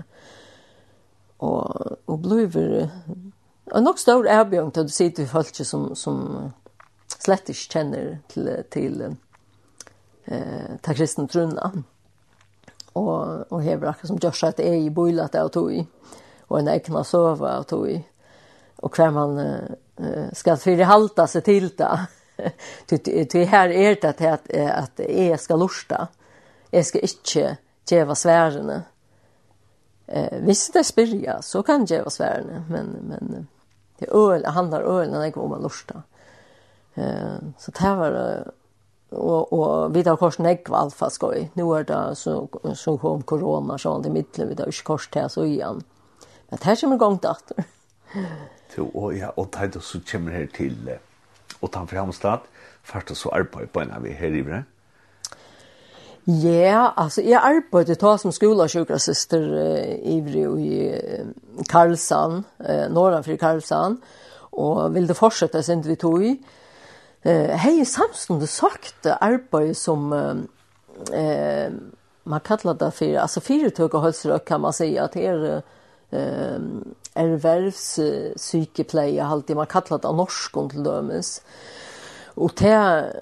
och 1.36 1.76
och 2.04 2.18
bluver 2.18 2.90
en 3.74 3.84
nog 3.84 3.98
stor 3.98 4.28
erbjudning 4.28 4.70
till 4.70 4.88
se 4.88 5.10
till 5.10 5.28
folk 5.28 5.54
som 5.54 5.96
som 5.96 6.50
slett 7.18 7.48
inte 7.48 7.60
känner 7.60 8.18
till 8.28 8.62
till 8.70 9.16
eh 10.24 10.76
ta 10.82 10.94
kristen 10.94 11.28
trunna 11.28 11.72
og, 12.98 13.46
og 13.50 13.62
hever 13.62 13.90
akkurat 13.90 14.10
som 14.10 14.20
gjør 14.20 14.48
at 14.48 14.56
det 14.60 14.68
er 14.68 14.78
i 14.78 14.94
boilat 14.94 15.36
av 15.38 15.50
tog 15.54 15.72
i, 15.74 15.82
og 16.48 16.58
en 16.58 16.72
egna 16.72 17.04
sova 17.06 17.56
av 17.58 17.66
tog 17.70 17.88
i, 17.90 17.98
og 18.80 18.96
hver 18.96 19.12
man 19.12 19.36
uh, 19.38 20.30
skal 20.32 20.60
forhalta 20.60 21.26
seg 21.28 21.44
til 21.44 21.68
det. 21.76 21.90
Til 22.88 23.42
her 23.50 23.68
er 23.68 23.98
det 24.00 24.14
at 24.14 24.20
at, 24.24 24.46
at 24.56 25.00
jeg 25.04 25.36
skal 25.38 25.60
lusta, 25.60 26.06
jeg 26.72 26.86
skal 26.88 27.04
ikke 27.04 27.42
gjøre 27.90 28.16
sværene. 28.16 28.78
Eh, 30.08 30.38
hvis 30.42 30.70
det 30.74 30.86
spyrja, 30.86 31.40
så 31.42 31.62
kan 31.62 31.84
jeg 31.84 32.00
gjøre 32.00 32.10
sværene, 32.10 32.64
men, 32.68 32.88
men 33.02 33.48
det 34.00 34.08
øl, 34.14 34.46
handlar 34.46 34.86
øl, 34.88 35.10
når 35.10 35.22
jeg 35.22 35.32
går 35.32 35.48
med 35.48 35.62
lusta. 35.62 36.02
Eh, 36.96 37.38
så 37.58 37.74
det 37.76 37.92
var 37.98 38.16
och 39.10 39.52
og 39.52 39.94
vi 39.94 40.02
tar 40.02 40.16
kors 40.16 40.38
näck 40.38 40.70
alfa 40.70 41.10
skoj. 41.10 41.50
Nu 41.54 41.62
är 41.62 41.84
det 41.84 42.16
så 42.16 42.48
så 42.74 42.98
kom 42.98 43.22
corona 43.22 43.78
så 43.78 44.02
i 44.06 44.10
mitten 44.10 44.48
vi 44.48 44.54
tar 44.56 44.84
kors 44.84 45.08
här 45.14 45.28
så 45.28 45.44
igen. 45.44 45.82
Men 46.48 46.58
här 46.62 46.76
kommer 46.76 46.96
igång 46.96 47.18
dator. 47.22 47.64
Så 48.76 48.90
og 48.94 49.16
ja 49.16 49.32
och 49.36 49.50
tajt 49.50 49.82
så 49.82 50.00
kommer 50.00 50.32
här 50.32 50.46
till 50.46 50.98
och 51.60 51.70
tar 51.70 51.86
framstad 51.86 52.40
fast 52.82 53.16
så 53.16 53.28
arbeid 53.30 53.72
på 53.72 53.80
när 53.80 54.00
vi 54.00 54.12
her 54.12 54.34
i 54.34 54.42
bre. 54.42 54.64
Ja, 56.24 56.50
yeah, 56.50 56.92
alltså 56.96 57.22
jag 57.22 57.44
arbetade 57.44 57.94
då 57.94 58.18
som 58.18 58.32
skolasjukrasyster 58.32 59.42
eh, 59.56 60.16
ivrig 60.16 60.66
i 60.66 60.88
eh, 60.88 61.24
Karlsson, 61.68 62.44
eh, 62.58 62.90
norranför 62.90 63.36
Karlsson. 63.36 64.00
Och 64.52 64.96
ville 64.96 65.14
fortsätta 65.14 65.62
sent 65.62 65.86
vi 65.86 65.96
tog 65.96 66.24
i 66.24 66.42
eh 67.22 67.56
hej 67.56 67.84
samstunde 67.84 68.46
sagt 68.46 69.06
arbete 69.06 69.74
som 69.74 70.12
eh 71.12 71.70
man 72.22 72.40
kallar 72.40 72.74
det 72.74 72.90
för 72.90 73.14
alltså 73.14 73.40
företag 73.40 73.94
och 73.94 74.02
hälsorök 74.02 74.44
kan 74.44 74.60
man 74.60 74.72
säga 74.72 75.04
att 75.04 75.12
det 75.12 75.26
är 75.26 75.62
eh 76.10 76.60
ervärvs 77.14 78.00
psykepleje 78.36 79.24
alltid 79.24 79.56
man 79.56 79.66
kallar 79.66 79.98
det 79.98 80.12
norsk 80.12 80.52
till 80.70 80.82
dömes. 80.82 81.42
Och 82.34 82.52
det 82.56 83.12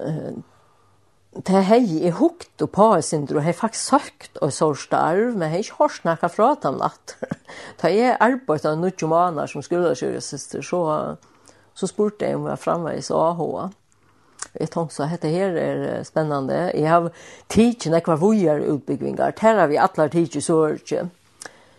det 1.33 1.53
hej 1.53 2.07
är 2.07 2.13
hukt 2.13 2.63
och 2.63 2.73
på 2.73 3.03
sin 3.03 3.27
dro 3.27 3.39
hej 3.39 3.53
faktiskt 3.53 3.85
sökt 3.85 4.37
och 4.37 4.55
så 4.55 4.75
starv 4.75 5.37
men 5.37 5.51
hej 5.51 5.69
har 5.73 5.89
snackat 5.89 6.33
från 6.33 6.51
att 6.51 6.65
han 6.65 6.83
att 6.83 7.17
ta 7.77 7.89
är 7.89 8.17
arbete 8.21 8.77
nu 8.77 8.91
ju 8.99 9.07
månader 9.07 9.47
som 9.47 9.63
skulle 9.63 9.95
köra 9.95 10.21
syster 10.21 10.63
så 10.63 11.17
så 11.75 11.87
spurte 11.87 12.25
jag 12.25 12.41
om 12.41 12.47
jag 12.47 12.61
framvägs 12.61 13.11
AH. 13.11 13.71
Jeg 14.55 14.71
tenkte 14.71 14.95
så 14.95 15.09
dette 15.11 15.31
her 15.33 15.57
er 15.61 16.03
spennende. 16.05 16.71
Jeg 16.75 16.89
har 16.89 17.11
tidsen 17.49 17.95
jeg 17.95 18.07
var 18.07 18.21
vujer 18.21 18.65
utbyggvingar. 18.73 19.35
Her 19.41 19.61
har 19.61 19.69
vi 19.69 19.77
alle 19.77 20.09
tidsen 20.09 20.45
så 20.45 20.59
ikke. 20.75 21.09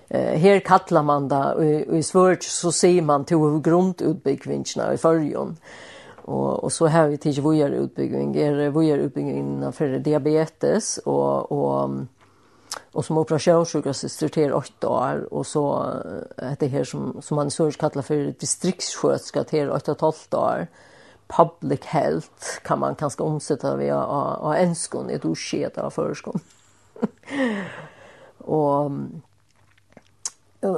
Her 0.09 0.59
kallar 0.65 1.03
man 1.05 1.27
da, 1.29 1.53
og 1.53 1.97
i 1.97 2.01
svørt 2.01 2.43
så 2.43 2.71
sier 2.73 3.05
man 3.05 3.25
to 3.29 3.37
grunnutbyggvingarna 3.61 4.93
i 4.93 5.01
fyrjon. 5.01 5.57
Og, 6.29 6.63
og 6.63 6.71
så 6.71 6.87
har 6.87 7.09
vi 7.09 7.17
tidsen 7.17 7.45
vujer 7.45 7.75
utbyggving. 7.83 8.37
Er 8.37 8.69
vujer 8.73 9.05
utbyggving 9.05 9.67
for 9.73 9.99
diabetes 10.05 10.99
og, 11.05 11.51
og 11.51 12.07
och 12.91 13.05
som 13.05 13.17
operationssjukhussyster 13.17 14.27
til 14.27 14.53
8 14.53 14.87
år 14.87 15.33
och 15.33 15.47
så 15.47 15.93
heter 16.37 16.67
det 16.67 16.67
här 16.67 16.83
som 16.83 17.21
som 17.21 17.35
man 17.35 17.51
så 17.51 17.71
kallar 17.71 18.01
för 18.01 18.33
distriktssköterska 18.39 19.43
til 19.43 19.71
åtte 19.71 19.91
og 19.91 19.97
12 19.97 20.13
år 20.31 20.67
public 21.37 21.85
health 21.85 22.61
kan 22.63 22.79
man 22.79 22.95
kanske 22.95 23.23
omsätta 23.23 23.75
via 23.75 24.03
av 24.03 24.53
enskon 24.53 25.09
i 25.09 25.13
ett 25.13 25.25
osked 25.25 25.77
av 25.77 25.89
förskon. 25.89 26.39
och 28.37 28.91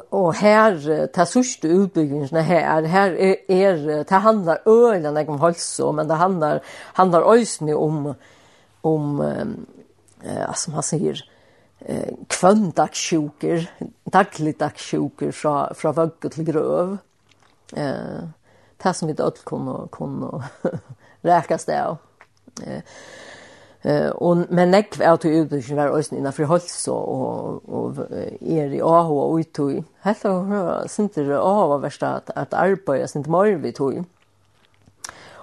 och 0.10 0.36
här 0.36 1.08
ta 1.08 1.26
sista 1.26 1.68
utbyggningen 1.68 2.36
här 2.36 2.84
här 2.84 3.12
är 3.12 3.52
er, 3.52 4.06
det 4.10 4.16
handlar 4.16 4.62
ölen 4.66 5.30
om 5.30 5.42
hälsa 5.42 5.92
men 5.92 6.08
det 6.08 6.14
handlar 6.14 6.62
handlar 6.94 7.34
ösn 7.34 7.70
om 7.74 8.14
om 8.82 9.22
eh 10.24 10.50
alltså 10.50 10.72
man 10.72 10.84
säger 10.84 11.24
eh 11.80 12.14
kvöndagssjuker 12.28 13.72
dagligdagssjuker 14.04 15.32
från 15.32 15.76
från 15.76 15.94
vagg 15.94 16.32
till 16.32 16.44
gröv 16.44 16.98
eh 17.76 18.24
det 18.84 18.94
som 18.94 19.08
vi 19.08 19.14
då 19.14 19.32
kunne, 19.32 19.88
kunne 19.92 20.44
räkas 21.22 21.66
det 21.66 21.86
av. 21.86 21.98
Eh 22.66 22.82
Eh 23.84 24.10
och 24.10 24.38
men 24.50 24.72
näck 24.72 25.02
att 25.02 25.22
til 25.22 25.42
och 25.42 25.78
var 25.78 25.88
også 25.88 26.16
innenfor 26.16 26.46
för 26.46 26.92
og, 26.92 27.10
og, 27.10 27.70
och 27.70 28.12
är 28.42 28.74
i 28.74 28.82
AH 28.82 29.12
og 29.12 29.40
uttog. 29.40 29.78
och 29.78 29.84
helt 30.02 30.26
och 30.26 30.90
synes 30.90 31.12
det 31.12 31.40
av 31.40 31.70
var 31.70 31.78
värsta 31.78 32.08
at 32.08 32.30
att 32.36 32.54
arbeta 32.54 33.08
sint 33.08 33.28
mer 33.28 33.56
vi 33.56 33.72
tog. 33.72 34.06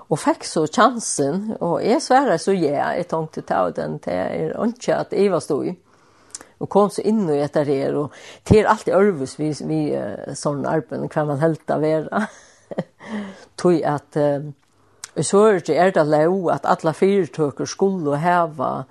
Og 0.09 0.19
fikk 0.19 0.45
så 0.45 0.67
chansen 0.67 1.57
og 1.61 1.85
jeg 1.85 2.03
sverre 2.03 2.39
så 2.39 2.53
ja 2.53 2.93
jeg 2.93 3.09
tenkte 3.09 3.43
ta 3.43 3.71
den 3.71 3.99
till 3.99 4.13
er 4.13 4.67
ikke 4.67 4.95
at 4.95 5.13
jeg 5.13 5.33
var 5.33 5.41
stod 5.41 5.67
i 5.67 5.79
og 6.61 6.69
kom 6.69 6.91
så 6.91 7.03
inn 7.03 7.31
och 7.31 7.37
etter 7.37 7.65
her, 7.65 7.95
og 7.95 8.13
til 8.45 8.67
allt 8.67 8.89
i 8.89 8.91
Örvus 8.91 9.39
vi 9.39 9.55
vi 9.65 9.99
sån 10.35 10.67
arbeid, 10.67 11.09
hva 11.09 11.25
man 11.25 11.39
helt 11.39 11.69
være. 11.69 12.27
tog 13.57 13.81
at 13.83 14.17
um, 14.17 14.55
er 15.17 15.59
det 15.67 15.77
er 15.79 15.91
det 15.91 16.07
lov 16.07 16.51
at 16.51 16.65
alle 16.65 16.95
fyrtøker 16.95 17.65
skulle 17.65 18.19
heva 18.19 18.85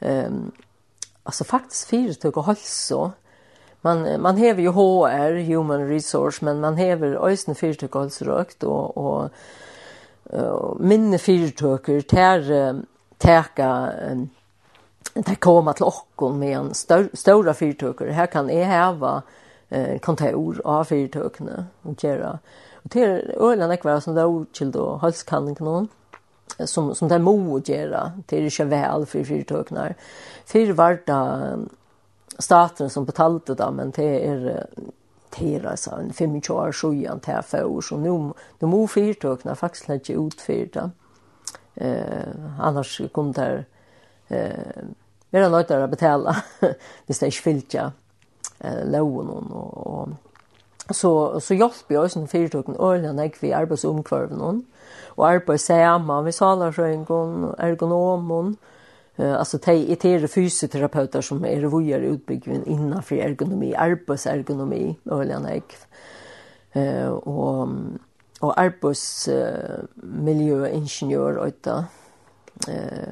um, 0.00 0.52
altså 1.26 1.44
faktisk 1.44 1.88
fyrtøker 1.88 2.42
halsa 2.42 3.10
man 3.82 4.20
man 4.20 4.38
hever 4.38 4.62
jo 4.62 4.72
HR 4.72 5.42
human 5.46 5.88
resource 5.94 6.44
men 6.44 6.60
man 6.60 6.78
hever 6.78 7.18
øysen 7.28 7.54
fyrtøker 7.54 8.00
halsa 8.00 8.24
røkt 8.24 8.64
og, 8.64 8.98
og 8.98 9.30
uh, 10.32 10.80
minne 10.80 11.18
fyrtøker 11.18 12.00
ter 12.00 12.82
teka 13.18 13.72
um, 14.12 14.30
det 15.14 15.40
kommer 15.40 15.72
til 15.72 15.86
okkon 15.86 16.38
med 16.38 16.56
en 16.56 16.74
stora 16.74 17.08
større 17.14 17.54
fyrtøker. 17.54 18.12
Her 18.12 18.26
kan 18.26 18.48
jeg 18.50 18.68
heva 18.68 19.20
eh, 19.70 19.98
kontor 20.00 20.60
av 20.64 20.86
fyrtøkene 20.88 21.66
og 21.84 21.96
gjøre 22.00 22.36
Og 22.84 22.90
til 22.90 23.02
er 23.08 23.34
øyne 23.38 23.68
nekvar 23.70 24.00
som 24.00 24.16
det 24.16 24.22
er 24.22 24.32
utkild 24.32 24.76
og 24.76 25.00
halskanning 25.04 25.58
noen, 25.60 25.90
som, 26.66 26.92
som 26.94 27.08
det 27.08 27.16
er 27.16 27.24
må 27.24 27.60
gjøre, 27.64 28.02
til 28.28 28.48
ikke 28.48 28.68
vel 28.70 29.06
for 29.06 29.28
fyrtøkene. 29.28 29.92
Fyr 30.46 30.72
var 30.76 30.98
det 31.06 31.20
staten 32.42 32.90
som 32.90 33.06
betalte 33.06 33.54
det, 33.54 33.70
men 33.74 33.94
det 33.94 34.10
er 34.26 34.66
til 35.32 35.66
altså, 35.66 35.96
en 35.96 36.12
25 36.12 36.56
år 36.56 36.72
sjuan 36.76 37.20
til 37.20 37.42
for, 37.46 37.80
så 37.80 37.96
nå, 37.96 38.16
nå 38.60 38.68
må 38.68 38.82
fyrtøkene 38.86 39.56
faktisk 39.56 39.90
ikke 39.90 40.18
utfyrt 40.18 40.74
det. 40.74 40.90
Eh, 41.74 42.34
annars 42.60 43.00
kom 43.12 43.32
det 43.32 43.64
eh, 44.28 44.82
være 45.32 45.62
til 45.64 45.80
å 45.80 45.88
betale 45.88 46.34
hvis 47.06 47.18
det 47.22 47.30
ikke 47.32 47.44
fyllt 47.46 47.76
ja, 47.78 47.86
eh, 48.60 48.82
loven 48.92 49.30
og, 49.32 49.70
og 49.86 50.31
så 50.90 51.40
så 51.40 51.54
hjälper 51.54 51.94
jag 51.94 52.16
en 52.16 52.28
företagen 52.28 52.76
ölen 52.76 53.16
när 53.16 53.32
vi 53.40 53.52
arbetar 53.52 53.88
omkvarven 53.88 54.40
hon 54.40 54.66
och 55.06 55.28
arbetar 55.28 55.56
samman 55.56 56.24
med 56.24 56.34
salarskön 56.34 57.04
ergonomen 57.58 58.56
eh 59.16 59.34
alltså 59.34 59.58
te 59.58 59.92
etere 59.92 60.28
fysioterapeuter 60.28 61.20
som 61.20 61.44
är 61.44 61.62
vojar 61.62 62.00
utbyggvin 62.00 62.64
innan 62.66 63.02
för 63.02 63.16
ergonomi 63.16 63.74
arbetsergonomi 63.74 64.96
ölen 65.04 65.42
när 65.42 65.62
eh 66.72 67.08
och 67.08 67.68
och 68.40 68.60
arbetsmiljöingenjör 68.60 71.46
uta 71.46 71.84
eh 72.68 73.08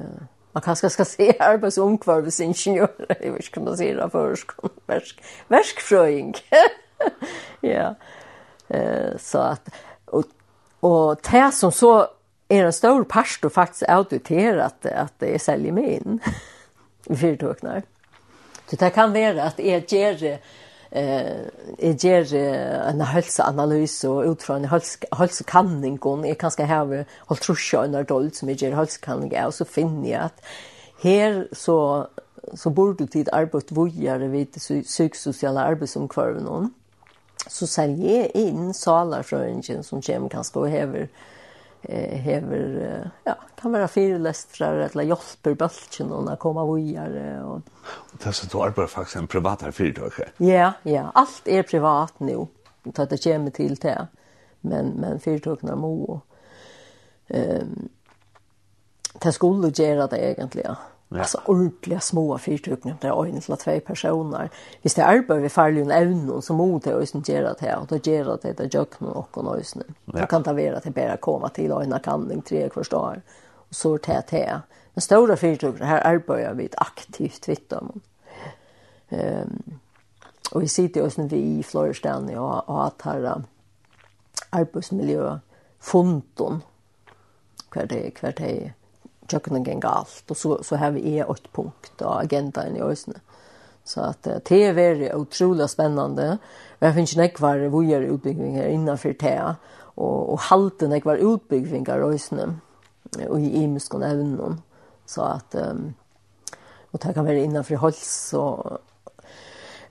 man 0.53 0.63
kanske 0.63 0.89
ska 0.89 1.05
se 1.05 1.35
arbetsomkvarvsingenjör 1.39 3.05
jag 3.21 3.31
vet 3.31 3.45
inte 3.45 3.59
om 3.59 3.65
man 3.65 3.77
säger 3.77 3.95
det 3.95 4.09
först 4.09 4.51
verk 4.87 5.23
verkfröing 5.47 6.33
ja. 7.61 7.95
Eh 8.67 9.17
så 9.17 9.37
att 9.37 9.69
och 10.05 10.25
och 10.79 11.17
det 11.31 11.51
som 11.51 11.71
så 11.71 12.07
är 12.47 12.65
en 12.65 12.73
stor 12.73 13.03
pastor 13.03 13.49
faktiskt 13.49 13.83
auditerat 13.83 14.85
att 14.85 15.13
det 15.19 15.35
är 15.35 15.39
säljer 15.39 15.71
mig 15.71 15.93
in 15.93 16.19
i 17.05 17.15
fyrtåknar. 17.15 17.83
Så 18.69 18.75
det 18.75 18.89
kan 18.89 19.13
vara 19.13 19.43
att 19.43 19.59
jag 19.59 19.83
ger 19.87 20.39
eh 20.91 21.41
jag 21.77 22.03
ger 22.03 22.35
en 22.35 23.01
hälsoanalys 23.01 24.03
och 24.03 24.23
utifrån 24.23 24.69
hälsokanning 25.11 25.99
och 25.99 26.27
jag 26.27 26.37
kanske 26.37 26.63
har 26.63 27.05
hållt 27.19 27.41
trusha 27.41 27.83
under 27.83 28.03
dolt 28.03 28.35
som 28.35 28.49
jag 28.49 28.57
ger 28.57 28.71
hälsokanning 28.71 29.45
och 29.45 29.53
så 29.53 29.65
finner 29.65 30.11
jag 30.11 30.21
att 30.21 30.41
här 31.03 31.47
så 31.51 32.07
så 32.53 32.69
borde 32.69 33.07
tid 33.07 33.29
arbete 33.31 33.73
vojare 33.73 34.27
vid 34.27 34.53
psykosociala 34.85 35.63
arbetsomkvarven 35.63 36.47
så 37.47 37.67
säljer 37.67 38.37
in 38.37 38.73
salarfröringen 38.73 39.83
som 39.83 40.01
kommer 40.01 40.29
kanske 40.29 40.59
och 40.59 40.69
häver 40.69 41.09
eh 41.81 42.17
häver 42.19 43.11
ja 43.23 43.35
kan 43.61 43.71
vara 43.71 43.87
föreläsare 43.87 44.85
eller 44.85 45.03
hjälper 45.03 45.53
bulchen 45.53 46.11
och 46.11 46.23
när 46.23 46.35
komma 46.35 46.75
vidare 46.75 47.43
och 47.43 47.61
det 48.23 48.33
så 48.33 48.47
då 48.47 48.63
är 48.63 48.69
bara 48.69 48.87
faktiskt 48.87 49.15
en 49.15 49.27
privat 49.27 49.75
företag. 49.75 50.11
Ja, 50.37 50.73
ja, 50.83 51.11
allt 51.13 51.47
är 51.47 51.63
privat 51.63 52.19
nu. 52.19 52.47
Det 52.83 53.05
det 53.05 53.23
kommer 53.23 53.51
till 53.51 53.75
det. 53.75 54.07
Men 54.61 54.87
men 54.87 55.19
företagen 55.19 55.79
må 55.79 56.21
ehm 57.27 57.89
ta 59.19 59.31
skulle 59.31 59.71
göra 59.75 60.07
det 60.07 60.17
egentligen 60.17 60.75
Ja. 61.13 61.19
Alltså 61.19 61.41
ordentliga 61.45 61.99
små 61.99 62.37
fyrtryckningar 62.37 62.97
där 63.01 63.25
en 63.25 63.37
eller 63.37 63.55
två 63.55 63.79
personer. 63.79 64.49
Visst 64.81 64.95
det 64.95 65.05
arbetar 65.05 65.35
vi 65.35 65.49
farligen 65.49 66.29
och 66.29 66.43
som 66.43 66.57
mot 66.57 66.83
det 66.83 66.95
och 66.95 67.07
som 67.07 67.23
ger 67.25 67.41
det 67.41 67.55
här 67.59 67.79
och 67.79 67.87
då 67.87 67.97
ger 67.97 68.25
det 68.25 68.37
det 68.41 68.57
där 68.57 68.69
jag 68.71 68.87
och 68.99 69.37
och 69.37 69.45
nöjsne. 69.45 69.83
Ja. 70.05 70.25
kan 70.25 70.43
ta 70.43 70.53
vara 70.53 70.79
till 70.79 70.91
bara 70.91 71.17
komma 71.17 71.49
till 71.49 71.71
och 71.71 71.83
en 71.83 71.99
kanning 72.03 72.41
tre 72.41 72.69
kvarstår 72.69 73.21
och 73.53 73.75
så 73.75 73.97
tät 73.97 74.29
här. 74.29 74.61
Men 74.93 75.01
stora 75.01 75.35
fyrtryckningar 75.35 75.87
här 75.87 76.13
arbetar 76.15 76.53
vi 76.53 76.69
aktivt 76.77 77.49
vitt 77.49 77.73
om. 77.73 78.01
Ehm 79.09 79.41
um, 79.41 79.79
och 80.51 80.61
vi 80.61 80.67
sitter 80.67 81.01
ju 81.01 81.09
sen 81.09 81.27
vi 81.27 81.37
i 81.37 81.63
Florestan 81.63 82.37
och 82.37 82.69
och 82.69 82.85
att 82.85 83.01
här 83.01 83.43
arbetsmiljö 84.49 85.39
fundon 85.79 86.61
kvar 87.69 87.85
det 87.85 88.11
kvar 88.11 88.33
det 88.37 88.73
tjøkkenen 89.31 89.65
gang 89.65 89.85
alt, 89.87 90.23
og 90.29 90.37
så, 90.37 90.57
så 90.65 90.79
har 90.81 90.93
vi 90.95 91.19
et 91.19 91.51
punkt 91.53 92.01
av 92.01 92.21
agendaen 92.21 92.77
i 92.77 92.83
øsene. 92.85 93.21
Så 93.83 94.03
at 94.05 94.27
uh, 94.29 94.37
det 94.47 94.59
er 94.67 94.77
veldig 94.77 95.13
utrolig 95.17 95.69
spennende. 95.69 96.37
Jeg 96.81 96.93
finner 96.93 97.09
ikke 97.09 97.21
nekvar 97.21 97.63
vågjere 97.73 98.11
utbygginger 98.13 98.69
innenfor 98.69 99.17
det, 99.21 99.37
og, 99.95 100.19
og 100.33 100.45
halte 100.49 100.89
nekvar 100.91 101.23
utbygginger 101.25 102.03
i 102.03 102.13
øsene, 102.13 102.51
og 103.27 103.41
i 103.41 103.63
imuskene 103.63 104.13
evnen. 104.13 104.61
Så 105.09 105.25
at, 105.27 105.57
um, 105.57 105.91
og 106.91 107.03
det 107.03 107.15
kan 107.15 107.27
være 107.27 107.43
innenfor 107.47 107.81
hals 107.81 108.33
og 108.37 108.79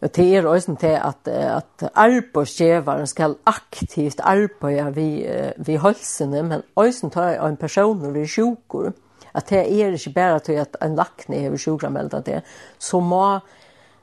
Og 0.01 0.16
det 0.16 0.36
er 0.36 0.47
også 0.49 0.76
til 0.80 0.97
at, 0.97 1.28
at 1.28 1.91
arbeidsgjeveren 1.95 3.07
skal 3.07 3.36
aktivt 3.47 4.20
arbeide 4.24 4.95
vi, 4.95 5.26
vi 5.57 5.76
halsene, 5.76 6.43
men 6.43 6.62
også 6.76 7.11
til 7.12 7.36
en 7.45 7.57
person 7.57 7.99
når 8.01 8.11
vi 8.11 8.20
er 8.20 8.26
sjukker 8.26 8.93
at 9.35 9.51
det 9.51 9.62
er 9.64 9.95
ikke 9.95 10.14
bare 10.14 10.41
til 10.47 10.61
at 10.62 10.76
en 10.83 10.97
lakne 10.99 11.43
har 11.45 11.57
sjukrameld 11.57 12.14
det, 12.26 12.41
så 12.78 13.01
må 13.01 13.24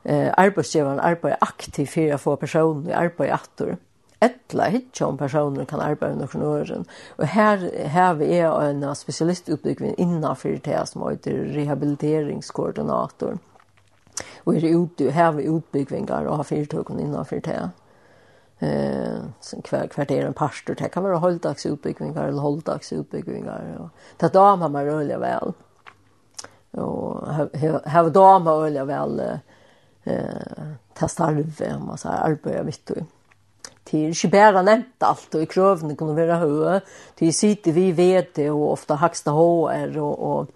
eh, 0.03 0.32
arbeidsgiveren 0.38 0.99
arbeide 0.99 1.41
aktivt 1.41 1.93
for 1.93 2.15
å 2.15 2.21
få 2.21 2.36
personen 2.41 2.89
i 2.89 2.95
arbeid 2.95 3.34
atter. 3.36 3.78
Etla 4.23 4.71
hitja 4.73 5.05
om 5.05 5.17
personer 5.17 5.67
kan 5.69 5.82
arbeide 5.84 6.17
noen 6.17 6.45
åren. 6.47 6.88
Og 7.19 7.28
her 7.30 7.61
har 7.93 8.15
vi 8.17 8.32
er 8.39 8.49
en 8.49 8.82
spesialistutbygging 8.97 9.93
innenfor 10.01 10.57
det 10.65 10.80
som 10.89 11.05
heter 11.05 11.43
rehabiliteringskoordinator. 11.53 13.38
Og 14.45 14.55
er 14.57 14.73
ute, 14.73 15.11
har 15.13 15.36
vi 15.38 15.49
utbyggingar 15.51 16.25
og 16.25 16.41
har 16.41 16.49
fyrtøkken 16.49 16.99
innenfor 17.03 17.43
det 17.45 17.67
eh 18.59 19.19
sen 19.39 19.61
kvar 19.61 19.87
kvarter 19.87 20.25
en 20.25 20.33
pastor. 20.33 20.75
Det 20.75 20.89
kan 20.89 21.03
vara 21.03 21.17
hålldags 21.17 21.65
uppbyggningar 21.65 22.27
eller 22.27 22.41
hålldags 22.41 22.91
uppbyggningar 22.91 23.77
och 23.79 23.89
ta 24.17 24.27
dam 24.27 24.61
har 24.61 24.69
man 24.69 24.85
rörliga 24.85 25.17
väl 25.17 25.53
och 26.71 27.27
ha 27.85 28.09
dam 28.09 28.47
har 28.47 28.59
rörliga 28.59 28.85
väl 28.85 29.19
eh 29.19 29.37
ta 30.93 31.31
det 31.31 31.75
om 31.75 31.87
man 31.87 31.97
så 31.97 32.09
här 32.09 32.29
arbeta 32.29 32.63
vitt 32.63 32.89
och 32.89 32.97
till 33.83 34.15
skibära 34.15 34.61
nämnt 34.61 35.03
allt 35.03 35.35
och 35.35 35.41
i 35.41 35.45
krövne 35.45 35.95
kunde 35.95 36.13
vara 36.13 36.37
hö 36.37 36.79
till 37.15 37.33
sitter 37.33 37.71
vi 37.71 37.91
vet 37.91 38.35
det 38.35 38.51
och 38.51 38.71
ofta 38.71 38.95
hacksta 38.95 39.31
HR 39.31 39.97
och 39.97 40.39
och 40.39 40.47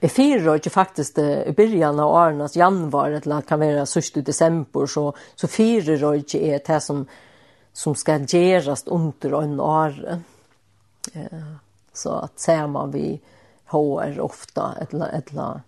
Jeg 0.00 0.12
fyrer 0.12 0.58
ikke 0.58 0.72
faktisk 0.74 1.16
det 1.18 1.30
i 1.50 1.54
byrjan 1.56 2.00
av 2.02 2.14
årenes 2.14 2.56
januar, 2.56 3.18
eller 3.20 3.46
kan 3.46 3.60
være 3.60 3.86
sørst 3.88 4.20
i 4.20 4.24
desember, 4.26 4.86
så, 4.90 5.10
så 5.36 5.50
fyrer 5.50 5.96
jeg 5.96 6.24
ikke 6.24 6.42
er 6.50 6.64
det 6.66 6.80
som, 6.84 7.06
som 7.72 7.94
skal 7.98 8.26
gjøres 8.28 8.86
under 8.86 9.38
en 9.42 9.60
år. 9.60 10.02
Ja, 11.14 11.44
så 11.96 12.18
at 12.26 12.40
ser 12.40 12.66
man 12.68 12.92
vi 12.92 13.14
HR 13.72 14.20
ofta, 14.20 14.74
eller, 14.84 15.14
eller 15.16 15.64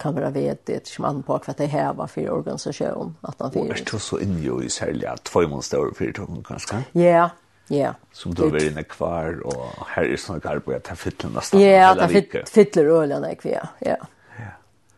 kan 0.00 0.16
være 0.16 0.34
vedet, 0.34 0.86
som 0.88 1.06
man 1.06 1.22
på 1.24 1.38
hva 1.40 1.54
det 1.56 1.70
heva 1.72 2.06
for 2.10 2.30
organisasjonen. 2.38 3.16
At 3.24 3.40
man 3.40 3.52
fyrer. 3.52 3.64
Og 3.64 3.76
er 3.76 3.84
det 3.90 4.00
så 4.04 4.20
inne 4.22 4.64
i 4.64 4.72
særlig 4.72 5.08
at 5.08 5.24
tvøymånståret 5.28 5.96
fyrer 5.96 6.16
tog, 6.20 6.40
kanskje? 6.46 6.82
Ja, 6.94 7.00
yeah. 7.02 7.30
Ja. 7.68 7.94
Som 8.12 8.34
då 8.34 8.46
är 8.46 8.70
inne 8.70 8.82
kvar 8.82 9.40
och 9.46 9.86
här 9.86 10.02
är 10.02 10.16
såna 10.16 10.40
kvar 10.40 10.58
på 10.58 10.72
att 10.72 10.98
fyller 10.98 11.28
nästan. 11.34 11.60
Ja, 11.60 11.94
ta 11.94 12.08
fyller 12.46 12.84
ölen 12.84 13.22
där 13.22 13.34
kvar. 13.34 13.68
Ja. 13.78 13.96
Ja. 14.36 14.52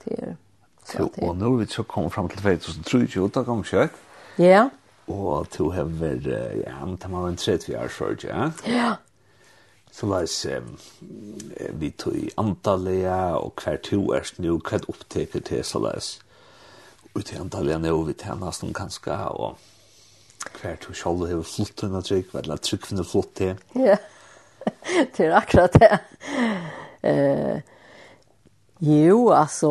Det 0.05 0.15
är 0.15 0.37
så 0.85 1.11
och 1.27 1.37
nu 1.37 1.57
vi 1.57 1.67
så 1.67 1.83
kom 1.83 2.11
fram 2.11 2.29
till 2.29 2.59
2003 2.59 3.21
och 3.21 3.31
då 3.31 3.45
kom 3.45 3.65
kött. 3.65 3.91
Ja. 4.37 4.71
Och 5.07 5.51
to 5.51 5.71
have 5.71 6.21
ja, 6.67 6.87
men 6.87 6.97
ta 6.97 7.09
man 7.09 7.29
en 7.29 7.37
tredje 7.37 7.67
vi 7.69 7.75
är 7.75 8.17
ja. 8.29 8.51
Ja. 8.65 8.97
Så 9.93 10.07
lais 10.07 10.47
vi 11.79 11.91
tog 11.91 12.15
i 12.17 12.31
Antalya 12.37 13.37
og 13.37 13.53
hver 13.65 13.77
to 13.77 14.15
erst 14.15 14.39
nu, 14.39 14.59
hver 14.59 14.85
oppteker 14.89 15.41
til 15.41 15.65
så 15.65 15.79
lais 15.79 16.21
ut 17.15 17.33
i 17.33 17.37
Antalya 17.37 17.79
nu, 17.79 18.05
vi 18.05 18.13
tjernast 18.13 18.61
som 18.61 18.73
ganske 18.73 19.13
og 19.13 19.59
hver 20.61 20.77
to 20.81 20.95
selv 20.97 21.27
har 21.29 21.43
flott 21.47 21.85
henne 21.85 22.03
trygg, 22.05 22.33
eller 22.35 22.61
trygg 22.63 22.89
henne 22.91 23.05
flott 23.05 23.35
til. 23.41 23.59
Ja, 23.77 23.97
det 25.17 25.27
er 25.27 25.37
akkurat 25.37 25.77
det. 25.81 25.93
Uh, 27.05 27.61
jo, 28.81 29.29
altså, 29.37 29.71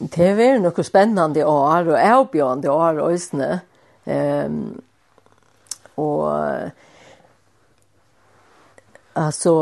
det 0.00 0.24
er 0.26 0.38
vært 0.38 0.62
noe 0.64 0.84
spennende 0.86 1.46
år, 1.46 1.92
og 1.92 1.98
avbjørende 1.98 2.70
år, 2.70 3.02
også. 3.04 3.58
Um, 4.10 4.80
og, 6.00 6.70
altså, 9.14 9.54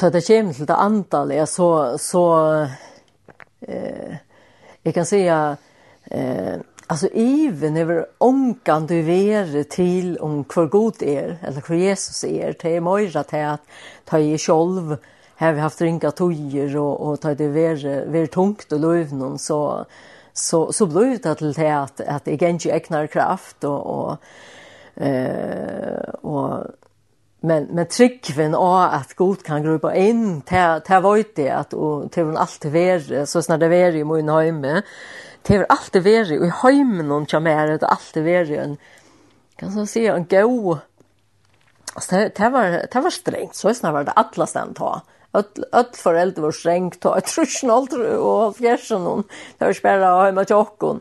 da 0.00 0.10
det 0.14 0.22
kommer 0.28 0.54
til 0.54 0.68
det 0.68 0.78
antallet, 0.78 1.48
så, 1.48 1.70
så, 1.98 2.24
uh, 3.66 4.16
jeg 4.84 4.94
kan 4.94 5.08
si 5.08 5.24
at, 5.26 5.58
uh, 6.14 6.75
Alltså 6.88 7.08
even 7.12 7.76
över 7.76 8.06
onkan 8.18 8.86
du 8.86 9.02
ver 9.02 9.62
till 9.62 10.18
om 10.18 10.44
hur 10.54 10.66
god 10.66 11.02
är 11.02 11.38
eller 11.42 11.62
hur 11.68 11.76
Jesus 11.76 12.24
är 12.24 12.52
till 12.52 12.80
mojra 12.80 13.22
till 13.24 13.44
att 13.44 13.60
ta 14.04 14.18
i 14.18 14.38
själv 14.38 14.96
har 15.36 15.52
vi 15.52 15.60
haft 15.60 15.80
ringa 15.80 16.10
tojer 16.10 16.76
och 16.76 17.00
och 17.06 17.20
ta 17.20 17.34
det 17.34 17.48
ver 17.48 18.06
ver 18.06 18.26
tungt 18.26 18.72
och 18.72 18.80
löv 18.80 19.12
någon 19.12 19.38
så 19.38 19.84
så 20.32 20.72
så 20.72 20.86
blev 20.86 21.20
det 21.20 21.34
till 21.34 21.52
det 21.52 21.70
att 21.70 22.00
att 22.00 22.24
det 22.24 22.42
inte 22.42 22.70
äknar 22.70 23.06
kraft 23.06 23.64
och 23.64 23.86
och 23.86 24.16
eh 24.94 26.08
och 26.22 26.66
men 27.40 27.64
men 27.64 27.86
tryckven 27.86 28.54
och 28.54 28.94
att 28.94 29.14
god 29.14 29.42
kan 29.42 29.62
grupa 29.62 29.94
in 29.94 30.40
till 30.40 30.80
till 30.86 31.00
vad 31.02 31.24
det 31.34 31.50
att 31.50 31.72
och 31.72 32.12
till 32.12 32.24
hon 32.24 32.36
alltid 32.36 32.72
ver 32.72 33.24
så 33.24 33.42
snart 33.42 33.60
det 33.60 33.68
ver 33.68 33.96
i 33.96 34.04
mun 34.04 34.28
hemme 34.28 34.82
det 35.46 35.56
har 35.56 35.66
alltid 35.70 36.02
vært 36.02 36.32
i 36.34 36.52
heimen 36.62 37.06
noen 37.06 37.26
kommer 37.30 37.54
her, 37.54 37.76
det 37.76 37.86
har 37.86 37.96
alltid 37.96 38.26
vært 38.26 38.54
en, 38.58 38.76
kan 39.60 39.74
man 39.74 39.86
si, 39.88 40.04
en 40.10 40.26
god, 40.30 40.82
altså 41.94 42.16
det, 42.16 42.24
det, 42.38 42.50
var, 42.52 42.78
det 42.92 43.04
var 43.04 43.14
strengt, 43.14 43.56
så 43.56 43.74
snart 43.74 43.94
var 43.94 44.08
det 44.08 44.16
alle 44.16 44.48
stedet 44.50 44.76
ta. 44.78 44.96
Öll 45.36 45.88
foreldre 45.92 46.46
var 46.46 46.54
strengt, 46.56 47.02
og 47.04 47.18
jeg 47.18 47.24
tror 47.28 47.44
ikke 47.44 47.72
och 47.72 48.26
og 48.26 48.56
fjersen 48.56 49.02
noen, 49.04 49.24
det 49.58 49.66
var 49.66 49.74
ikke 49.74 49.82
bare 49.82 50.24
hjemme 50.24 50.44
til. 50.48 51.00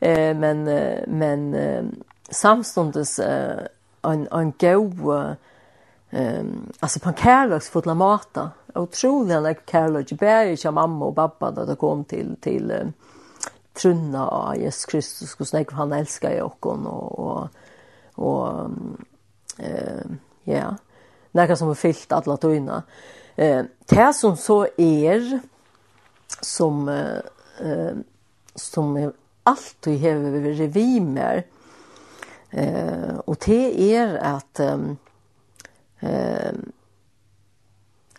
Eh, 0.00 0.36
men 0.36 0.64
men 1.06 1.54
samstundes 2.30 3.18
eh, 3.18 3.66
en, 4.04 4.26
en 4.32 4.52
gå, 4.52 5.34
eh, 6.10 6.44
altså 6.82 7.00
på 7.00 7.08
en 7.08 7.14
kærlagsfotla 7.14 7.94
mata. 7.94 8.50
otrolig 8.74 9.34
en 9.34 9.54
kärlek 9.66 10.12
bär 10.12 10.44
ju 10.44 10.70
mamma 10.70 11.04
och 11.04 11.16
pappa 11.16 11.50
då 11.50 11.64
det 11.64 11.76
kom 11.76 12.04
till 12.04 12.36
till 12.40 12.92
trunna 13.74 14.28
av 14.28 14.56
Jesus 14.56 14.84
Kristus, 14.84 15.34
och 15.40 15.54
nek 15.54 15.72
han 15.72 15.92
elskar 15.92 16.30
i 16.30 16.42
okkon, 16.42 16.86
og, 16.86 17.18
og, 17.18 17.48
og 18.16 18.70
eh, 19.58 20.16
ja, 20.44 20.74
nekka 21.36 21.56
som 21.56 21.70
er 21.72 21.78
fyllt 21.78 22.12
alla 22.12 22.36
tøyna. 22.40 22.82
Eh, 23.36 23.62
det 23.90 24.08
som 24.16 24.36
så 24.36 24.64
er, 24.78 25.40
som, 26.40 26.88
eh, 26.88 27.94
som 28.54 28.96
er 28.96 29.12
alltid 29.48 30.00
har 30.02 30.20
vi 30.24 30.54
revimer, 30.58 31.44
eh, 32.50 33.16
og 33.26 33.38
det 33.46 33.62
er 33.94 34.18
at 34.34 34.60
eh, 36.02 36.52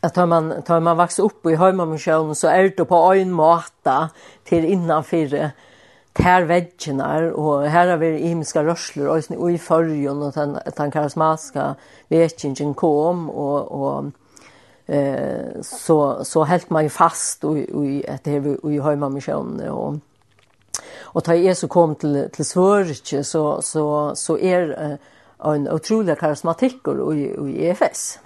att 0.02 0.14
tar 0.14 0.26
man 0.26 0.62
tar 0.62 0.80
man 0.80 0.97
växer 0.97 1.24
upp 1.24 1.45
i 1.45 1.56
hemmamisjonen 1.56 2.36
så 2.36 2.47
är 2.47 2.74
det 2.78 2.86
på 2.86 3.14
en 3.14 3.32
måta 3.32 4.10
till 4.43 4.66
innanför 4.66 5.52
tär 6.14 6.41
väggarna 6.43 7.34
och 7.34 7.64
här 7.68 7.88
har 7.88 7.97
vi 7.97 8.18
himmelska 8.18 8.64
rörslor 8.64 9.08
och 9.38 9.52
i 9.52 9.58
förrjun 9.58 10.22
och 10.22 10.34
den 10.34 10.58
den 10.78 10.91
karismatiska 10.91 11.76
vetingen 12.08 12.74
kom 12.74 13.30
och 13.30 13.62
och 13.82 14.06
eh 14.86 15.62
så 15.62 16.26
så 16.26 16.43
helt 16.43 16.70
man 16.70 16.84
ju 16.84 16.89
fast 16.89 17.43
och 17.43 17.58
i 17.58 18.06
att 18.10 18.28
vi 18.28 18.76
i 18.76 18.80
hemmamisjonen 18.80 19.70
och 19.70 19.95
och 21.14 21.24
ta 21.24 21.36
Jesu 21.36 21.68
kom 21.68 21.95
till 21.95 22.30
till 22.34 22.45
Sverige 22.45 23.24
så 23.24 23.62
så 23.62 24.16
så 24.16 24.38
är 24.38 24.97
en 25.43 25.70
otrolig 25.70 26.20
karismatik 26.20 26.88
och 26.88 27.16
i 27.16 27.66
EFS 27.66 28.20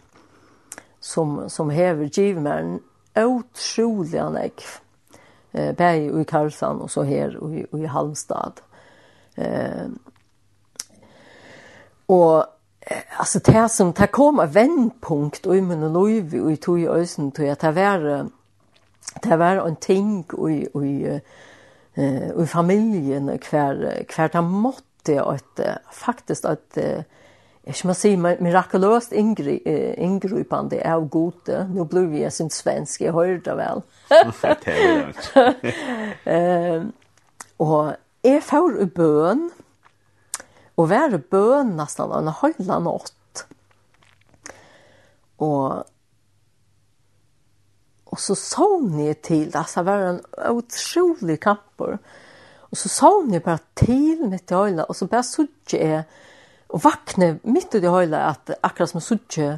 som, 1.06 1.50
som 1.50 1.70
hever 1.70 2.10
givmeren 2.10 2.80
en 3.14 3.28
otrolig 3.28 4.18
jeg. 4.18 4.54
Eh, 5.52 5.76
bäj 5.76 6.22
i 6.22 6.24
Karlsson 6.26 6.82
och 6.82 6.92
så 6.92 7.04
här 7.04 7.38
och 7.38 7.54
i, 7.54 7.66
i 7.72 7.86
Halmstad. 7.86 8.62
Eh, 9.36 9.86
och 12.06 12.46
alltså 13.18 13.40
det 13.40 13.70
som 13.70 13.94
tar 13.94 14.08
kom 14.08 14.42
vändpunkt 14.48 15.46
och 15.46 15.56
i 15.56 15.62
min 15.62 15.94
liv 15.94 16.44
och 16.44 16.52
i 16.52 16.58
tog 16.58 16.80
i 16.80 16.88
ösen 16.88 17.32
tog 17.32 17.46
jag 17.46 17.58
det 17.58 17.72
var 17.72 18.30
det 19.22 19.38
var 19.38 19.68
en 19.68 19.76
ting 19.76 20.26
och 20.34 20.52
i, 20.52 20.68
och 20.74 20.86
i, 20.86 21.22
och 22.34 22.44
i 22.44 22.48
familjen 22.48 23.38
kvar, 23.38 24.04
kvar 24.08 24.30
det 24.34 24.42
måtte 24.42 25.80
faktiskt 25.92 26.46
att 26.46 26.78
Jeg 27.66 27.76
ska 27.76 27.94
si, 27.98 28.12
mirakuløst 28.16 29.14
ingri, 29.18 29.56
eh, 29.66 29.96
ingripande 29.98 30.84
av 30.86 31.08
gode. 31.10 31.64
Nu 31.74 31.86
blev 31.86 32.16
jag 32.16 32.34
sin 32.34 32.50
svensk, 32.50 33.02
jag 33.02 33.14
hörde 33.14 33.56
väl. 33.56 33.82
eh, 36.26 36.84
og 37.58 37.96
jeg 38.24 38.44
får 38.44 38.82
i 38.82 38.86
bøn, 38.86 39.50
og 40.78 40.90
var 40.90 41.18
bøn 41.18 41.74
nesten, 41.78 42.10
nästan 42.10 42.28
en 42.28 42.34
hela 42.42 42.80
nått. 42.80 43.46
Og, 45.42 45.84
og 48.06 48.22
så 48.22 48.36
sånn 48.38 48.94
jeg 49.00 49.22
til, 49.26 49.50
altså, 49.56 49.82
det 49.82 49.90
var 49.90 50.06
en 50.12 50.22
utrolig 50.54 51.40
kampor. 51.42 51.98
Og 52.70 52.78
så 52.78 52.92
såg 52.92 53.34
jeg 53.34 53.44
bare 53.44 53.64
til 53.76 54.26
mitt 54.30 54.52
öla 54.52 54.86
og 54.90 54.96
så 54.96 55.08
bare 55.08 55.24
såg 55.24 55.74
jeg, 55.74 56.04
og 56.76 56.84
vakne 56.84 57.38
mitt 57.48 57.76
i 57.76 57.80
det 57.80 57.92
hele, 57.92 58.20
at 58.20 58.52
akkurat 58.60 58.92
som 58.92 59.04
suttje 59.04 59.56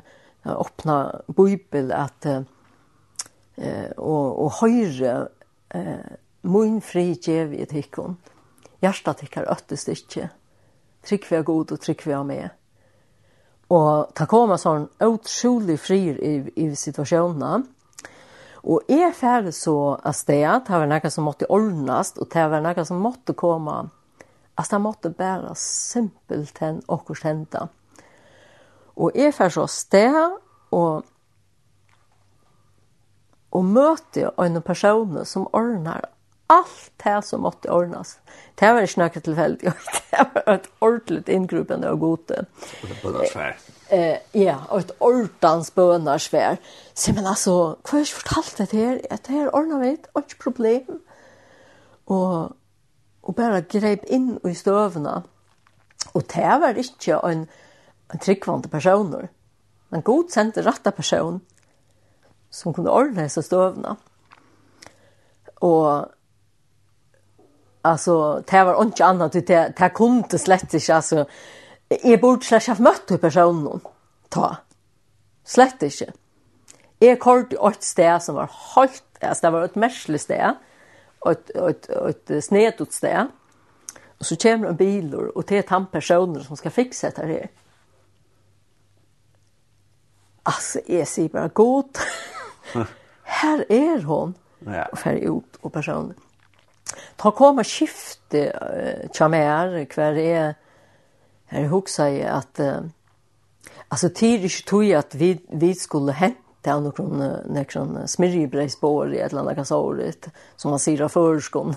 åpna 0.48 0.98
bibel 1.28 1.92
at 1.92 2.26
eh, 2.26 3.90
og, 3.98 4.38
og 4.44 4.52
høyre 4.62 5.16
eh, 5.76 6.18
mun 6.48 6.80
fri 6.86 7.10
gjev 7.16 7.56
i 7.58 7.66
tikkon 7.68 8.16
hjertet 8.84 9.24
tikkar 9.24 9.50
øttest 9.52 9.90
ikke 9.92 10.30
trygg 11.08 11.26
vi 11.30 11.40
er 11.40 11.48
god 11.48 11.74
og 11.74 11.82
trygg 11.82 12.06
vi 12.06 12.16
er 12.16 12.28
med 12.28 13.74
og 13.74 14.14
ta 14.16 14.28
koma 14.30 14.56
sånn 14.62 14.86
utrolig 15.04 15.76
frir 15.82 16.22
i, 16.24 16.36
i 16.56 16.70
situasjonene, 16.72 17.66
og 18.64 18.88
er 18.92 19.12
ferdig 19.12 19.52
så 19.58 19.98
av 19.98 20.16
sted 20.16 20.46
det 20.70 20.72
var 20.72 20.88
noe 20.88 21.12
som 21.12 21.28
måtte 21.28 21.50
ordnast 21.52 22.22
og 22.22 22.30
det 22.32 22.46
var 22.54 22.64
noe 22.64 22.86
som 22.88 23.04
måtte 23.04 23.36
komme 23.36 23.90
Altså, 24.58 24.76
det 24.76 24.82
måtte 24.82 25.10
bare 25.14 25.56
simpelt 25.56 26.58
hen 26.60 26.82
åkkurs 26.88 27.22
henta. 27.22 27.68
Og 28.98 29.12
jeg 29.16 29.34
får 29.34 29.54
så 29.54 29.68
sted, 29.70 30.18
og 30.72 31.06
og 33.58 33.66
møte 33.66 34.30
en 34.44 34.62
person 34.62 35.18
som 35.26 35.48
ordnar 35.56 36.10
allt 36.52 36.92
det 37.04 37.16
som 37.28 37.42
måtte 37.44 37.72
ordnas. 37.72 38.18
Det 38.60 38.70
var 38.72 38.86
ikke 38.86 39.02
noe 39.02 39.24
tilfeldig, 39.24 39.72
det 40.12 40.28
var 40.36 40.54
et 40.54 40.70
ordentlig 40.82 41.34
inngruppende 41.36 41.90
og 41.92 42.00
gode. 42.00 42.46
Bønnarsvær. 43.02 43.58
Eh, 43.92 44.20
ja, 44.36 44.56
og 44.70 44.86
et 44.86 44.94
ordens 45.00 45.72
bønnarsvær. 45.76 46.56
Så, 46.94 47.14
men 47.16 47.28
altså, 47.28 47.76
hva 47.82 47.92
har 47.92 48.04
jeg 48.04 48.08
ikke 48.08 48.22
fortalt 48.22 48.62
det 48.62 48.80
her? 48.80 49.02
Det 49.12 49.36
her 49.36 49.52
ordner 49.52 49.84
vi, 49.84 49.92
ikke 50.22 50.40
problem. 50.44 51.02
Og 52.08 52.56
og 53.28 53.36
bare 53.36 53.66
greip 53.68 54.06
inn 54.08 54.38
i 54.48 54.54
støvene. 54.56 55.22
Og 56.16 56.24
det 56.32 56.54
var 56.64 56.80
ikke 56.80 57.20
en, 57.28 57.48
en 58.14 58.24
tryggvande 58.24 58.72
personer. 58.72 59.28
Men 59.92 60.04
god 60.04 60.32
sendte 60.32 60.64
rette 60.64 60.92
person 60.96 61.42
som 62.52 62.74
kunne 62.74 62.94
ordne 62.94 63.28
seg 63.30 63.44
støvene. 63.44 63.98
Og 65.68 66.08
altså, 67.84 68.18
det 68.48 68.64
var 68.66 68.80
ikke 68.86 69.06
annet. 69.06 69.34
det 69.34 69.74
det 69.78 69.94
kunne 69.94 70.24
det 70.32 70.40
slett 70.40 70.74
altså, 70.74 70.94
alltså 70.94 71.26
jag 72.04 72.22
borde 72.22 72.46
slash 72.46 72.70
ha 72.72 72.84
møtt 72.84 73.10
hur 73.10 73.18
personen 73.18 73.82
ta 74.30 74.56
slett 75.46 75.84
inte 75.84 76.12
jag 77.00 77.20
kort 77.20 77.54
et 77.54 77.84
sted 77.84 78.20
som 78.22 78.36
var 78.36 78.52
halt 78.76 79.04
altså, 79.22 79.42
det 79.42 79.54
var 79.54 79.64
ett 79.64 79.76
märsligt 79.76 80.24
stä 80.24 80.56
ett 81.32 81.50
ett 81.50 81.90
ett 81.90 82.46
snett 82.46 82.94
sted. 82.94 83.28
Och 84.18 84.26
så 84.26 84.36
kommer 84.36 84.68
en 84.68 84.76
bil 84.76 85.16
och 85.16 85.44
det 85.48 85.58
är 85.58 85.64
han 85.68 85.86
personer 85.86 86.40
som 86.40 86.58
ska 86.58 86.70
fixa 86.70 87.10
det 87.16 87.26
här. 87.26 87.50
Alltså 90.44 90.80
är 90.86 91.06
sig 91.06 91.30
bara 91.30 91.48
god. 91.48 91.98
här 93.24 93.66
är 93.72 94.04
hon. 94.04 94.34
Ja. 94.60 94.86
Och 94.86 95.00
färg 95.00 95.24
ut 95.24 95.56
och 95.62 95.74
personer. 95.74 96.16
Ta 97.16 97.32
komma 97.32 97.64
skifte 97.64 98.52
uh, 98.52 99.12
chamer 99.14 99.86
kvar 99.86 100.12
är 100.12 100.56
här 101.46 101.64
huxar 101.64 102.08
jag 102.08 102.28
att 102.30 102.60
uh, 102.60 102.80
alltså 103.88 104.10
tidigt 104.10 104.66
tog 104.66 104.84
jag 104.84 105.00
att 105.00 105.16
vi 105.16 105.42
vi 105.50 105.76
skulle 105.76 106.12
hämta 106.12 106.47
det 106.68 106.74
har 106.74 106.82
någon 106.82 107.34
någon 107.76 108.08
smörjebrödsbord 108.08 109.14
i 109.14 109.20
ett 109.20 109.32
landa 109.32 109.56
kasorit 109.56 110.28
som 110.56 110.70
man 110.72 110.80
sirar 110.80 111.08
förskon 111.08 111.76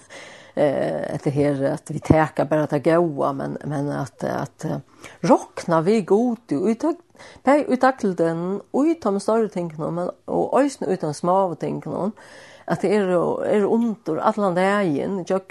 eh 0.54 1.14
att 1.14 1.24
det 1.24 1.30
här 1.30 1.62
att 1.62 1.90
vi 1.90 2.00
täcker 2.00 2.44
bara 2.44 2.62
att 2.62 2.84
goa 2.84 3.32
men 3.32 3.58
men 3.64 3.90
att 3.90 4.24
att 4.24 4.66
rockna 5.20 5.80
vi 5.80 6.02
gott 6.02 6.52
ut 6.52 6.62
uttag 6.62 6.96
på 7.42 7.50
uttakelden 7.50 8.60
och 8.70 8.82
utom 8.82 9.20
större 9.20 9.48
ting 9.48 9.74
men 9.78 10.10
och 10.24 10.60
ösn 10.60 10.84
utan 10.84 11.14
små 11.14 11.54
ting 11.54 11.80
någon 11.80 12.12
att 12.64 12.80
det 12.80 12.96
är 12.96 13.06
är 13.46 13.66
ont 13.66 14.08
och 14.08 14.26
alla 14.26 14.50
dagen 14.50 15.24
jag 15.28 15.46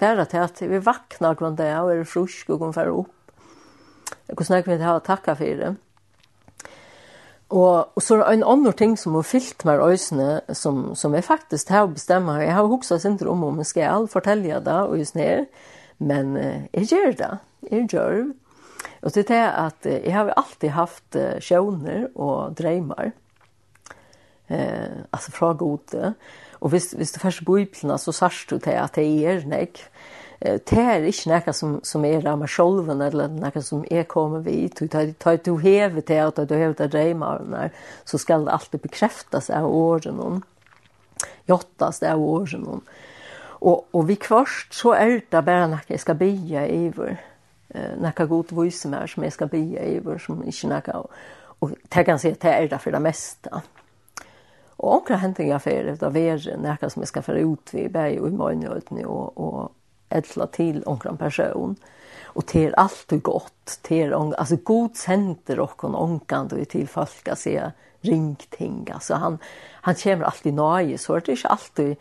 bara 0.00 0.24
till 0.24 0.40
att 0.40 0.62
vi 0.62 0.78
vaknar 0.78 1.34
kvar 1.34 1.50
där 1.50 1.82
och 1.82 1.92
är 1.92 2.04
frisk 2.04 2.50
och 2.50 2.58
går 2.58 2.72
för 2.72 2.86
upp. 2.86 3.06
Jag 4.26 4.36
kunde 4.36 4.62
vi 4.62 4.84
ha 4.84 4.96
att 4.96 5.04
tacka 5.04 5.36
för 5.36 5.44
det. 5.44 5.76
Og, 7.50 7.88
og 7.94 8.02
så 8.02 8.14
er 8.14 8.20
det 8.22 8.34
en 8.38 8.46
annen 8.46 8.76
ting 8.78 8.92
som 8.98 9.16
har 9.18 9.26
fyllt 9.26 9.64
meg 9.66 9.82
øsene, 9.82 10.40
som, 10.54 10.92
som 10.94 11.14
jeg 11.16 11.26
faktisk 11.26 11.72
har 11.74 11.88
bestemt. 11.90 12.30
Jeg 12.38 12.54
har 12.54 12.68
hokset 12.70 13.02
sin 13.02 13.18
om 13.26 13.42
om 13.44 13.58
jeg 13.58 13.66
skal 13.66 14.06
fortelle 14.08 14.60
det 14.62 14.76
og 14.86 14.98
just 14.98 15.18
ned, 15.18 15.48
men 15.98 16.36
eh, 16.36 16.68
jeg 16.74 16.92
gjør 16.92 17.16
det. 17.18 17.32
Jeg 17.70 17.88
gjør 17.90 18.14
det. 18.20 18.28
Og 19.02 19.14
det 19.14 19.30
er 19.32 19.50
at 19.66 19.86
jeg 19.86 20.12
har 20.12 20.32
alltid 20.36 20.70
haft 20.76 21.16
sjøvner 21.40 22.06
og 22.14 22.56
dreimer. 22.56 23.10
Eh, 24.50 25.06
altså 25.12 25.32
fra 25.32 25.52
gode. 25.52 26.14
Og 26.60 26.68
hvis, 26.68 26.90
hvis 26.92 27.12
du 27.12 27.20
først 27.20 27.44
bor 27.44 27.58
i 27.58 27.64
plene, 27.64 27.98
så 27.98 28.12
sørst 28.12 28.50
du 28.50 28.58
til 28.58 28.76
at 28.76 28.96
det 28.98 29.06
er 29.24 29.46
nek. 29.46 29.78
Eh, 29.78 30.19
det 30.40 30.72
er 30.72 31.04
ikke 31.04 31.28
noe 31.28 31.52
som, 31.52 31.72
som 31.84 32.04
er 32.08 32.24
av 32.24 32.38
meg 32.40 32.48
selv, 32.48 32.88
eller 32.88 33.28
noe 33.28 33.62
som 33.64 33.82
er 33.92 34.06
kommet 34.08 34.46
vidt. 34.46 34.80
Tar 34.88 35.40
du 35.44 35.56
hever 35.60 36.00
til 36.00 36.22
at 36.30 36.40
du 36.48 36.54
hevet 36.56 36.80
av 36.80 36.92
dreimene, 36.94 37.66
så 38.08 38.20
skal 38.20 38.46
det 38.46 38.54
alltid 38.54 38.80
bekreftes 38.86 39.50
av 39.52 39.68
årene. 39.68 40.40
Jottes 41.50 42.00
av 42.08 42.22
årene. 42.24 42.80
Og, 43.60 43.84
og 43.92 44.06
vi 44.08 44.16
kvart 44.16 44.72
så 44.72 44.94
er 44.96 45.18
det 45.20 45.42
bare 45.44 45.66
noe 45.68 45.84
jeg 45.90 46.00
skal 46.00 46.16
bygge 46.16 46.62
i 46.64 46.78
iver. 46.86 47.18
Noe 48.00 48.26
god 48.30 48.54
vise 48.56 48.88
meg 48.90 49.10
som 49.12 49.26
jeg 49.26 49.34
skal 49.36 49.50
bygge 49.52 49.84
i 49.92 49.98
vår, 50.02 50.22
som 50.24 50.40
ikke 50.40 50.70
noe. 50.72 51.02
Og 51.60 51.76
det 51.92 52.06
kan 52.08 52.18
si 52.18 52.32
at 52.32 52.40
det 52.40 52.54
er 52.54 52.70
det 52.70 52.80
for 52.80 52.96
det 52.96 53.02
meste. 53.04 53.60
Og 54.80 54.94
omkring 54.94 55.20
henting 55.20 55.50
jeg 55.50 55.60
for 55.60 55.90
det, 55.90 55.98
det 56.00 56.24
er 56.24 56.56
noe 56.64 56.88
som 56.88 57.04
jeg 57.04 57.12
skal 57.12 57.26
få 57.26 57.36
ut 57.36 57.74
ved, 57.74 57.90
bare 57.92 58.16
i 58.16 58.18
morgenøyden 58.32 59.04
og, 59.04 59.36
og, 59.36 59.76
eller 60.10 60.46
til 60.46 60.82
onkran 60.86 61.16
person. 61.16 61.76
Och 62.32 62.44
det 62.52 62.64
är 62.66 62.78
alltid 62.78 63.22
gott. 63.22 63.78
Det 63.88 64.02
är 64.02 64.34
alltså 64.38 64.56
god 64.56 64.96
sender 64.96 65.60
och 65.60 65.76
kon 65.76 65.94
onkan 65.94 66.48
då 66.48 66.64
till 66.64 66.88
folk 66.88 67.28
att 67.28 67.38
se 67.38 67.70
ringting. 68.00 68.88
Altså 68.94 69.14
han 69.14 69.38
han 69.82 69.94
kommer 69.94 70.24
alltid 70.24 70.54
nøye, 70.54 70.98
så 70.98 71.18
det 71.18 71.28
är 71.28 71.32
inte 71.32 71.48
alltid 71.48 71.96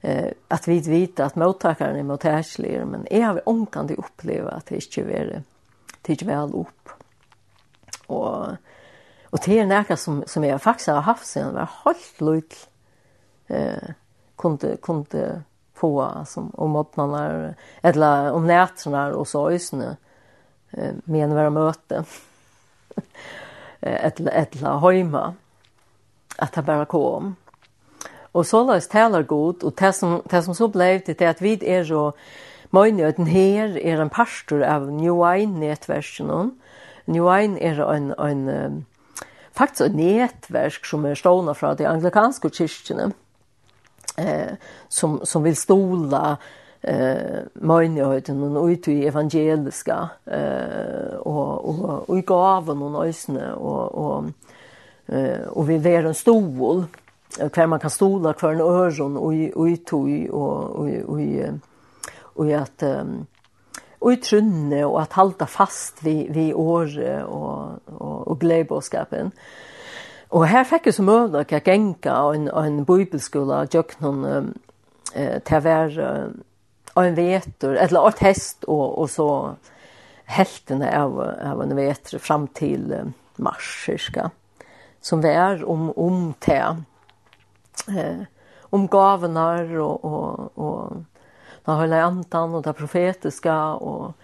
eh 0.00 0.32
att 0.48 0.68
vi 0.68 0.80
vet 0.80 1.20
att 1.20 1.36
mottagaren 1.36 1.96
är 1.96 2.02
mottaglig 2.02 2.86
men 2.86 3.06
är 3.10 3.22
har 3.22 3.48
onkan 3.48 3.86
du 3.86 3.94
uppleva 3.94 4.50
att 4.50 4.66
det 4.66 4.74
inte 4.74 5.00
är 5.00 5.42
det 6.02 6.12
ikke 6.12 6.26
vel 6.26 6.54
upp. 6.54 6.88
Och 8.06 8.46
och 9.30 9.38
det 9.46 9.58
er 9.58 9.66
näka 9.66 9.96
som 9.96 10.24
som 10.26 10.44
jag 10.44 10.62
faktisk 10.62 10.88
har 10.88 11.00
haft 11.00 11.26
sen 11.26 11.54
var 11.54 11.70
helt 11.84 12.20
lugnt. 12.20 12.68
Eh 13.48 13.90
kunde 14.36 14.76
kunde 14.76 15.42
på 15.82 16.24
som 16.26 16.50
om 16.54 16.70
morgnarna 16.70 17.54
eller 17.82 18.32
om 18.32 18.46
nätterna 18.46 19.06
och 19.14 19.28
så 19.28 19.50
ösnä 19.50 19.96
eh 20.70 20.94
men 21.04 21.34
vara 21.34 21.50
möte 21.50 22.04
ett 23.80 24.20
ett 24.20 24.60
la 24.60 24.78
hemma 24.78 25.34
att 26.38 26.52
det 26.52 26.62
bara 26.62 26.84
kom 26.84 27.36
och 28.32 28.46
så 28.46 28.64
lås 28.64 28.88
talar 28.88 29.22
god 29.22 29.62
och 29.62 29.74
det 29.74 29.92
som 29.92 30.22
det 30.24 30.42
som 30.42 30.54
så 30.54 30.68
blev 30.68 31.02
det 31.06 31.20
är 31.20 31.30
att 31.30 31.42
vi 31.42 31.58
är 31.78 31.84
så 31.84 32.12
Møynøyden 32.72 33.26
her 33.28 33.74
er 33.76 34.00
en 34.00 34.08
pastor 34.08 34.62
av 34.64 34.86
New 34.88 35.18
Wine-nettversen. 35.20 36.54
New 37.06 37.26
Wine 37.26 37.60
er 37.60 37.82
en, 37.84 38.14
en, 38.16 38.86
faktisk 39.52 39.90
et 39.90 39.98
nettverk 39.98 40.86
som 40.88 41.04
er 41.04 41.18
stående 41.20 41.52
fra 41.54 41.74
de 41.76 41.84
anglikanske 41.84 42.48
kyrkene 42.48 43.10
eh, 44.16 44.52
som, 44.88 45.20
som 45.22 45.42
vill 45.42 45.56
stola 45.56 46.36
eh 46.80 47.40
möjligheten 47.54 48.56
och 48.56 48.66
ut 48.66 48.88
i 48.88 49.06
evangeliska 49.06 50.08
eh 50.24 51.16
och 51.16 51.68
och 51.68 52.08
och 52.08 52.18
i 52.18 52.20
gåvan 52.20 52.82
och 52.82 53.06
nösne 53.06 53.52
och 53.52 53.94
och 53.94 54.24
eh 55.06 55.46
och 55.48 55.70
vi 55.70 55.94
är 55.94 56.04
en 56.04 56.14
stol 56.14 56.84
kvar 57.52 57.66
man 57.66 57.80
kan 57.80 57.90
stola 57.90 58.32
kvar 58.32 58.52
en 58.52 58.60
öron 58.60 59.16
och 59.16 59.34
i 59.34 59.52
och 59.54 59.68
i 59.68 60.28
och 60.30 60.70
och 60.70 60.90
och 61.08 61.20
i 61.20 61.50
och 62.34 62.46
i 62.46 62.54
att 62.54 62.82
och 63.98 64.12
i 64.12 64.16
trunne 64.16 64.84
och 64.84 65.02
att 65.02 65.12
hålla 65.12 65.46
fast 65.46 66.02
vid 66.02 66.32
vid 66.32 66.54
år 66.54 67.22
och 67.22 67.68
och 67.86 68.28
och 68.28 68.40
glädjeboskapen. 68.40 69.26
Eh 69.26 69.32
Og 70.32 70.46
her 70.48 70.64
fikk 70.64 70.88
jeg 70.88 70.96
så 70.96 71.04
møvlig 71.04 71.42
at 71.42 71.52
jeg 71.52 71.64
genga 71.66 72.16
en, 72.32 72.46
en 72.48 72.84
bibelskola 72.88 73.64
og 73.66 73.74
gjøk 73.74 73.98
noen 74.00 74.22
um, 74.24 74.46
eh, 75.12 75.36
til 75.44 75.58
å 75.58 75.64
være 75.66 76.06
av 76.92 77.04
en 77.04 77.16
veter, 77.16 77.76
eller 77.80 78.08
et 78.08 78.22
hest 78.24 78.64
og, 78.64 78.84
og 79.02 79.10
så 79.12 79.28
heltene 80.32 80.88
av, 80.96 81.18
av 81.20 81.60
en 81.64 81.76
veter 81.76 82.20
fram 82.20 82.46
til 82.56 82.88
um, 82.96 83.12
mars, 83.44 83.68
cirka, 83.84 84.30
som 85.04 85.20
var 85.24 85.64
om, 85.68 85.90
om 86.00 86.30
til 86.40 86.80
eh, 87.92 88.24
om 88.72 88.88
gavene, 88.88 89.46
og, 89.84 90.04
og, 90.04 90.56
og 90.56 91.66
da 91.66 91.76
høyla 91.76 92.06
antan 92.06 92.56
og 92.56 92.64
det 92.64 92.78
profetiska 92.78 93.58
og 93.80 94.14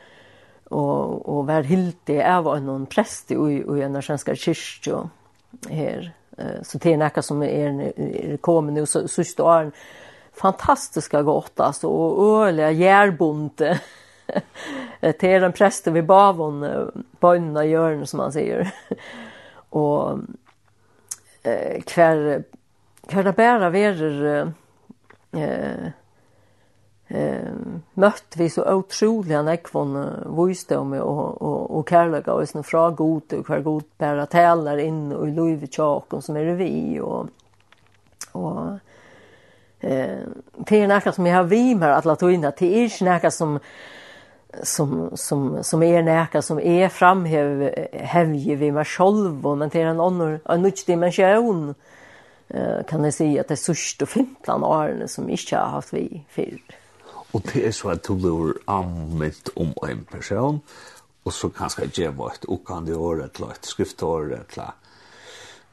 og 0.68 1.28
og 1.32 1.46
var 1.48 1.64
hilti 1.64 2.18
av 2.20 2.44
en 2.52 2.84
prest 2.86 3.30
i 3.32 3.36
i 3.36 3.80
en 3.80 4.02
svenska 4.04 4.34
kyrkje 4.36 4.98
her. 5.68 6.12
Så 6.62 6.78
det 6.78 6.92
är 6.92 6.96
näka 6.96 7.22
som 7.22 7.42
är, 7.42 7.92
är 7.96 8.36
kommer 8.36 8.72
nu 8.72 8.86
så 8.86 9.08
så 9.08 9.24
står 9.24 9.60
en 9.60 9.72
fantastiska 10.32 11.22
gott 11.22 11.60
alltså 11.60 11.88
och 11.88 12.46
öliga 12.46 12.70
järbonte. 12.70 13.80
det 15.00 15.22
är 15.22 15.42
en 15.42 15.52
präst 15.52 15.86
vid 15.86 16.06
Bavon 16.06 16.90
bönna 17.20 17.64
görn 17.64 18.06
som 18.06 18.16
man 18.16 18.32
säger. 18.32 18.74
och 19.70 20.18
eh 21.42 21.82
kvar 21.82 22.42
kvar 23.08 23.22
det 23.22 23.32
bara 23.32 23.70
verer 23.70 24.52
eh 25.32 25.90
eh 27.08 27.52
mött 27.94 28.36
vi 28.36 28.50
så 28.50 28.74
otroliga 28.74 29.42
nekvon 29.42 30.06
visdom 30.48 30.92
och 30.92 31.42
och 31.42 31.78
och 31.78 31.88
kärlek 31.88 32.28
och 32.28 32.48
såna 32.48 32.62
fråga 32.62 32.90
god 32.90 33.32
och 33.32 33.48
hur 33.48 33.60
god 33.60 33.84
bara 33.98 34.26
tälar 34.26 34.78
in 34.78 35.12
och 35.12 35.28
i 35.28 35.30
Louis 35.30 35.60
Vuitton 35.60 36.22
som 36.22 36.36
är 36.36 36.44
det 36.44 36.54
vi 36.54 37.00
och 37.00 37.26
och 38.32 38.78
eh 39.80 40.18
det 40.56 40.80
är 40.82 40.88
näka 40.88 41.12
som 41.12 41.26
jag 41.26 41.36
har 41.36 41.44
vi 41.44 41.74
med 41.74 41.96
att 41.96 42.04
låta 42.04 42.30
in 42.30 42.44
att 42.44 42.56
det 42.56 42.84
är 42.84 43.04
näka 43.04 43.30
som 43.30 43.58
som 44.62 45.10
som 45.14 45.64
som 45.64 45.82
är 45.82 46.02
näka 46.02 46.42
som 46.42 46.60
är 46.60 46.88
framhäv 46.88 47.74
hävje 47.92 48.56
vi 48.56 48.72
med 48.72 48.86
själv 48.86 49.46
och 49.46 49.58
men 49.58 49.68
det 49.68 49.82
är 49.82 49.86
en 49.86 50.00
annan 50.00 50.38
en 50.44 50.62
ny 50.62 50.72
dimension 50.86 51.74
eh 52.48 52.84
kan 52.88 53.04
jag 53.04 53.14
säga 53.14 53.40
att 53.40 53.48
det 53.48 53.54
är 53.54 53.56
sust 53.56 54.02
och 54.02 54.08
fintland 54.08 54.64
och 54.64 55.10
som 55.10 55.30
inte 55.30 55.56
har 55.56 55.66
haft 55.66 55.92
vi 55.92 56.24
för 56.28 56.58
Og 57.32 57.44
det 57.52 57.66
er 57.66 57.74
så 57.76 57.92
at 57.92 58.06
du 58.06 58.14
blir 58.16 58.54
anvendt 58.70 59.50
om 59.56 59.74
en 59.84 60.04
person, 60.10 60.62
og 61.24 61.32
så 61.32 61.50
kanskje 61.52 61.90
djeva 61.92 62.30
et 62.32 62.46
okkande 62.48 62.96
år, 62.96 63.24
et 63.24 63.40
eller 63.40 63.52
et 63.52 63.68
skriftår, 63.68 64.32
et 64.38 64.56
eller 64.56 64.74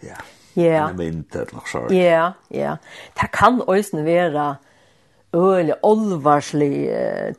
ja, 0.03 0.17
yeah. 0.57 0.89
en 0.89 0.99
vint, 0.99 1.35
et 1.35 1.53
eller 1.53 1.69
sånt. 1.71 1.91
Ja, 1.95 2.31
ja. 2.51 2.75
Det 3.15 3.31
kan 3.31 3.61
også 3.61 4.03
være 4.03 4.55
øyelig 5.35 5.75
olvarslig 5.83 6.89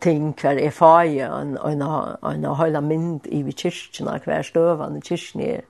ting 0.00 0.34
hver 0.40 0.58
er 0.64 0.70
faget, 0.70 1.30
og 1.30 1.72
en 1.72 1.82
en, 1.82 2.16
en 2.32 2.44
høyla 2.44 2.80
mynd 2.80 3.26
i 3.26 3.42
vi 3.42 3.52
kyrkjene, 3.52 4.20
hver 4.24 4.42
støvende 4.42 5.00
kyrkjene 5.00 5.52
er. 5.58 5.60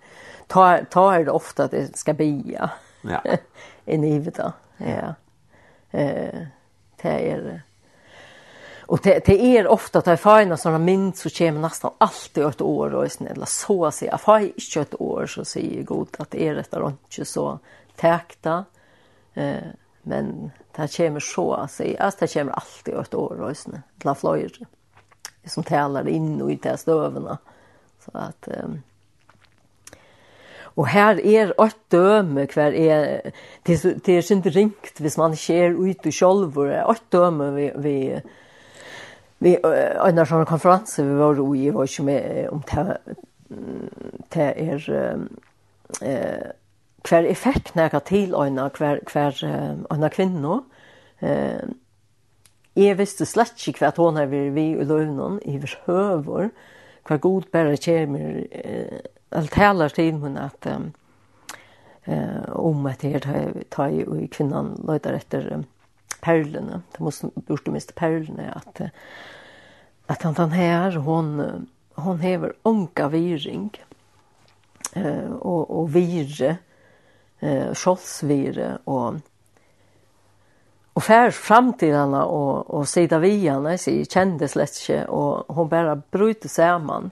Ta, 0.48 0.85
ta 0.90 1.09
er 1.14 1.27
det 1.27 1.35
ofte 1.35 1.64
at 1.66 1.70
det 1.70 1.98
skal 1.98 2.14
bia. 2.14 2.68
Ja. 3.05 3.20
i 3.86 3.94
i 3.94 4.18
da 4.31 4.51
ja. 4.81 5.12
Eh, 5.93 6.47
det 7.02 7.31
er 7.31 7.40
det. 7.40 7.60
Och 8.87 9.01
det, 9.03 9.27
det 9.27 9.59
är 9.59 9.67
ofta 9.67 9.99
att 9.99 10.07
jag 10.07 10.21
får 10.21 10.57
såna 10.57 10.79
mynd 10.79 11.17
så 11.17 11.31
kommer 11.31 11.61
nästan 11.61 11.91
alltid 11.99 12.45
ett 12.45 12.61
år 12.61 12.95
och 12.95 13.13
snälla 13.13 13.47
så 13.47 13.87
att 13.87 13.95
säga. 13.95 14.19
Jag 14.27 14.43
inte 14.43 14.81
ett 14.81 15.01
år 15.01 15.27
så 15.27 15.45
säger 15.45 15.83
god 15.83 16.09
att 16.19 16.31
det 16.31 16.49
är 16.49 16.55
rätt 16.55 16.75
och 16.75 16.91
inte 16.91 17.25
så 17.25 17.59
täkta. 17.97 18.65
Eh, 19.35 19.57
men 20.03 20.51
det 20.77 20.97
kommer 20.97 21.21
så 21.21 21.55
att 21.55 21.71
säga. 21.71 22.03
Alltså 22.03 22.19
det 22.21 22.33
kommer 22.33 22.53
alltid 22.53 22.95
ett 22.95 23.15
år 23.15 23.41
och 23.41 23.57
snälla 23.57 23.83
la 24.03 24.15
flöjer. 24.15 24.53
Som 25.47 25.63
talar 25.63 26.09
in 26.09 26.43
och 26.43 26.53
i 26.53 26.57
de 26.57 26.77
stövna. 26.77 27.39
Så 28.05 28.11
att... 28.15 28.49
Eh, 28.49 28.69
Og 30.77 30.89
her 30.93 31.17
er 31.25 31.55
åt 31.57 31.77
døme 31.93 32.45
hver 32.53 32.75
er, 32.77 33.31
det 33.67 33.77
er 33.87 34.19
ikke 34.21 34.53
ringt 34.53 35.01
hvis 35.01 35.17
man 35.17 35.37
ser 35.37 35.73
ut 35.73 36.05
i 36.07 36.13
sjolvor, 36.13 36.69
åt 36.85 37.07
døme 37.13 37.49
vi, 37.55 37.71
vi 37.81 37.97
vi 39.39 39.57
en 39.63 40.27
sånn 40.27 40.49
konferanse 40.49 41.05
vi 41.05 41.17
var 41.19 41.41
i 41.57 41.71
var 41.71 41.89
ikke 41.89 42.07
med 42.07 42.49
om 42.51 42.63
det 42.73 42.87
det 44.35 44.53
er 44.57 44.89
eh 46.03 46.53
hver 47.07 47.27
effekt 47.31 47.75
når 47.77 48.01
til 48.07 48.35
øyne 48.35 48.71
hver, 48.79 48.99
hver 49.13 49.37
øyne 49.93 50.11
kvinne 50.11 50.61
eh, 51.23 51.69
jeg 52.77 52.99
visste 52.99 53.27
slett 53.27 53.63
ikke 53.69 53.87
hva 53.87 53.93
hun 53.97 54.19
er 54.21 54.27
vi 54.27 54.65
i 54.73 54.85
løvnen 54.85 55.39
i 55.45 55.59
høver 55.87 56.51
hva 57.07 57.17
god 57.23 57.51
bare 57.53 57.77
kommer 57.77 58.43
eh, 58.51 59.01
eller 59.33 59.53
taler 59.53 59.95
til 59.95 60.21
henne 60.23 60.49
at 60.51 60.67
eh, 62.07 62.55
om 62.55 62.87
at 62.87 63.05
jeg 63.05 63.23
tar 63.71 63.89
jo 63.95 64.21
kvinnan 64.33 64.77
løyder 64.87 65.19
etter 65.21 65.49
eh, 65.53 65.65
perlene, 66.20 66.82
det 66.93 67.01
måste 67.01 67.30
burde 67.34 67.70
miste 67.70 67.93
perlene 67.93 68.52
att 68.56 68.80
att 70.06 70.22
han 70.22 70.36
han 70.36 70.51
här 70.51 70.97
hon 70.97 71.66
hon 71.94 72.20
hever 72.20 72.52
onka 72.62 73.09
viring 73.09 73.70
eh 74.93 75.30
och 75.32 75.70
och 75.70 75.97
vire 75.97 76.56
eh 77.40 77.74
skjoldsvire 77.74 78.78
och 78.84 79.14
och 80.93 81.02
fär 81.02 81.30
fram 81.30 81.72
til 81.72 81.94
henne 81.94 82.22
och 82.22 82.70
och 82.70 82.88
sida 82.88 83.18
vi 83.18 83.48
henne 83.48 83.78
så 83.78 84.05
kändes 84.05 84.56
ikke, 84.56 85.06
och 85.06 85.55
hon 85.55 85.68
bara 85.68 85.97
bröt 86.10 86.51
sammen. 86.51 87.10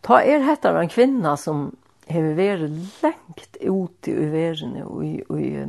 Ta 0.00 0.22
er 0.22 0.40
heter 0.40 0.74
en 0.74 0.88
kvinna 0.88 1.36
som 1.36 1.76
har 2.08 2.34
vært 2.36 2.70
lengt 3.02 3.56
ute 3.60 4.10
i 4.10 4.30
verden, 4.30 4.82
och 4.82 5.04
i 5.04 5.22
och 5.28 5.40
i 5.40 5.66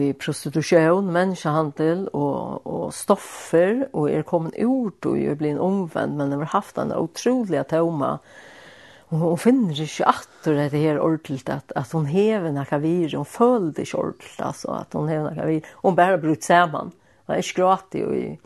i 0.00 0.12
prostitution, 0.12 1.12
människohandel 1.12 2.08
och, 2.08 2.66
och 2.66 2.94
stoffer 2.94 3.88
och 3.92 4.10
är 4.10 4.22
en 4.22 4.54
ut 4.54 5.06
och 5.06 5.18
är 5.18 5.34
blivit 5.34 5.60
omvänd 5.60 6.16
men 6.16 6.32
har 6.32 6.44
haft 6.44 6.78
en 6.78 6.92
otroliga 6.92 7.64
tomma 7.64 8.18
och 9.10 9.18
hon 9.18 9.38
finner 9.38 9.74
sig 9.74 10.06
att 10.06 10.28
det 10.44 10.68
här 10.68 11.00
ordentligt 11.00 11.48
att, 11.48 11.72
att 11.72 11.92
hon 11.92 12.06
häver 12.06 12.52
några 12.52 12.78
vir 12.78 13.16
hon 13.16 13.24
följde 13.24 13.82
inte 13.82 13.96
ordentligt 13.96 14.40
alltså 14.40 14.70
att 14.70 14.92
hon 14.92 15.08
häver 15.08 15.30
några 15.30 15.46
vir 15.46 15.66
hon 15.72 15.94
bara 15.94 16.18
brutt 16.18 16.42
samman 16.42 16.92
hon 17.26 17.36
är 17.36 17.42
skratig 17.42 18.06
och 18.06 18.16
i 18.16 18.38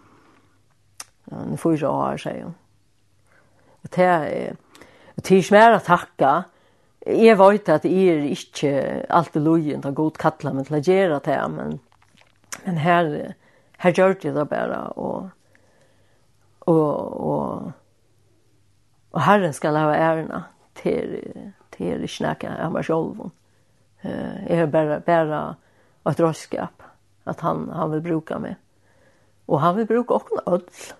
en 1.24 1.58
fyra 1.58 1.90
år 1.90 2.16
säger 2.16 2.42
hon. 2.42 2.54
Och 3.82 3.88
det 3.90 4.04
är 4.04 4.56
det 5.14 5.30
är 5.30 5.36
inte 5.36 5.54
mer 5.54 5.70
att 5.70 5.84
tacka 5.84 6.44
Jeg 7.06 7.38
vet 7.38 7.68
at 7.72 7.84
jeg 7.84 8.08
er 8.12 8.26
ikke 8.30 8.72
alltid 9.10 9.42
lojen 9.42 9.82
til 9.82 9.90
å 9.90 9.98
god 10.04 10.18
kattla, 10.22 10.52
men 10.54 10.66
til 10.68 10.78
å 10.78 10.82
gjøre 10.86 11.18
det, 11.26 11.38
men, 11.50 11.78
men 12.62 12.78
her, 12.78 13.10
her 13.82 13.96
gjør 13.96 14.14
jeg 14.22 14.36
det 14.36 14.44
bare, 14.50 14.78
og, 14.94 15.32
og, 16.70 16.92
og, 17.32 17.72
og 19.10 19.20
Herren 19.26 19.56
skal 19.56 19.80
ha 19.80 19.96
ærena 19.96 20.44
til, 20.78 21.18
til 21.74 22.06
ikke 22.06 22.28
nækka 22.28 22.54
av 22.68 22.76
meg 22.76 22.86
selv. 22.86 23.26
Jeg 24.02 24.62
er 24.62 24.70
bare, 24.70 25.00
bare 25.02 25.42
et 26.06 26.22
rådskap, 26.22 26.86
at 27.26 27.42
han, 27.42 27.66
han 27.74 27.90
vil 27.96 28.06
bruke 28.06 28.38
meg. 28.42 28.58
Og 29.50 29.60
han 29.62 29.76
vil 29.76 29.90
bruke 29.90 30.22
åkken 30.22 30.42
ødel 30.46 30.92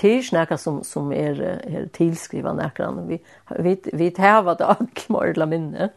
det 0.00 0.18
är 0.18 0.22
snacka 0.22 0.58
som 0.58 0.84
som 0.84 1.12
är 1.12 1.40
er, 1.42 1.60
er 1.66 1.86
tillskriva 1.86 2.52
näkran 2.52 3.08
vi 3.08 3.20
vi 3.58 3.76
vi 3.92 4.10
täva 4.10 4.54
det 4.54 4.66
akmorla 4.66 5.46
minne. 5.46 5.90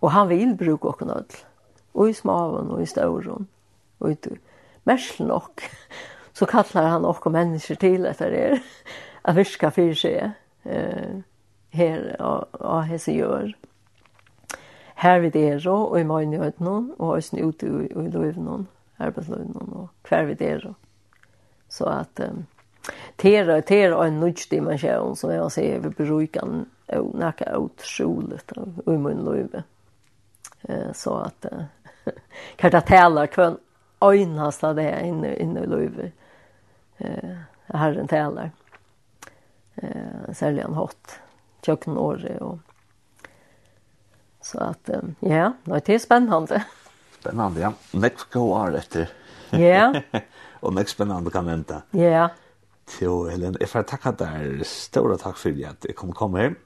Och 0.00 0.10
han 0.10 0.28
vill 0.28 0.54
bruka 0.54 0.88
och 0.88 1.06
nåt. 1.06 1.46
Och 1.92 2.08
i 2.08 2.14
smaven 2.14 2.70
och 2.70 2.82
i 2.82 2.86
storon. 2.86 3.46
Och 3.98 4.08
ut 4.08 4.26
mest 4.84 5.18
nog 5.18 5.62
så 6.32 6.46
kallar 6.46 6.88
han 6.88 7.04
och 7.04 7.32
människor 7.32 7.74
till 7.74 8.06
efter 8.06 8.30
det 8.30 8.62
att 9.22 9.36
viska 9.36 9.70
för 9.70 9.94
sig 9.94 10.32
eh 10.62 11.20
här 11.74 12.22
och 12.52 12.84
hese 12.84 13.12
gör. 13.12 13.56
Här 14.94 15.20
vid 15.20 15.36
er 15.36 15.68
och 15.68 16.00
i 16.00 16.04
möjlighet 16.04 16.60
någon 16.60 16.90
och 16.90 17.24
snut 17.24 17.62
ut 17.62 17.90
i 17.90 18.08
löven 18.08 18.44
någon 18.44 18.66
arbetslöven 18.96 19.46
någon 19.46 19.72
och 19.72 19.90
kvar 20.02 20.24
vid 20.24 20.42
er. 20.42 20.74
Så 21.68 21.86
att 21.86 22.20
um, 22.20 22.46
Tera, 23.16 23.62
tera 23.62 24.06
en 24.06 24.20
nudge 24.20 24.50
dimension 24.50 25.16
som 25.16 25.30
jag 25.30 25.52
säger 25.52 25.80
vi 25.80 25.88
brukar 25.88 26.44
och 26.86 27.14
näka 27.14 27.58
otroligt 27.58 28.52
i 28.86 28.90
min 28.90 29.24
Eh 30.62 30.92
Så 30.92 31.14
att 31.14 31.46
kan 32.56 32.70
jag 32.70 32.86
tala 32.86 33.26
kvann 33.26 33.58
öjnast 34.00 34.64
av 34.64 34.74
det 34.74 35.00
inne, 35.06 35.36
inne 35.36 35.60
i 35.60 35.66
Eh 36.98 37.36
Herren 37.66 38.08
talar. 38.08 38.50
Säljan 40.32 40.74
hot. 40.74 41.20
tjocken 41.62 41.98
åre 41.98 42.38
och 42.38 42.58
Så 44.40 44.58
att, 44.58 44.90
ja, 45.20 45.52
det 45.64 45.94
är 45.94 45.98
spännande. 45.98 46.64
Spännande, 47.20 47.60
ja. 47.60 47.72
go 48.32 48.54
are 48.54 48.78
efter. 48.78 49.08
Ja. 49.50 49.94
och 50.60 50.74
next 50.74 50.94
spännande 50.94 51.30
kan 51.30 51.46
vänta. 51.46 51.82
Ja. 51.90 52.30
Jo, 53.02 53.24
Helen. 53.28 53.56
Jeg 53.60 53.68
får 53.68 53.86
takke 53.88 54.12
deg 54.20 54.64
store 54.68 55.16
takk 55.18 55.38
for 55.40 55.66
at 55.68 55.86
jeg 55.88 55.96
kom 55.96 56.12
komme 56.12 56.40
her. 56.40 56.56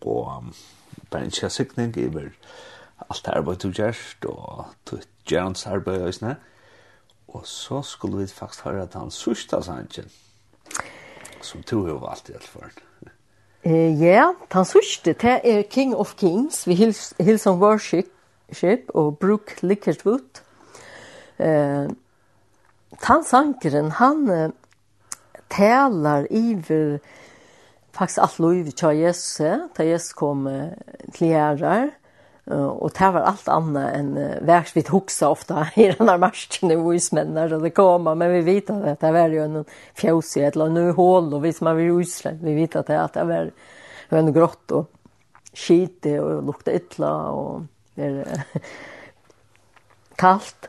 Og 0.00 0.28
um, 0.36 0.52
bare 1.10 1.24
en 1.24 1.34
kjæsikning 1.34 1.96
over 1.96 2.28
alt 3.08 3.24
det 3.24 3.34
arbeidet 3.34 3.62
du 3.62 3.72
gjør, 3.72 3.96
og 4.28 4.66
ditt 4.90 5.08
gjørens 5.28 5.66
arbeid 5.66 6.04
og 6.04 6.14
sånn. 6.14 6.36
Og 7.28 7.46
så 7.46 7.82
skulle 7.84 8.22
vi 8.22 8.32
faktisk 8.32 8.64
høre 8.68 8.86
at 8.86 8.96
han 8.96 9.10
sørste 9.12 9.60
sannsyn, 9.62 10.08
som 11.44 11.62
du 11.62 11.82
har 11.86 12.00
valgt 12.02 12.30
i 12.30 12.36
alt 12.36 12.48
fall. 12.48 12.72
Eh, 13.64 14.00
ja, 14.00 14.30
han 14.52 14.64
sørste, 14.64 15.12
det 15.12 15.40
er 15.44 15.62
King 15.70 15.94
of 15.96 16.14
Kings, 16.16 16.66
vi 16.66 16.74
hilsen 16.78 17.60
Worship, 17.60 18.08
Ship 18.52 18.88
og 18.94 19.18
Brooke 19.18 19.58
Lickertwood. 19.62 20.42
Eh, 21.38 21.84
uh, 21.84 21.90
Tan 23.02 23.24
Sankeren, 23.24 23.90
han 23.90 24.52
talar 25.48 26.26
iver 26.30 27.00
faktiskt 27.92 28.18
alt 28.18 28.38
lov 28.38 28.70
tja 28.70 28.92
Jesus 28.92 29.40
ta 29.74 29.84
Jesus 29.84 30.12
kom 30.12 30.70
till 31.12 31.26
herrar 31.26 31.90
och 32.48 32.90
det 32.98 33.10
var 33.10 33.20
allt 33.20 33.48
annat 33.48 33.94
verks 34.40 34.76
vi 34.76 34.84
huxa 34.88 35.28
ofta 35.28 35.66
i 35.76 35.90
denne 35.90 36.10
här 36.10 36.18
marschen 36.18 36.70
i 36.70 36.96
ismännar 36.96 37.48
det 37.48 37.70
kommer 37.70 38.14
men 38.14 38.32
vi 38.32 38.40
vet 38.40 38.70
att 38.70 39.00
det 39.00 39.12
var 39.12 39.28
ju 39.28 39.44
en 39.44 39.64
fjåsig, 39.94 40.44
et 40.44 40.56
eller 40.56 40.68
nu 40.68 40.92
hål 40.92 41.34
och 41.34 41.40
hvis 41.40 41.60
man 41.60 41.76
vill 41.76 41.90
usle, 41.90 42.38
vi 42.42 42.54
vet 42.54 42.76
att 42.76 42.86
det 42.86 43.24
var 43.24 43.50
en 44.18 44.32
grått 44.32 44.72
og 44.72 44.86
skite 45.52 46.20
och 46.20 46.42
lukta 46.42 46.72
illa 46.72 47.30
och 47.30 47.62
det 47.94 48.24
kallt 50.16 50.68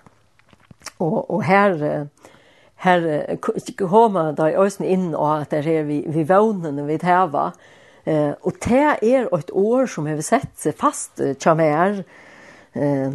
och 0.98 1.30
och 1.30 1.44
her, 1.44 2.08
her 2.80 3.38
kommer 3.78 4.32
då 4.34 4.48
ösen 4.48 4.86
inn 4.86 5.16
och 5.16 5.42
at 5.42 5.52
det 5.52 5.68
er 5.68 5.84
vi 5.84 6.00
vi 6.08 6.24
vånen 6.24 6.86
vi 6.88 6.98
täva 6.98 7.52
eh 8.06 8.32
och 8.42 8.56
det 8.64 8.98
är 9.02 9.40
ett 9.40 9.52
år 9.52 9.86
som 9.86 10.08
har 10.08 10.22
sett 10.22 10.56
seg 10.56 10.78
fast 10.78 11.22
chamer 11.40 12.04
eh 12.74 13.12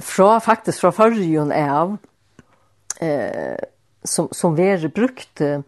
från 0.00 0.40
faktiskt 0.40 0.78
från 0.78 0.92
förrjun 0.92 1.52
av 1.52 1.96
eh 3.00 3.58
som 4.04 4.28
som 4.32 4.54
vi 4.54 4.88
brukt 4.88 5.40
eh 5.40 5.60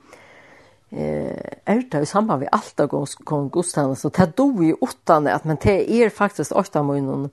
ärta 1.64 2.00
i 2.00 2.06
samband 2.06 2.40
med 2.40 2.48
allt 2.52 2.80
och 2.80 3.52
Gustav 3.52 3.94
så 3.94 4.08
det 4.08 4.36
då 4.36 4.64
i 4.64 4.72
åttan 4.72 5.26
att 5.26 5.44
men 5.44 5.56
det 5.62 5.92
är 5.92 6.10
faktiskt 6.10 6.52
åtta 6.52 6.82
månader 6.82 7.30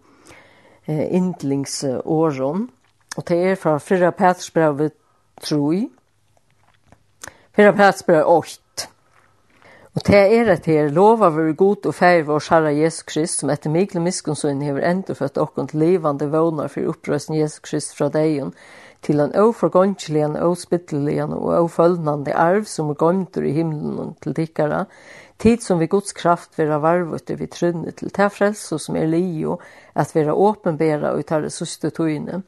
eh 0.86 1.16
indlingsåren 1.16 2.70
och 3.18 3.24
det 3.28 3.36
är 3.36 3.56
från 3.56 3.80
Fyra 3.80 4.12
Petersbrevet 4.12 5.03
trui. 5.44 5.88
Fyra 7.54 7.74
plats 7.78 8.06
brev 8.08 8.24
8. 8.26 8.88
Og 9.94 10.02
det 10.08 10.22
er 10.40 10.48
at 10.50 10.66
her 10.66 10.88
lova 10.90 11.28
vi 11.30 11.52
god 11.54 11.86
og 11.86 11.94
feir 11.94 12.24
vår 12.26 12.48
Herre 12.48 12.72
Jesus 12.74 13.04
Krist, 13.06 13.44
som 13.44 13.52
etter 13.54 13.70
Mikkel 13.70 14.02
Miskunnssøyn 14.02 14.64
hever 14.66 14.82
endur 14.90 15.20
for 15.20 15.30
at 15.30 15.38
okkont 15.38 15.76
levande 15.78 16.32
vånar 16.34 16.72
for 16.74 16.90
opprøsten 16.90 17.38
Jesus 17.38 17.62
Krist 17.62 17.94
fra 17.94 18.08
degen, 18.10 18.56
til 19.06 19.20
en 19.20 19.36
oforgåndkjelian, 19.38 20.40
ospittelian 20.40 21.36
og 21.36 21.52
ofølnande 21.60 22.34
arv 22.34 22.66
som 22.72 22.90
er 22.90 22.98
gåndur 22.98 23.46
i 23.46 23.54
himmelen 23.54 24.16
til 24.24 24.34
tikkara, 24.34 24.86
tid 25.38 25.62
som 25.62 25.78
vi 25.78 25.92
gods 25.92 26.16
kraft 26.18 26.58
vera 26.58 26.80
varvut 26.82 27.30
vi 27.30 27.50
trunne 27.52 27.94
til 27.94 28.10
ta 28.16 28.32
frelse 28.34 28.80
som 28.80 28.98
er 28.98 29.12
lio, 29.12 29.60
at 29.94 30.16
vera 30.16 30.34
åpenbæra 30.34 31.14
og 31.14 31.26
ta 31.28 31.38
ressurste 31.44 31.92
tøyne, 31.94 32.42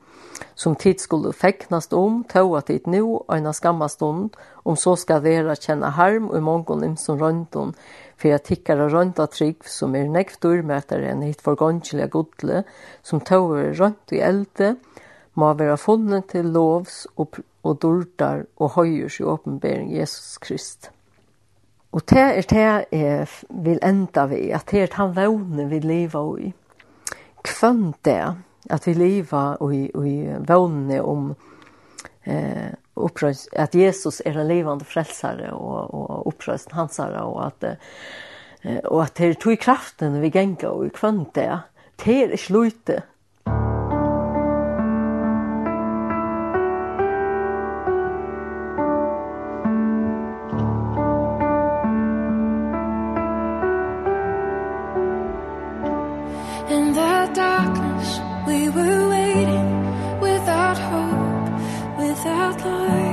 som 0.54 0.76
tid 0.76 1.00
skulle 1.00 1.34
feknast 1.34 1.94
om, 1.94 2.24
tog 2.24 2.58
att 2.58 2.66
det 2.66 2.86
nu 2.86 3.20
ena 3.28 3.54
skamma 3.54 3.90
stund, 3.90 4.38
om 4.54 4.78
så 4.78 4.96
ska 4.96 5.20
vera 5.20 5.56
känna 5.56 5.90
harm 5.90 6.30
och 6.30 6.44
mongon 6.44 6.66
mångon 6.80 6.84
imson 6.84 7.48
om, 7.54 7.74
för 8.18 8.30
jag 8.30 8.44
tickar 8.44 8.78
och 8.78 8.92
rönta 8.92 9.28
trygg 9.28 9.58
som 9.66 9.96
är 9.96 10.10
näkt 10.10 10.46
urmätare 10.46 11.10
än 11.10 11.22
hit 11.22 11.42
förgångsliga 11.42 12.08
godle, 12.08 12.64
som 13.02 13.20
tog 13.20 13.58
över 13.58 13.94
i 14.10 14.20
elde, 14.20 14.76
må 15.34 15.54
vara 15.54 15.78
funnen 15.78 16.24
till 16.24 16.52
lovs 16.52 17.08
och, 17.16 17.36
och 17.62 17.80
dörtar 17.80 18.46
och 18.56 18.72
höjers 18.72 19.22
i 19.22 19.24
åpenbering 19.24 19.92
Jesus 19.92 20.38
Krist. 20.38 20.92
Og 21.96 22.02
det 22.10 22.18
er 22.20 22.42
det 22.42 22.86
jeg 22.92 23.28
vil 23.50 23.80
enda 23.84 24.26
vi, 24.28 24.50
at 24.52 24.68
det 24.72 24.82
er 24.84 24.98
han 24.98 25.14
vågne 25.16 25.70
vi 25.70 25.80
lever 25.80 26.40
i. 26.44 26.50
Kvønt 27.44 28.02
det, 28.04 28.36
att 28.70 28.88
vi 28.88 28.94
lever 28.94 29.64
och 29.64 29.76
i 29.76 29.92
och 29.94 30.08
i 30.08 30.36
vågne 30.40 31.02
om 31.02 31.36
eh 32.24 32.74
upprörs 32.96 33.48
att 33.52 33.74
Jesus 33.74 34.22
är 34.26 34.38
en 34.38 34.48
levande 34.48 34.86
frälsare 34.86 35.52
och 35.52 36.28
och 36.28 36.44
hans 36.48 36.68
hansare 36.72 37.22
och 37.22 37.48
att 37.48 37.64
eh, 38.62 38.78
och 38.78 39.04
att 39.04 39.16
det 39.16 39.34
tog 39.34 39.60
kraften 39.60 40.22
vi 40.22 40.28
gänga 40.28 40.70
och 40.70 40.94
kvante 40.94 41.60
det 41.96 42.24
är 42.24 42.38
slutet 42.38 43.04
In 56.70 56.94
the 56.94 57.34
darkness 57.34 58.35
we 58.48 58.70
were 58.70 59.10
waiting 59.10 60.20
without 60.20 60.78
hope 60.78 61.98
without 61.98 62.64
light. 62.64 63.05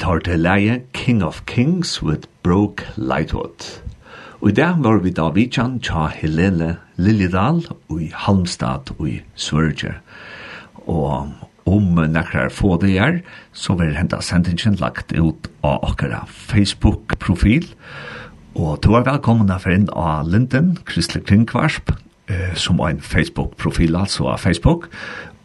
vit 0.00 0.24
til 0.24 0.40
leie 0.40 0.80
King 0.94 1.22
of 1.22 1.42
Kings 1.46 2.02
with 2.02 2.28
Broke 2.42 2.86
Lightwood. 2.96 3.82
Og 4.40 4.48
i 4.48 4.52
dag 4.52 4.78
var 4.80 5.02
vi 5.04 5.10
da 5.12 5.28
vidtjan 5.28 5.80
tja 5.84 6.06
Helene 6.14 6.78
Liljedal 6.96 7.66
og 7.90 7.98
i 8.00 8.08
Halmstad 8.14 8.94
og 8.98 9.08
i 9.08 9.20
Sverige. 9.34 9.92
Og 10.88 11.28
om 11.66 12.00
nekrar 12.00 12.48
få 12.48 12.78
det 12.80 12.96
er, 12.96 13.20
så 13.52 13.76
vil 13.76 13.96
henta 13.96 14.22
sendingen 14.24 14.78
lagt 14.80 15.12
ut 15.12 15.50
av 15.62 15.84
okkara 15.84 16.24
Facebook-profil. 16.28 17.68
Og 18.56 18.80
du 18.80 18.94
er 18.94 19.04
velkommen 19.04 19.52
for 19.60 19.74
inn 19.74 19.90
av 19.92 20.30
Linden, 20.32 20.78
Kristelig 20.88 21.26
Kringkvarsp, 21.28 21.92
eh, 22.28 22.54
som 22.54 22.80
er 22.80 22.94
en 22.94 23.04
Facebook-profil, 23.04 23.96
altså 23.96 24.32
av 24.32 24.38
Facebook. 24.38 24.88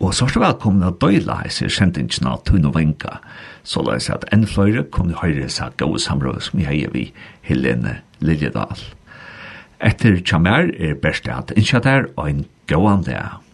Og 0.04 0.12
så 0.12 0.26
er 0.28 0.34
det 0.36 0.42
velkommen 0.44 0.84
å 0.84 0.92
døyla 1.00 1.38
i 1.48 1.52
seg 1.54 1.72
kjentingsna 1.72 2.36
Tun 2.48 2.68
og 2.68 2.76
Venka, 2.76 3.22
så 3.64 3.84
la 3.86 3.96
jeg 3.96 4.12
at 4.18 4.28
enn 4.36 4.44
fløyre 4.50 4.84
kunne 4.92 5.16
høyre 5.22 5.48
seg 5.52 5.78
gode 5.80 6.02
samråd 6.04 6.44
som 6.44 6.60
jeg 6.60 6.68
heier 6.68 6.92
vi 6.92 7.06
Helene 7.48 8.02
Liljedal. 8.20 8.84
Etter 9.80 10.20
kjammer 10.20 10.74
er 10.76 11.00
best 11.00 11.30
at 11.32 11.56
innskjøter 11.56 12.10
og 12.18 12.28
en 12.28 12.46
gåan 12.68 13.08
dag. 13.08 13.45